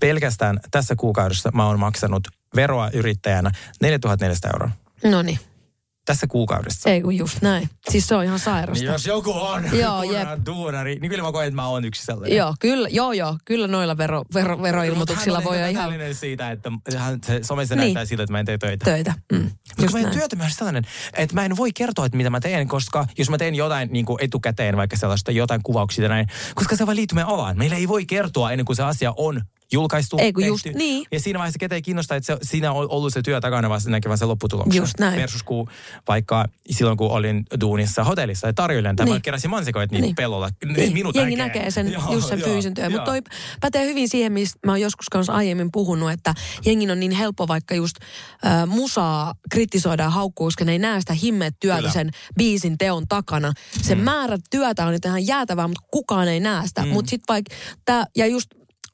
Pelkästään 0.00 0.60
tässä 0.70 0.96
kuukaudessa 0.96 1.50
mä 1.54 1.66
oon 1.66 1.78
maksanut 1.80 2.28
veroa 2.56 2.90
yrittäjänä 2.92 3.50
4400 3.82 4.50
euroa. 4.54 4.70
No 5.04 5.22
niin, 5.22 5.38
Tässä 6.04 6.26
kuukaudessa. 6.26 6.90
ei 6.90 7.02
kun 7.02 7.16
just 7.16 7.42
näin. 7.42 7.68
Siis 7.90 8.06
se 8.06 8.14
on 8.14 8.24
ihan 8.24 8.38
sairasta. 8.38 8.84
Niin 8.84 8.92
jos 8.92 9.06
joku 9.06 9.32
on 9.32 9.78
Joo, 9.78 10.02
jep. 10.02 10.28
duunari, 10.46 10.98
niin 11.00 11.10
kyllä 11.10 11.22
mä 11.24 11.32
koen, 11.32 11.46
että 11.48 11.56
mä 11.56 11.68
oon 11.68 11.84
yksi 11.84 12.04
sellainen. 12.04 12.36
Joo, 12.36 12.54
kyllä, 12.60 12.88
joo, 12.88 13.12
joo, 13.12 13.38
kyllä 13.44 13.66
noilla 13.66 13.96
vero, 13.96 14.24
vero, 14.34 14.62
veroilmoituksilla 14.62 15.38
Mutta 15.38 15.50
voi 15.50 15.62
on 15.62 15.68
ihan 15.70 15.92
siitä, 16.12 16.50
että 16.50 16.72
hän, 16.98 17.18
se 17.26 17.40
somessa 17.42 17.74
Niin. 17.74 17.80
näyttää 17.80 18.04
siltä, 18.04 18.22
että 18.22 18.32
mä 18.32 18.40
en 18.40 18.46
tee 18.46 18.58
töitä. 18.58 18.84
töitä. 18.84 19.14
Mm. 19.32 19.50
Mutta 19.78 19.92
meidän 19.92 20.02
näin. 20.02 20.18
työtä 20.18 20.36
myös 20.36 20.54
sellainen, 20.56 20.84
että 21.16 21.34
mä 21.34 21.44
en 21.44 21.56
voi 21.56 21.72
kertoa, 21.72 22.06
että 22.06 22.16
mitä 22.16 22.30
mä 22.30 22.40
teen, 22.40 22.68
koska 22.68 23.06
jos 23.18 23.30
mä 23.30 23.38
teen 23.38 23.54
jotain 23.54 23.88
niin 23.92 24.04
kuin 24.06 24.18
etukäteen, 24.24 24.76
vaikka 24.76 24.96
sellaista 24.96 25.30
jotain 25.30 25.62
kuvauksia 25.62 26.02
tai 26.02 26.08
näin, 26.08 26.26
koska 26.54 26.76
se 26.76 26.86
vaan 26.86 26.96
liittyy 26.96 27.14
meidän 27.14 27.30
alaan. 27.32 27.58
Meillä 27.58 27.76
ei 27.76 27.88
voi 27.88 28.06
kertoa 28.06 28.50
ennen 28.52 28.64
kuin 28.64 28.76
se 28.76 28.82
asia 28.82 29.12
on 29.16 29.42
julkaistu, 29.74 30.18
Ei 30.18 30.32
kun 30.32 30.42
tehty. 30.42 30.52
just 30.52 30.66
niin. 30.74 31.06
Ja 31.12 31.20
siinä 31.20 31.38
vaiheessa 31.38 31.58
ketä 31.58 31.74
ei 31.74 31.82
kiinnosta, 31.82 32.14
että 32.16 32.26
se, 32.26 32.36
siinä 32.42 32.72
on 32.72 32.90
ollut 32.90 33.12
se 33.12 33.22
työ 33.22 33.40
takana, 33.40 33.68
vaan 33.68 33.80
se 33.80 33.90
näkee 33.90 34.08
vaan 34.08 34.18
se 34.18 34.24
lopputuloksen. 34.24 34.76
Just 34.82 34.98
näin. 34.98 35.20
Versus 35.20 35.42
kun 35.42 35.68
vaikka 36.08 36.44
silloin, 36.70 36.96
kun 36.98 37.10
olin 37.10 37.44
duunissa 37.60 38.04
hotellissa 38.04 38.46
ja 38.46 38.52
tarjoilen, 38.52 38.96
tai 38.96 39.06
Niin. 39.06 39.16
mä 39.16 39.20
keräsin 39.20 39.50
mansikoita 39.50 39.92
niin, 39.94 40.02
Niin. 40.02 40.14
pellolla. 40.14 40.50
Niin, 40.76 40.92
Minut 40.92 41.14
jengi 41.16 41.36
näkee 41.36 41.70
sen, 41.70 41.92
Joo, 41.92 42.12
just 42.12 42.28
sen 42.28 42.38
joo, 42.40 42.48
fyysisen 42.48 42.74
työn. 42.74 42.92
Mutta 42.92 43.04
toi 43.04 43.22
pätee 43.60 43.86
hyvin 43.86 44.08
siihen, 44.08 44.32
mistä 44.32 44.58
mä 44.66 44.72
oon 44.72 44.80
joskus 44.80 45.06
kanssa 45.08 45.32
aiemmin 45.32 45.68
puhunut, 45.72 46.10
että 46.10 46.34
jengin 46.66 46.90
on 46.90 47.00
niin 47.00 47.12
helppo 47.12 47.48
vaikka 47.48 47.74
just 47.74 47.96
äh, 48.46 48.66
musaa 48.66 49.34
kritisoida 49.50 50.02
ja 50.02 50.12
koska 50.34 50.64
ne 50.64 50.72
ei 50.72 50.78
näe 50.78 51.00
sitä 51.00 51.12
himmeet 51.12 51.54
työtä 51.60 51.78
Kyllä. 51.78 51.92
sen 51.92 52.10
biisin 52.36 52.78
teon 52.78 53.08
takana. 53.08 53.52
Se 53.82 53.94
mm. 53.94 54.00
määrä 54.00 54.38
työtä 54.50 54.86
on 54.86 54.92
nyt 54.92 55.04
ihan 55.04 55.26
jäätävää, 55.26 55.68
mutta 55.68 55.84
kukaan 55.90 56.28
ei 56.28 56.40
näe 56.40 56.66
sitä. 56.66 56.82
Mm. 56.82 56.88
Mutta 56.88 57.10
sitten 57.10 57.34
vaikka, 57.34 57.54
tää, 57.84 58.04
ja 58.16 58.26
just 58.26 58.48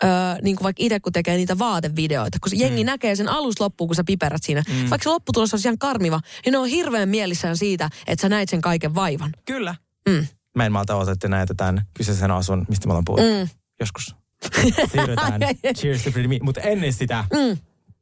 Öö, 0.04 0.10
niin 0.42 0.56
kuin 0.56 0.64
vaikka 0.64 0.82
itse 0.82 1.00
kun 1.00 1.12
tekee 1.12 1.36
niitä 1.36 1.58
vaatevideoita, 1.58 2.38
kun 2.42 2.58
jengi 2.58 2.82
mm. 2.84 2.86
näkee 2.86 3.16
sen 3.16 3.28
alusta 3.28 3.64
loppuun, 3.64 3.88
kun 3.88 3.94
sä 3.96 4.04
piperät 4.06 4.42
siinä. 4.42 4.62
Mm. 4.68 4.90
Vaikka 4.90 5.02
se 5.04 5.08
lopputulos 5.10 5.54
on 5.54 5.60
ihan 5.64 5.78
karmiva, 5.78 6.20
niin 6.44 6.52
ne 6.52 6.58
on 6.58 6.66
hirveän 6.66 7.08
mielissään 7.08 7.56
siitä, 7.56 7.90
että 8.06 8.22
sä 8.22 8.28
näit 8.28 8.48
sen 8.48 8.60
kaiken 8.60 8.94
vaivan. 8.94 9.32
Kyllä. 9.44 9.74
Mm. 10.08 10.26
Mä 10.56 10.66
en 10.66 10.72
malta 10.72 10.96
osata, 10.96 11.12
että 11.12 11.28
näette 11.28 11.54
tämän 11.54 11.82
kyseisen 11.94 12.30
asun, 12.30 12.66
mistä 12.68 12.86
me 12.86 12.92
ollaan 12.92 13.04
puhuttu. 13.04 13.26
Mm. 13.26 13.48
Joskus. 13.80 14.14
Siirrytään. 14.92 15.40
Cheers 15.76 16.02
to. 16.04 16.10
Mutta 16.42 16.60
ennen 16.60 16.92
sitä, 16.92 17.24
Mm. 17.32 17.58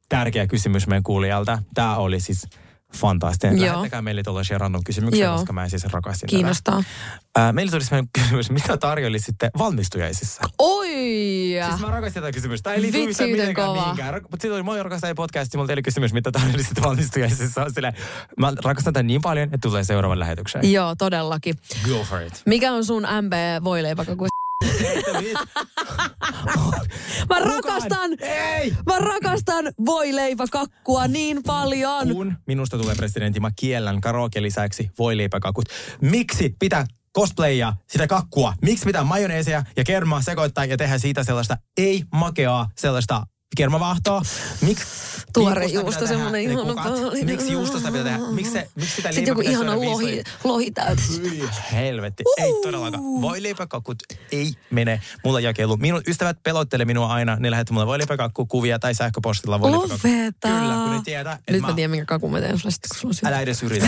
tärkeä 0.09 0.47
kysymys 0.47 0.87
meidän 0.87 1.03
kuulijalta. 1.03 1.63
Tämä 1.73 1.97
oli 1.97 2.19
siis 2.19 2.47
fantastinen. 2.95 3.57
Joo. 3.57 3.67
Lähettäkää 3.67 4.01
meille 4.01 4.23
tuollaisia 4.23 4.57
random 4.57 4.81
kysymyksiä, 4.85 5.25
Joo. 5.25 5.35
koska 5.37 5.53
mä 5.53 5.69
siis 5.69 5.83
rakastin 5.85 6.27
Kiinnostaa. 6.29 6.75
tätä. 6.75 7.19
Ää, 7.35 7.53
meille 7.53 7.71
tuli 7.71 7.83
sellainen 7.83 8.09
kysymys, 8.13 8.49
mitä 8.51 8.77
tarjoilisitte 8.77 9.49
valmistujaisissa? 9.57 10.41
Oi! 10.59 10.87
Siis 11.69 11.81
mä 11.81 11.91
rakastin 11.91 12.21
tätä 12.23 12.31
kysymystä. 12.33 12.63
Tämä 12.63 12.73
ei 12.75 12.81
liity 12.81 12.97
yhtään 12.97 13.29
miten 13.29 13.41
mitenkään 13.41 13.67
kova. 13.67 13.81
mihinkään. 13.81 14.13
Mutta 14.13 14.33
sitten 14.33 14.53
oli 14.53 14.63
moi 14.63 14.83
rakastaa 14.83 15.15
podcast, 15.15 15.55
mulla 15.55 15.67
teille 15.67 15.81
kysymys, 15.81 16.13
mitä 16.13 16.31
tarjoilisitte 16.31 16.81
valmistujaisissa. 16.81 17.65
Silleen, 17.69 17.93
mä 18.39 18.53
rakastan 18.65 18.93
tätä 18.93 19.03
niin 19.03 19.21
paljon, 19.21 19.43
että 19.45 19.57
tulee 19.61 19.83
seuraavan 19.83 20.19
lähetykseen. 20.19 20.71
Joo, 20.71 20.95
todellakin. 20.95 21.55
Go 21.89 22.03
for 22.03 22.21
it. 22.21 22.41
Mikä 22.45 22.71
on 22.73 22.85
sun 22.85 23.03
MP 23.03 23.63
voileipäkaku? 23.63 24.27
Mä 27.29 27.39
rakastan, 27.39 28.11
Ei! 28.21 28.73
mä 28.85 28.99
rakastan 28.99 29.65
voileipäkakkua 29.85 31.07
niin 31.07 31.43
paljon. 31.43 32.07
Kun 32.07 32.37
minusta 32.47 32.77
tulee 32.77 32.95
presidentti, 32.95 33.39
mä 33.39 33.51
kiellän 33.55 34.01
karaoke 34.01 34.41
lisäksi 34.41 34.91
voileipäkakut. 34.99 35.65
Miksi 36.01 36.55
pitää 36.59 36.85
cosplayia, 37.17 37.73
sitä 37.87 38.07
kakkua. 38.07 38.53
Miksi 38.61 38.85
pitää 38.85 39.03
majoneesia 39.03 39.63
ja 39.75 39.83
kermaa 39.83 40.21
sekoittaa 40.21 40.65
ja 40.65 40.77
tehdä 40.77 40.97
siitä 40.97 41.23
sellaista 41.23 41.57
ei-makeaa, 41.77 42.69
sellaista 42.75 43.23
kermavahtoa? 43.57 44.21
Miksi 44.61 44.85
Tuore 45.33 45.65
juusto, 45.65 46.07
semmoinen 46.07 46.31
ne 46.31 46.41
ihana. 46.41 46.75
Miksi 47.25 47.51
juustosta 47.51 47.91
pitää 47.91 48.03
tehdä? 48.03 48.31
Miksi, 48.31 48.51
se, 48.51 48.69
miksi 48.75 48.95
sitä 48.95 49.11
Sitten 49.11 49.31
joku 49.31 49.41
ihana 49.41 49.75
lohi, 49.75 50.23
lohi 50.43 50.71
täytä. 50.71 51.01
Helvetti. 51.71 52.23
Ei 52.37 52.53
todellakaan. 52.63 53.03
Voileipäkakut 53.03 53.97
ei 54.31 54.53
mene 54.69 55.01
mulla 55.23 55.39
jakelu. 55.39 55.77
Minun 55.77 56.01
ystävät 56.07 56.43
pelottelee 56.43 56.85
minua 56.85 57.13
aina. 57.13 57.35
Ne 57.35 57.51
lähettää 57.51 57.73
mulle 57.73 57.87
voileipäkakkukuvia 57.87 58.79
tai 58.79 58.93
sähköpostilla 58.93 59.59
voileipäkakku. 59.59 60.07
Lopeta. 60.07 60.47
Kyllä, 60.47 60.73
kun 60.73 60.91
ne 60.91 61.01
tietää, 61.05 61.33
että 61.33 61.51
Nyt 61.51 61.61
mä, 61.61 61.67
mä 61.67 61.73
tiedän, 61.73 61.91
minkä 61.91 62.05
kakun 62.05 62.31
mä 62.31 62.41
teen 62.41 62.59
sulle 62.59 62.75
kun 63.03 63.13
sulla. 63.13 63.29
Älä 63.29 63.41
edes 63.41 63.63
yritä. 63.63 63.87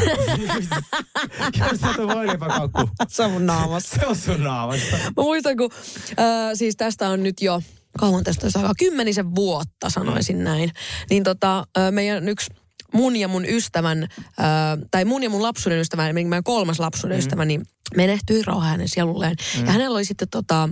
Jos 1.60 1.82
sä 1.82 1.88
on 1.88 2.08
voileipäkakku. 2.08 2.90
Se 3.08 3.24
on 3.24 3.32
mun 3.32 3.46
naamassa. 3.46 4.00
Se 4.00 4.06
on 4.06 4.16
sun 4.16 4.44
naamassa. 4.44 4.98
Mä 4.98 5.12
muistan, 5.16 5.58
kun 5.58 5.72
äh, 6.20 6.52
siis 6.54 6.76
tästä 6.76 7.10
on 7.10 7.24
nyt 7.24 7.42
jo 7.42 7.62
kauan 8.00 8.24
tästä 8.24 8.46
olisi 8.46 8.58
aikaa, 8.58 8.74
kymmenisen 8.80 9.36
vuotta 9.36 9.90
sanoisin 9.90 10.38
Mm. 10.38 10.44
näin. 10.44 10.72
Niin 11.10 11.24
tota, 11.24 11.64
meidän 11.92 12.30
yksi 12.30 12.54
mun 12.94 13.16
ja 13.16 13.28
mun 13.28 13.46
ystävän, 13.46 14.04
äh, 14.04 14.48
tai 14.92 15.06
mun 15.06 15.24
ja 15.24 15.30
mun 15.30 15.42
lapsuuden 15.44 15.80
ystävä, 15.80 16.10
eli 16.10 16.24
meidän 16.24 16.44
kolmas 16.44 16.80
lapsuuden 16.80 17.18
Mm. 17.18 17.20
ystävä, 17.20 17.46
niin 17.46 17.66
menehtyi 17.96 18.44
rauha 18.44 18.66
hänen 18.66 18.88
sielulleen. 18.90 19.36
Ja 19.66 19.72
hänellä 19.72 19.96
oli 19.96 20.06
sitten 20.06 20.28
tota, 20.30 20.70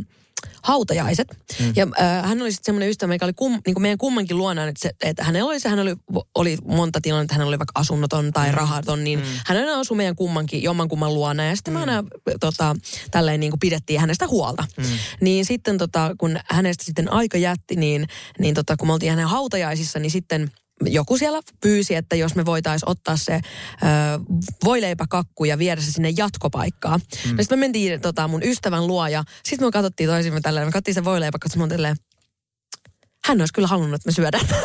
hautajaiset. 0.63 1.27
Mm. 1.59 1.73
Ja 1.75 1.87
äh, 1.99 2.29
hän 2.29 2.41
oli 2.41 2.51
sitten 2.51 2.65
semmoinen 2.65 2.89
ystävä, 2.89 3.09
mikä 3.13 3.25
oli 3.25 3.33
kum, 3.33 3.51
niin 3.51 3.73
kuin 3.73 3.81
meidän 3.81 3.97
kummankin 3.97 4.37
luona, 4.37 4.67
että, 4.67 4.81
se, 4.81 4.91
että 5.03 5.23
hänellä 5.23 5.49
oli, 5.49 5.59
se, 5.59 5.69
hän 5.69 5.79
oli, 5.79 5.95
oli 6.35 6.57
monta 6.65 7.01
tilannetta, 7.01 7.33
hänellä 7.33 7.49
oli 7.49 7.59
vaikka 7.59 7.79
asunnoton 7.79 8.33
tai 8.33 8.51
rahaton, 8.51 9.03
niin 9.03 9.19
mm. 9.19 9.25
hän 9.45 9.57
aina 9.57 9.79
asui 9.79 9.97
meidän 9.97 10.15
kummankin, 10.15 10.63
jomman 10.63 10.89
kumman 10.89 11.13
luona. 11.13 11.45
Ja 11.45 11.55
sitten 11.55 11.73
mm. 11.73 11.75
me 11.75 11.79
aina 11.79 12.03
tota, 12.39 12.75
tälleen 13.11 13.39
niin 13.39 13.51
kuin 13.51 13.59
pidettiin 13.59 13.99
hänestä 13.99 14.27
huolta. 14.27 14.65
Mm. 14.77 14.83
Niin 15.21 15.45
sitten 15.45 15.77
tota, 15.77 16.15
kun 16.17 16.39
hänestä 16.45 16.83
sitten 16.83 17.13
aika 17.13 17.37
jätti, 17.37 17.75
niin, 17.75 18.07
niin 18.39 18.55
tota, 18.55 18.77
kun 18.77 18.87
me 18.87 18.93
oltiin 18.93 19.09
hänen 19.09 19.27
hautajaisissa, 19.27 19.99
niin 19.99 20.11
sitten 20.11 20.51
joku 20.85 21.17
siellä 21.17 21.39
pyysi, 21.61 21.95
että 21.95 22.15
jos 22.15 22.35
me 22.35 22.45
voitaisiin 22.45 22.89
ottaa 22.89 23.17
se 23.17 23.33
ö, 23.33 23.39
voileipäkakku 24.65 25.45
ja 25.45 25.57
viedä 25.57 25.81
se 25.81 25.91
sinne 25.91 26.13
jatkopaikkaan. 26.17 26.99
Mm. 27.25 27.31
No 27.31 27.43
sitten 27.43 27.59
me 27.59 27.65
mentiin 27.65 28.01
tota, 28.01 28.27
mun 28.27 28.43
ystävän 28.43 28.87
luo 28.87 29.07
ja 29.07 29.23
sitten 29.43 29.67
me 29.67 29.71
katsottiin 29.71 30.09
toisimme 30.09 30.41
tälleen, 30.41 30.67
me 30.67 30.71
katsottiin 30.71 30.95
se 30.95 31.05
voileipäkakku, 31.05 31.59
mä 31.59 31.67
tälleen, 31.67 31.95
hän 33.25 33.41
olisi 33.41 33.53
kyllä 33.53 33.67
halunnut, 33.67 33.95
että 33.95 34.07
me 34.07 34.13
syödään. 34.13 34.45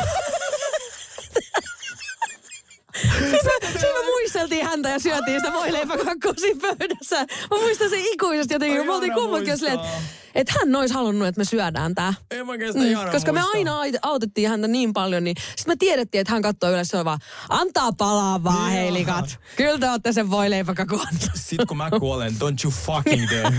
Sitten 3.02 3.40
me, 3.44 3.68
sit 3.72 3.80
me 3.82 4.04
muisteltiin 4.06 4.66
häntä 4.66 4.88
ja 4.88 4.98
syötiin 4.98 5.40
sitä 5.40 5.52
voileipäkakkua 5.52 6.32
siinä 6.36 6.60
pöydässä. 6.60 7.20
Mä 7.50 7.56
muistan 7.60 7.90
sen 7.90 8.00
ikuisesti 8.04 8.54
jotenkin, 8.54 8.78
kun 8.78 8.86
me 8.86 8.92
oltiin 8.92 9.12
kummatkin 9.12 9.58
silleen, 9.58 9.80
että 9.80 9.90
et 10.34 10.48
hän 10.50 10.76
olisi 10.76 10.94
halunnut, 10.94 11.28
että 11.28 11.38
me 11.40 11.44
syödään 11.44 11.94
tää. 11.94 12.14
Mä 12.44 12.84
ihana 12.84 13.10
Koska 13.10 13.32
me 13.32 13.40
muistaa. 13.40 13.78
aina 13.80 13.98
autettiin 14.02 14.48
häntä 14.48 14.68
niin 14.68 14.92
paljon, 14.92 15.24
niin 15.24 15.36
sitten 15.56 15.72
me 15.72 15.76
tiedettiin, 15.78 16.20
että 16.20 16.32
hän 16.32 16.42
katsoo 16.42 16.70
on 16.94 17.04
vaan, 17.04 17.18
antaa 17.48 17.92
palaa 17.92 18.44
vaan, 18.44 18.70
heilikat. 18.70 19.38
Kyllä 19.56 19.78
te 19.78 19.90
olette 19.90 20.12
sen 20.12 20.30
voileipäkakun. 20.30 21.00
Sit 21.34 21.60
kun 21.68 21.76
mä 21.76 21.90
kuolen, 21.90 22.32
don't 22.32 22.64
you 22.64 22.72
fucking 22.86 23.30
dare. 23.30 23.54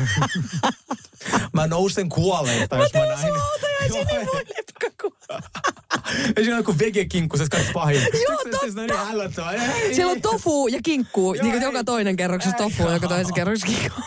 mä 1.54 1.68
nousen 1.68 2.10
kuolleesta, 2.10 2.76
jos 2.78 2.94
mä 2.94 3.00
näin. 3.06 3.20
sun 3.20 3.40
hautajaisiin 3.40 4.08
niin 4.08 4.28
voileipäkakku. 4.28 5.14
Ja 5.30 6.34
siinä 6.44 6.54
on 6.56 6.60
joku 6.60 6.76
vegekinkku, 6.80 7.38
se 7.38 7.44
on 7.44 7.50
kaikista 7.50 7.74
pahin. 7.74 8.02
Joo, 8.02 8.38
Se- 8.44 8.50
se- 8.52 8.72
Se 8.74 8.80
on 8.80 8.88
niin 8.88 9.00
ällöttävää. 9.10 9.54
Ei. 9.54 9.96
Siellä 9.96 10.12
on 10.12 10.22
tofu 10.22 10.68
ja 10.68 10.80
kinkku. 10.84 11.34
Niin 11.34 11.52
kuin 11.52 11.62
joka 11.62 11.84
toinen 11.84 12.16
kerroksessa 12.16 12.58
tofu, 12.58 12.90
joka 12.90 13.08
toisessa 13.08 13.34
kerroksessa 13.34 13.78
kinkku. 13.78 14.02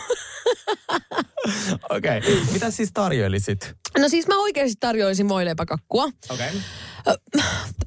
Okei. 1.97 2.17
Okay. 2.17 2.37
Mitä 2.53 2.71
siis 2.71 2.89
tarjoilisit? 2.93 3.73
No 3.97 4.09
siis 4.09 4.27
mä 4.27 4.37
oikeasti 4.37 4.75
tarjoisin 4.79 5.29
voileipäkakkua. 5.29 6.03
Okei. 6.29 6.49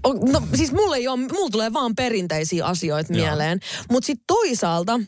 O- 0.04 0.12
No 0.32 0.42
siis 0.54 0.72
mulla 0.72 0.96
ei 0.96 1.08
ole, 1.08 1.20
mulla 1.32 1.50
tulee 1.50 1.72
vaan 1.72 1.94
perinteisiä 1.94 2.66
asioita 2.66 3.12
Joo. 3.12 3.26
mieleen. 3.26 3.60
Mutta 3.90 4.06
sitten 4.06 4.24
toisaalta 4.26 5.00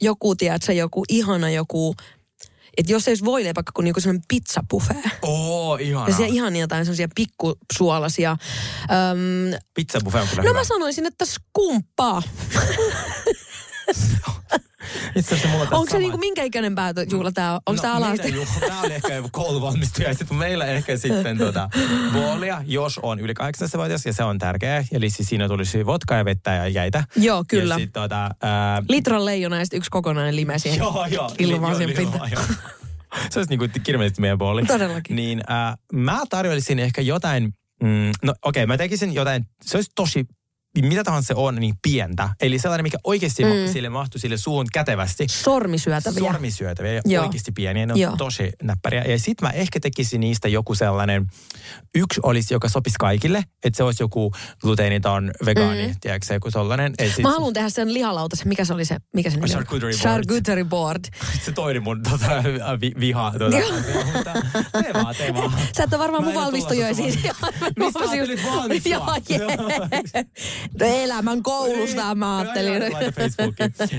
joku, 0.00 0.34
tiedätkö, 0.36 0.72
joku 0.72 1.04
ihana 1.08 1.50
joku, 1.50 1.94
että 2.76 2.92
jos 2.92 3.08
ei 3.08 3.12
olisi 3.12 3.24
voileipäkakku, 3.24 3.82
niin 3.82 3.88
joku 3.90 4.00
semmoinen 4.00 4.24
pizzabuffet. 4.28 4.96
Oo, 5.22 5.76
ihana. 5.76 6.08
Ja 6.08 6.14
siellä 6.16 6.34
ihan 6.34 6.56
jotain 6.56 6.84
semmoisia 6.84 7.08
pikkusuolasia. 7.14 8.30
Öm, 8.30 9.58
Pizza 9.74 9.98
buffet 10.04 10.22
on 10.22 10.28
kyllä 10.28 10.42
no 10.42 10.48
hyvä. 10.48 10.58
mä 10.60 10.64
sanoisin, 10.64 11.06
että 11.06 11.24
skumppaa. 11.24 12.22
Itse 15.16 15.34
asiassa 15.34 15.48
mulla 15.48 15.68
Onko 15.70 15.90
se 15.90 15.98
niinku 15.98 16.18
minkä 16.18 16.42
ikäinen 16.42 16.74
päätöjuhla 16.74 17.32
tää 17.32 17.52
on? 17.52 17.60
Onko 17.66 17.72
no, 17.76 17.82
tää 17.82 17.94
ala 17.94 18.08
meidän 18.08 18.26
juhla- 18.34 18.66
Tää 18.68 18.80
on 18.80 18.92
ehkä 18.92 19.14
joku 19.14 19.28
kouluvalmistuja. 19.32 20.14
Sitten 20.14 20.36
meillä 20.36 20.66
ehkä 20.66 20.96
sitten 20.96 21.38
tota, 21.38 21.70
boolia, 22.12 22.62
jos 22.66 23.00
on 23.02 23.20
yli 23.20 23.32
18-vuotias 23.32 24.06
ja 24.06 24.12
se 24.12 24.24
on 24.24 24.38
tärkeää. 24.38 24.84
Eli 24.92 25.10
siis 25.10 25.28
siinä 25.28 25.48
tulisi 25.48 25.86
vodkaa 25.86 26.18
ja 26.18 26.24
vettä 26.24 26.50
ja 26.50 26.68
jäitä. 26.68 27.04
Joo, 27.16 27.44
kyllä. 27.48 27.74
Ja 27.74 27.78
sit, 27.78 27.92
tota, 27.92 28.30
ää, 28.42 28.82
Litran 28.88 29.24
leijona 29.24 29.58
ja 29.58 29.64
sitten 29.64 29.78
yksi 29.78 29.90
kokonainen 29.90 30.36
lime 30.36 30.58
siihen 30.58 30.78
Joo, 30.78 31.06
joo. 31.06 31.30
pintaan. 31.96 32.30
joo. 32.32 32.42
Se 33.30 33.38
olisi 33.38 33.50
niinku 33.56 33.80
kirjallisesti 33.82 34.20
meidän 34.20 34.38
booli. 34.38 34.64
Todellakin. 34.64 35.16
Niin 35.16 35.40
äh, 35.50 35.74
mä 35.92 36.22
tarjoilisin 36.30 36.78
ehkä 36.78 37.00
jotain, 37.02 37.54
mm, 37.82 37.88
no 38.22 38.34
okei, 38.42 38.64
okay, 38.64 38.66
mä 38.66 38.76
tekisin 38.76 39.14
jotain, 39.14 39.44
se 39.64 39.76
olisi 39.76 39.90
tosi, 39.94 40.24
mitä 40.82 41.04
tahansa 41.04 41.26
se 41.26 41.34
on, 41.36 41.54
niin 41.54 41.74
pientä. 41.82 42.28
Eli 42.40 42.58
sellainen, 42.58 42.82
mikä 42.82 42.98
oikeasti 43.04 43.44
mm. 43.44 43.72
sille 43.72 43.88
mahtuu 43.88 44.20
sille 44.20 44.36
suun 44.36 44.66
kätevästi. 44.72 45.26
Sormisyötäviä. 45.30 46.32
Sormisyötäviä 46.32 46.92
ja 46.92 47.00
Joo. 47.04 47.24
oikeasti 47.24 47.52
pieniä. 47.52 47.86
Ne 47.86 47.92
on 47.92 48.00
Joo. 48.00 48.16
tosi 48.16 48.52
näppäriä. 48.62 49.02
Ja 49.02 49.18
sit 49.18 49.40
mä 49.40 49.50
ehkä 49.50 49.80
tekisin 49.80 50.20
niistä 50.20 50.48
joku 50.48 50.74
sellainen, 50.74 51.26
yksi 51.94 52.20
olisi, 52.22 52.54
joka 52.54 52.68
sopisi 52.68 52.96
kaikille. 52.98 53.44
Että 53.64 53.76
se 53.76 53.82
olisi 53.82 54.02
joku 54.02 54.32
gluteeniton, 54.60 55.30
vegaani, 55.44 55.86
mm. 55.86 55.94
tiedätkö 56.00 56.34
joku 56.34 56.50
sellainen. 56.50 56.94
Et 56.98 57.14
sit, 57.14 57.22
Mä 57.22 57.30
haluan 57.30 57.52
tehdä 57.52 57.68
sen 57.68 57.94
lihalautasen. 57.94 58.48
Mikä 58.48 58.64
se 58.64 58.74
oli 58.74 58.84
se? 58.84 58.96
Mikä 59.14 59.30
se 59.30 59.36
nimi? 59.36 59.48
Charcuterie 59.48 59.94
board. 59.94 60.02
Charcuterie 60.02 60.64
board. 60.64 61.04
se 61.44 61.52
toinen 61.52 61.82
mun 61.82 62.02
tota, 62.02 62.26
vi, 62.80 62.92
viha. 63.00 63.32
Tota, 63.38 63.56
tee 64.82 64.94
vaan, 64.94 65.14
tee 65.16 65.34
vaan. 65.34 65.52
Sä 65.76 65.84
et 65.84 65.92
ole 65.92 66.02
varmaan 66.02 66.24
mun 66.24 66.32
tulossa 66.32 66.76
Mistä 67.78 67.98
ajattelit 67.98 68.40
valmistua? 68.44 68.92
Joo. 68.92 69.48
Elämän 70.80 71.42
koulusta 71.42 72.14
mä 72.14 72.38
ajattelin. 72.38 72.82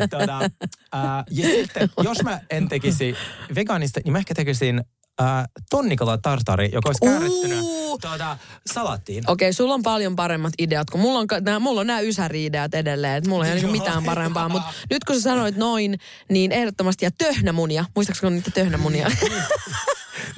Tota, 0.10 0.50
ää, 0.92 1.24
ja 1.32 1.50
sitten, 1.50 1.90
jos 2.04 2.24
mä 2.24 2.40
en 2.50 2.70
tekisi 2.70 3.16
vegaanista, 3.56 4.00
niin 4.04 4.12
mä 4.12 4.18
ehkä 4.18 4.36
tekisin 4.36 4.82
äh, 5.22 5.46
tonnikola 5.70 6.18
tartari, 6.18 6.70
joka 6.74 6.90
olisi 6.90 7.06
käärittynä 7.06 7.56
tuota, 8.02 8.38
salattiin. 8.66 9.24
Okei, 9.28 9.54
sulla 9.54 9.74
on 9.74 9.84
paljon 9.84 10.16
paremmat 10.16 10.54
ideat, 10.60 10.90
kun 10.90 11.02
mulla 11.02 11.20
on, 11.20 11.28
nää, 11.42 11.60
mulla 11.60 11.82
on 11.82 11.88
nämä 11.88 12.00
ysäri-ideat 12.00 12.74
edelleen, 12.74 13.16
että 13.16 13.30
mulla 13.30 13.46
ei 13.46 13.52
ole 13.52 13.62
niinku 13.62 13.80
mitään 13.80 14.04
parempaa. 14.04 14.50
Mutta 14.50 14.74
nyt 14.92 15.04
kun 15.04 15.16
sä 15.16 15.22
sanoit 15.22 15.56
noin, 15.56 16.00
niin 16.30 16.52
ehdottomasti, 16.52 17.06
ja 17.06 17.12
töhnämunia. 17.18 17.86
Muistaakseni 17.96 18.36
niitä 18.36 18.52
töhnämunia? 18.52 19.12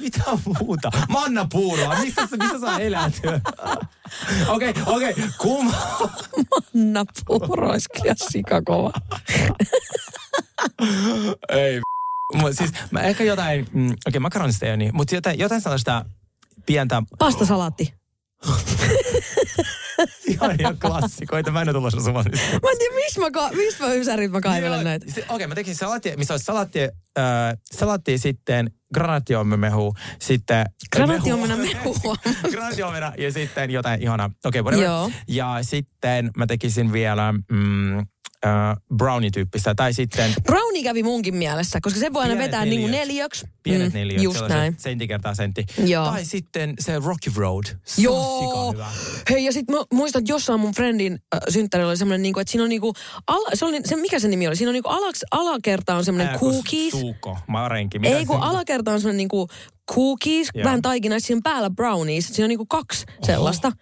Mitä 0.00 0.22
muuta? 0.60 0.90
Manna 1.08 1.46
puuroa. 1.52 1.98
Missä, 2.00 2.26
sä- 2.26 2.36
missä 2.36 2.60
saa 2.60 2.78
elät? 2.78 3.20
Okei, 4.48 4.74
okei. 4.86 5.14
Kumma. 5.38 5.72
Anna 6.74 7.04
puuro, 7.26 7.70
olisi 7.70 7.88
kyllä 8.02 8.14
sikakova. 8.30 8.92
Ei. 11.48 11.80
Mut 12.34 12.52
siis 12.58 12.70
mä 12.90 13.00
ehkä 13.00 13.24
jotain, 13.24 13.66
mm, 13.72 13.86
okei 13.86 13.96
okay, 14.08 14.20
makaronista 14.20 14.66
ei 14.66 14.70
ole 14.70 14.76
niin, 14.76 14.96
mutta 14.96 15.14
jotain, 15.14 15.38
jotain 15.38 15.60
sellaista 15.60 16.04
pientä, 16.66 17.02
Pastasalaatti. 17.18 17.94
ihan, 20.32 20.56
ihan 20.60 20.78
klassikoita. 20.78 21.50
Mä 21.50 21.62
en 21.62 21.68
ole 21.68 21.74
tulossa 21.74 22.00
sun 22.00 22.14
Mä 22.14 22.20
en 22.70 22.78
tiedä, 22.78 22.94
missä 22.94 23.20
mä, 23.20 23.30
ka- 23.30 23.50
missä 23.52 23.86
mä 23.86 23.92
ysärit 23.92 24.30
mä 24.30 24.40
kaivelen 24.40 24.84
näitä. 24.84 25.06
Okei, 25.10 25.24
okay, 25.28 25.46
mä 25.46 25.54
tekin 25.54 25.74
salaattia, 25.76 26.16
missä 26.16 26.34
olisi 26.34 26.44
salaattia, 26.44 26.88
äh, 27.18 27.24
salaattia 27.72 28.18
sitten 28.18 28.70
granaattiomemehu, 28.94 29.94
sitten... 30.20 30.66
Granaattiomena 30.92 31.56
mehua. 31.56 32.16
Granaattiomena 32.52 33.12
ja 33.18 33.32
sitten 33.32 33.70
jotain 33.70 34.02
ihanaa. 34.02 34.30
Okei, 34.44 34.60
okay, 34.60 34.82
Joo. 34.82 35.10
Ja 35.28 35.58
sitten 35.62 36.30
mä 36.36 36.46
tekisin 36.46 36.92
vielä 36.92 37.32
mm, 37.32 38.06
äh, 38.46 38.76
brownie-tyyppistä. 38.96 39.74
Tai 39.74 39.92
sitten 39.92 40.34
Brownie 40.42 40.82
kävi 40.82 41.02
munkin 41.02 41.34
mielessä, 41.36 41.78
koska 41.82 42.00
se 42.00 42.12
voi 42.12 42.22
aina 42.22 42.38
vetää 42.38 42.64
niinku 42.64 42.86
neliöt. 42.86 43.08
neliöksi. 43.08 43.46
pienet 43.62 43.92
mm, 43.92 43.98
neliöt, 43.98 44.22
Just 44.22 44.48
näin. 44.48 44.74
sentti 44.78 45.08
kertaa 45.08 45.34
sentti. 45.34 45.66
Joo. 45.84 46.04
Tai 46.06 46.24
sitten 46.24 46.74
se 46.78 46.98
Rocky 46.98 47.30
Road. 47.36 47.64
Se 47.84 48.02
Joo. 48.02 48.72
hyvä. 48.72 48.86
Hei, 49.30 49.44
ja 49.44 49.52
sitten 49.52 49.76
muistan, 49.92 50.20
että 50.20 50.32
jossain 50.32 50.60
mun 50.60 50.72
friendin 50.74 51.12
äh, 51.34 51.40
synttärillä 51.48 51.88
oli 51.88 51.96
semmoinen, 51.96 52.22
niinku, 52.22 52.40
että 52.40 52.50
siinä 52.50 52.62
on 52.64 52.68
niinku, 52.70 52.92
ala, 53.26 53.48
se 53.54 53.64
oli, 53.64 53.80
se, 53.84 53.96
mikä 53.96 54.18
se 54.18 54.28
nimi 54.28 54.46
oli? 54.46 54.56
Siinä 54.56 54.70
on 54.70 54.74
niinku 54.74 54.88
alaks, 54.88 55.20
alakerta 55.30 55.94
on 55.94 56.04
semmoinen 56.04 56.38
cookies. 56.38 56.90
Suukko, 56.90 57.38
marenki. 57.46 57.98
mitä 57.98 58.16
Ei, 58.16 58.26
kun 58.26 58.36
se- 58.40 58.44
alakerta 58.46 58.90
on 58.92 59.00
semmoinen 59.00 59.16
niinku 59.16 59.48
cookies, 59.94 60.48
Joo. 60.54 60.64
vähän 60.64 60.82
taikina, 60.82 61.20
siinä 61.20 61.40
päällä 61.44 61.70
brownies. 61.70 62.28
Siinä 62.28 62.44
on 62.44 62.48
niinku 62.48 62.66
kaksi 62.66 63.04
sellaista. 63.22 63.72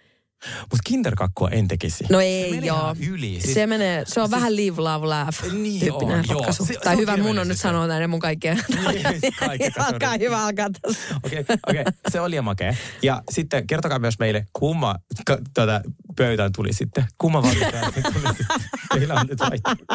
Mutta 0.61 0.77
kinderkakkua 0.85 1.49
en 1.49 1.67
tekisi. 1.67 2.03
No 2.09 2.19
Se 2.19 2.23
ei 2.25 2.51
menee 2.51 2.67
joo. 2.67 2.95
Yli. 3.09 3.39
Siis, 3.41 3.53
Se 3.53 3.67
menee, 3.67 4.03
se 4.07 4.21
on 4.21 4.31
vähän 4.31 4.55
live, 4.55 4.81
love, 4.81 5.07
laugh 5.07 5.43
Niin 5.53 5.79
tyyppinen 5.79 6.19
on, 6.19 6.25
joo. 6.29 6.37
ratkaisu. 6.39 6.65
Se- 6.65 6.73
se 6.73 6.79
tai 6.79 6.93
on 6.93 6.99
hyvä 6.99 7.17
mun 7.17 7.39
on 7.39 7.47
nyt 7.47 7.57
se. 7.57 7.61
sanoa 7.61 7.87
näiden 7.87 8.09
mun 8.09 8.19
kaikkien. 8.19 8.63
kaikki 9.39 9.71
alkaa 9.87 10.13
hyvä 10.19 10.43
alkaa 10.45 10.67
tässä. 10.81 11.15
Okei, 11.23 11.39
okay, 11.39 11.57
okay. 11.69 11.83
se 12.11 12.21
oli 12.21 12.29
liian 12.29 12.45
makea. 12.45 12.75
Ja 13.03 13.23
sitten 13.31 13.67
kertokaa 13.67 13.99
myös 13.99 14.19
meille, 14.19 14.45
kumma 14.53 14.95
ka, 15.25 15.37
tuota, 15.53 15.81
pöytään 16.15 16.51
tuli 16.51 16.73
sitten. 16.73 17.05
Kumma 17.17 17.43
valitaan 17.43 17.93
tuli 17.93 18.35
sitten. 18.37 18.57
Teillä 18.93 19.13
on 19.13 19.27
nyt 19.27 19.39
vaihtoehto. 19.39 19.85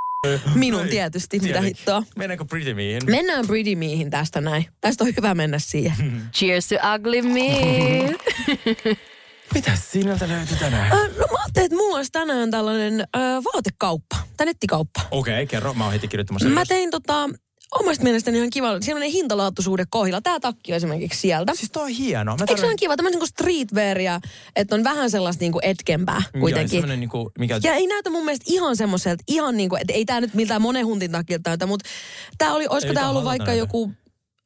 Minun 0.54 0.88
tietysti, 0.88 1.36
mitä 1.36 1.46
Tietenkin. 1.46 1.76
hittoa. 1.76 2.02
Mennäänkö 2.16 2.44
Pretty 2.44 2.74
Meihin? 2.74 3.02
Mennään 3.06 3.46
Pretty 3.46 3.74
Meihin 3.76 4.10
tästä 4.10 4.40
näin. 4.40 4.66
Tästä 4.80 5.04
on 5.04 5.12
hyvä 5.16 5.34
mennä 5.34 5.58
siihen. 5.58 5.96
Cheers 6.36 6.68
to 6.68 6.74
ugly 6.94 7.22
me. 7.22 8.16
Mitäs 9.54 9.90
sinältä 9.92 10.28
löytyi 10.28 10.56
tänään? 10.56 10.92
Ö, 10.92 10.96
no 10.96 11.26
mä 11.32 11.38
ajattelin, 11.38 11.64
että 11.66 11.76
mulla 11.76 11.96
olisi 11.96 12.12
tänään 12.12 12.50
tällainen 12.50 13.00
ö, 13.00 13.18
vaatekauppa, 13.54 14.16
tai 14.36 14.46
nettikauppa. 14.46 15.00
Okei, 15.10 15.34
okay, 15.34 15.46
kerro. 15.46 15.74
Mä 15.74 15.84
oon 15.84 15.92
heti 15.92 16.08
kirjoittamassa. 16.08 16.48
Mä 16.48 16.64
tein 16.68 16.90
tota, 16.90 17.28
omasta 17.74 18.04
mielestäni 18.04 18.38
ihan 18.38 18.50
kiva, 18.50 18.80
sellainen 18.80 19.10
hintalaatuisuuden 19.10 19.86
kohdilla. 19.90 20.20
Tää 20.20 20.40
takki 20.40 20.72
on 20.72 20.76
esimerkiksi 20.76 21.20
sieltä. 21.20 21.54
Siis 21.54 21.70
toi 21.70 21.82
on 21.82 21.88
hieno. 21.88 22.36
Mä 22.36 22.44
Eikö 22.48 22.60
se 22.60 22.66
ole 22.66 22.74
kiva? 22.76 22.96
Tämmöinen 22.96 23.18
niinku 23.18 23.26
streetwearia, 23.26 24.20
että 24.56 24.74
on 24.74 24.84
vähän 24.84 25.10
sellaista 25.10 25.42
niinku 25.42 25.60
etkempää 25.62 26.22
Joo, 26.34 26.40
kuitenkin. 26.40 26.70
semmonen 26.70 27.00
niinku, 27.00 27.32
mikä... 27.38 27.60
Ja 27.64 27.74
ei 27.74 27.86
näytä 27.86 28.10
mun 28.10 28.24
mielestä 28.24 28.44
ihan 28.48 28.76
semmoiselta, 28.76 29.24
ihan 29.26 29.56
niinku, 29.56 29.76
että 29.76 29.92
ei 29.92 30.04
tää 30.04 30.20
nyt 30.20 30.34
miltään 30.34 30.62
monen 30.62 30.86
huntin 30.86 31.12
takilta 31.12 31.50
näytä, 31.50 31.66
mutta 31.66 31.88
tää 32.38 32.54
oli, 32.54 32.66
olisiko 32.68 32.94
tää 32.94 33.10
ollut 33.10 33.24
vaikka 33.24 33.46
näytä. 33.46 33.58
joku, 33.58 33.92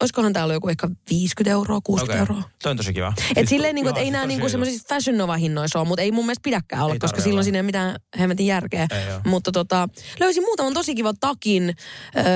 olisikohan 0.00 0.32
tää 0.32 0.42
ollut 0.44 0.54
joku 0.54 0.68
ehkä 0.68 0.88
50 1.10 1.50
euroa, 1.50 1.80
60 1.84 2.12
Okei. 2.12 2.20
euroa. 2.20 2.50
Toi 2.62 2.70
on 2.70 2.76
tosi 2.76 2.94
kiva. 2.94 3.12
Et 3.18 3.34
Siis 3.36 3.48
silleen, 3.48 3.74
niinku, 3.74 3.88
että 3.88 4.00
joo, 4.00 4.06
ei 4.06 4.12
siis 4.12 4.26
niinku 4.28 4.40
hyvä. 4.42 4.48
semmoisissa 4.48 4.94
Fashion 4.94 5.18
Nova 5.18 5.36
hinnoissa 5.36 5.78
ole, 5.78 5.88
mutta 5.88 6.02
ei 6.02 6.12
mun 6.12 6.24
mielestä 6.26 6.42
pidäkään 6.44 6.82
olla, 6.82 6.94
Ei 6.94 6.98
koska 6.98 7.20
silloin 7.20 7.34
olla. 7.34 7.42
siinä 7.42 7.58
ei 7.58 7.62
mitään 7.62 7.96
hemmetin 8.18 8.46
järkeä. 8.46 8.86
Ei. 8.90 8.98
Mutta 9.24 9.52
tota, 9.52 9.88
löysin 10.20 10.42
muutaman 10.42 10.74
tosi 10.74 10.94
kivan 10.94 11.14
takin 11.20 11.74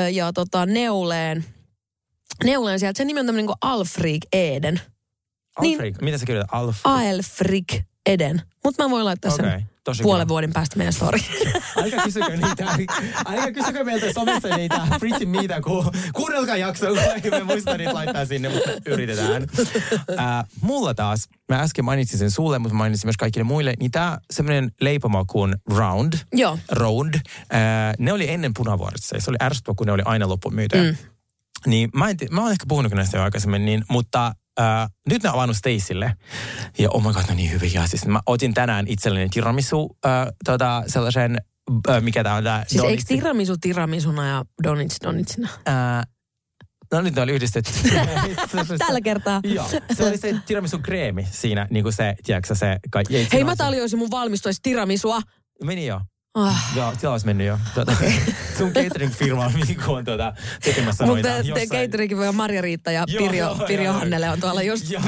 ö, 0.04 0.08
ja 0.08 0.32
tota, 0.32 0.66
neuleen. 0.66 1.44
Neuleen 2.44 2.78
sieltä. 2.80 2.98
Sen 2.98 3.06
nimi 3.06 3.20
on 3.20 3.26
tämmöinen 3.26 3.46
kuin 3.46 3.56
Alfreak 3.60 4.20
Eden. 4.32 4.80
niin- 5.60 5.74
Alfred, 5.78 5.94
mitä 6.02 6.18
sä 6.18 6.26
kirjoitat? 6.26 6.50
Alf. 6.54 6.76
Alfrik 6.84 7.66
Eden. 8.08 8.42
Mutta 8.64 8.82
mä 8.82 8.90
voin 8.90 9.04
laittaa 9.04 9.30
sen 9.30 9.68
tosi 9.84 10.02
puolen 10.02 10.26
kiva. 10.26 10.28
vuoden 10.28 10.52
päästä 10.52 10.76
meidän 10.76 10.92
story. 10.92 11.18
Aika 11.82 12.02
kysykö 12.04 12.36
niitä, 12.36 12.66
aika 13.24 13.52
kysykö 13.52 13.84
meiltä 13.84 14.12
somessa 14.12 14.48
niitä 14.56 14.80
Pretty 15.00 15.26
Meitä, 15.26 15.60
ku, 15.60 15.84
kuunnelkaa 16.12 16.56
jaksoa, 16.56 16.88
kun 17.22 17.30
me 17.30 17.44
muista 17.44 17.76
niitä 17.76 17.94
laittaa 17.94 18.24
sinne, 18.24 18.48
mutta 18.48 18.70
yritetään. 18.86 19.46
Äh, 20.18 20.44
mulla 20.60 20.94
taas, 20.94 21.28
mä 21.48 21.60
äsken 21.60 21.84
mainitsin 21.84 22.18
sen 22.18 22.30
sulle, 22.30 22.58
mutta 22.58 22.74
mainitsin 22.74 23.06
myös 23.06 23.16
kaikille 23.16 23.44
muille, 23.44 23.74
niin 23.80 23.90
tää 23.90 24.18
semmoinen 24.30 24.72
leipomo 24.80 25.24
kuin 25.28 25.56
Round, 25.76 26.12
Joo. 26.32 26.58
Round, 26.72 27.14
äh, 27.14 27.20
ne 27.98 28.12
oli 28.12 28.30
ennen 28.30 28.54
punavuorossa, 28.54 29.16
ja 29.16 29.22
se 29.22 29.30
oli 29.30 29.38
ärsyttävä, 29.42 29.74
kun 29.74 29.86
ne 29.86 29.92
oli 29.92 30.02
aina 30.04 30.28
loppumyytyjä. 30.28 30.82
Mm. 30.82 30.96
Niin 31.66 31.90
mä, 31.94 32.10
en 32.10 32.16
mä 32.30 32.40
oon 32.40 32.52
ehkä 32.52 32.64
puhunut 32.68 32.92
näistä 32.92 33.16
jo 33.16 33.22
aikaisemmin, 33.22 33.64
niin, 33.64 33.84
mutta 33.88 34.32
äh, 34.60 34.88
nyt 35.08 35.22
ne 35.22 35.28
on 35.28 35.34
avannut 35.34 35.56
Stacelle. 35.56 36.14
Ja 36.78 36.90
oh 36.90 37.02
my 37.06 37.12
god, 37.12 37.22
ne 37.22 37.30
on 37.30 37.36
niin 37.36 37.50
hyviä. 37.50 37.86
Siis 37.86 38.06
mä 38.06 38.20
otin 38.26 38.54
tänään 38.54 38.86
itselleni 38.88 39.28
tiramisu, 39.28 39.96
äh, 40.06 40.26
tota, 40.44 40.82
sellaisen, 40.86 41.38
äh, 41.88 42.02
mikä 42.02 42.24
tää 42.24 42.34
on 42.34 42.44
tää? 42.44 42.64
Siis 42.66 42.82
eikö 42.84 42.92
donitsi- 43.02 43.06
tiramisu 43.08 43.56
tiramisuna 43.60 44.26
ja 44.28 44.44
donits 44.62 44.96
donitsina? 45.02 45.48
Äh, 45.68 46.06
no 46.92 47.00
nyt 47.00 47.14
ne 47.14 47.22
oli 47.22 47.32
yhdistetty. 47.32 47.72
Tällä 48.86 49.00
kertaa. 49.00 49.40
Joo, 49.44 49.68
se 49.92 50.04
oli 50.04 50.16
se 50.18 50.34
tiramisu 50.46 50.78
kreemi 50.78 51.26
siinä, 51.30 51.66
niin 51.70 51.82
kuin 51.82 51.92
se, 51.92 52.14
tiedätkö 52.24 52.54
se... 52.54 52.78
Ka- 52.90 53.02
ei, 53.10 53.28
Hei, 53.32 53.44
mä 53.44 53.56
tarjoisin 53.56 53.98
mun 53.98 54.10
valmistuisi 54.10 54.60
tiramisua. 54.62 55.20
Meni 55.64 55.86
jo. 55.86 56.00
Ah. 56.46 56.72
Joo, 56.76 56.92
tila 57.00 57.12
olisi 57.12 57.26
mennyt 57.26 57.46
jo. 57.46 57.58
Tuota, 57.74 57.92
sun 58.58 58.72
catering-firma 58.72 59.44
on 59.44 59.52
kuin 59.84 60.04
tuota, 60.04 60.32
tekemässä 60.64 61.06
noita. 61.06 61.28
Mutta 61.28 61.42
te 61.42 61.48
jossain- 61.48 61.68
cateringin 61.68 62.18
voi 62.18 62.32
Marja-Riitta 62.32 62.90
ja 62.92 63.04
Joo, 63.08 63.22
Pirjo, 63.26 63.46
joo, 63.46 63.66
Pirjo 63.66 63.84
joo. 63.84 63.98
Hannele 63.98 64.30
on 64.30 64.40
tuolla 64.40 64.62
just 64.62 64.90
Joo. 64.90 65.02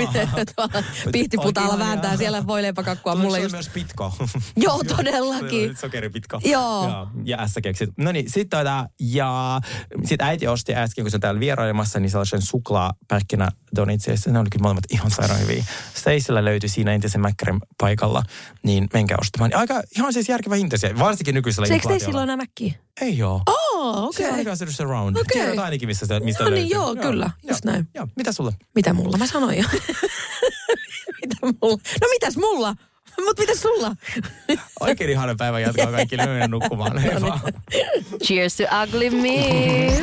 tuolla 0.57 0.83
Pihtiputaalla 1.13 1.79
vääntää 1.79 2.17
siellä 2.17 2.47
voileipäkakkua 2.47 3.13
Tuliko 3.13 3.27
mulle 3.27 3.41
just. 3.41 3.53
myös 3.55 3.69
pitko. 3.69 4.15
Joo, 4.57 4.83
todellakin. 4.89 5.77
Sokeripitko. 5.77 6.41
Joo. 6.45 6.89
Joo. 6.89 7.09
Ja 7.25 7.47
S-keksit. 7.49 7.91
No 7.97 8.13
niin, 8.13 8.31
sit 8.31 8.49
tuota, 8.51 8.87
ja 9.01 9.61
sit 10.05 10.23
äiti 10.23 10.47
osti 10.47 10.75
äsken, 10.75 11.05
kun 11.05 11.11
se 11.11 11.19
täällä 11.19 11.41
vierailemassa, 11.41 12.01
niin 12.01 12.11
sellaisen 12.11 12.43
suklaapähkinä 12.43 13.49
donitseissa. 13.77 14.31
Ne 14.31 14.39
oli 14.39 14.49
kyllä 14.51 14.63
molemmat 14.63 14.85
ihan 14.91 15.11
sairaan 15.11 15.41
hyviä. 15.41 15.65
Stacella 15.95 16.45
löytyi 16.45 16.69
siinä 16.69 16.93
entisen 16.93 17.21
Mäkkärin 17.21 17.61
paikalla, 17.81 18.23
niin 18.63 18.89
menkää 18.93 19.17
ostamaan. 19.21 19.55
Aika 19.55 19.83
ihan 19.97 20.13
siis 20.13 20.29
järkevä 20.29 20.55
hintaisia, 20.55 20.99
varsinkin 20.99 21.35
nykyisellä 21.35 21.67
Se 21.67 21.75
eikö 21.75 21.83
inflaatiolla. 21.83 22.07
silloin 22.11 22.23
enää 22.23 22.37
mäkkiä? 22.37 22.73
Ei 23.01 23.19
joo. 23.19 23.43
Oh, 23.47 23.95
Se 23.95 23.97
on 23.99 24.05
okei. 24.09 24.31
ainakaan 24.31 24.57
se 24.57 24.67
se 24.73 24.85
round. 24.85 25.17
Okei. 25.17 25.43
Tiedät 25.43 25.59
ainakin, 25.59 25.89
mistä, 25.89 26.21
mistä 26.21 26.45
No 26.45 26.51
niin, 26.51 26.61
löytyy. 26.61 26.77
joo, 26.77 26.97
kyllä, 26.97 27.31
just 27.49 27.65
näin. 27.65 27.89
Joo, 27.95 28.09
mitä 28.17 28.33
sulla? 28.33 28.53
Mitä 28.75 28.93
mulla? 28.93 29.19
Mä 29.19 29.27
sanoin 29.27 29.59
jo. 29.59 29.65
mitä 31.23 31.37
mulla? 31.43 31.79
No 32.01 32.09
mitäs 32.11 32.37
mulla? 32.37 32.75
Mut 33.25 33.39
mitäs 33.39 33.61
sulla? 33.63 33.97
Oikein 34.81 35.11
ihana 35.11 35.35
päivän 35.39 35.63
jatkoa 35.63 35.87
kaikille. 35.87 36.23
Me 36.23 36.29
mennään 36.31 36.51
nukkumaan. 36.51 36.93
No 36.95 37.01
Hei 37.01 37.11
niin. 37.11 37.23
vaan. 37.23 37.41
Cheers 38.25 38.57
to 38.57 38.63
ugly 38.83 39.11
me. 39.11 40.03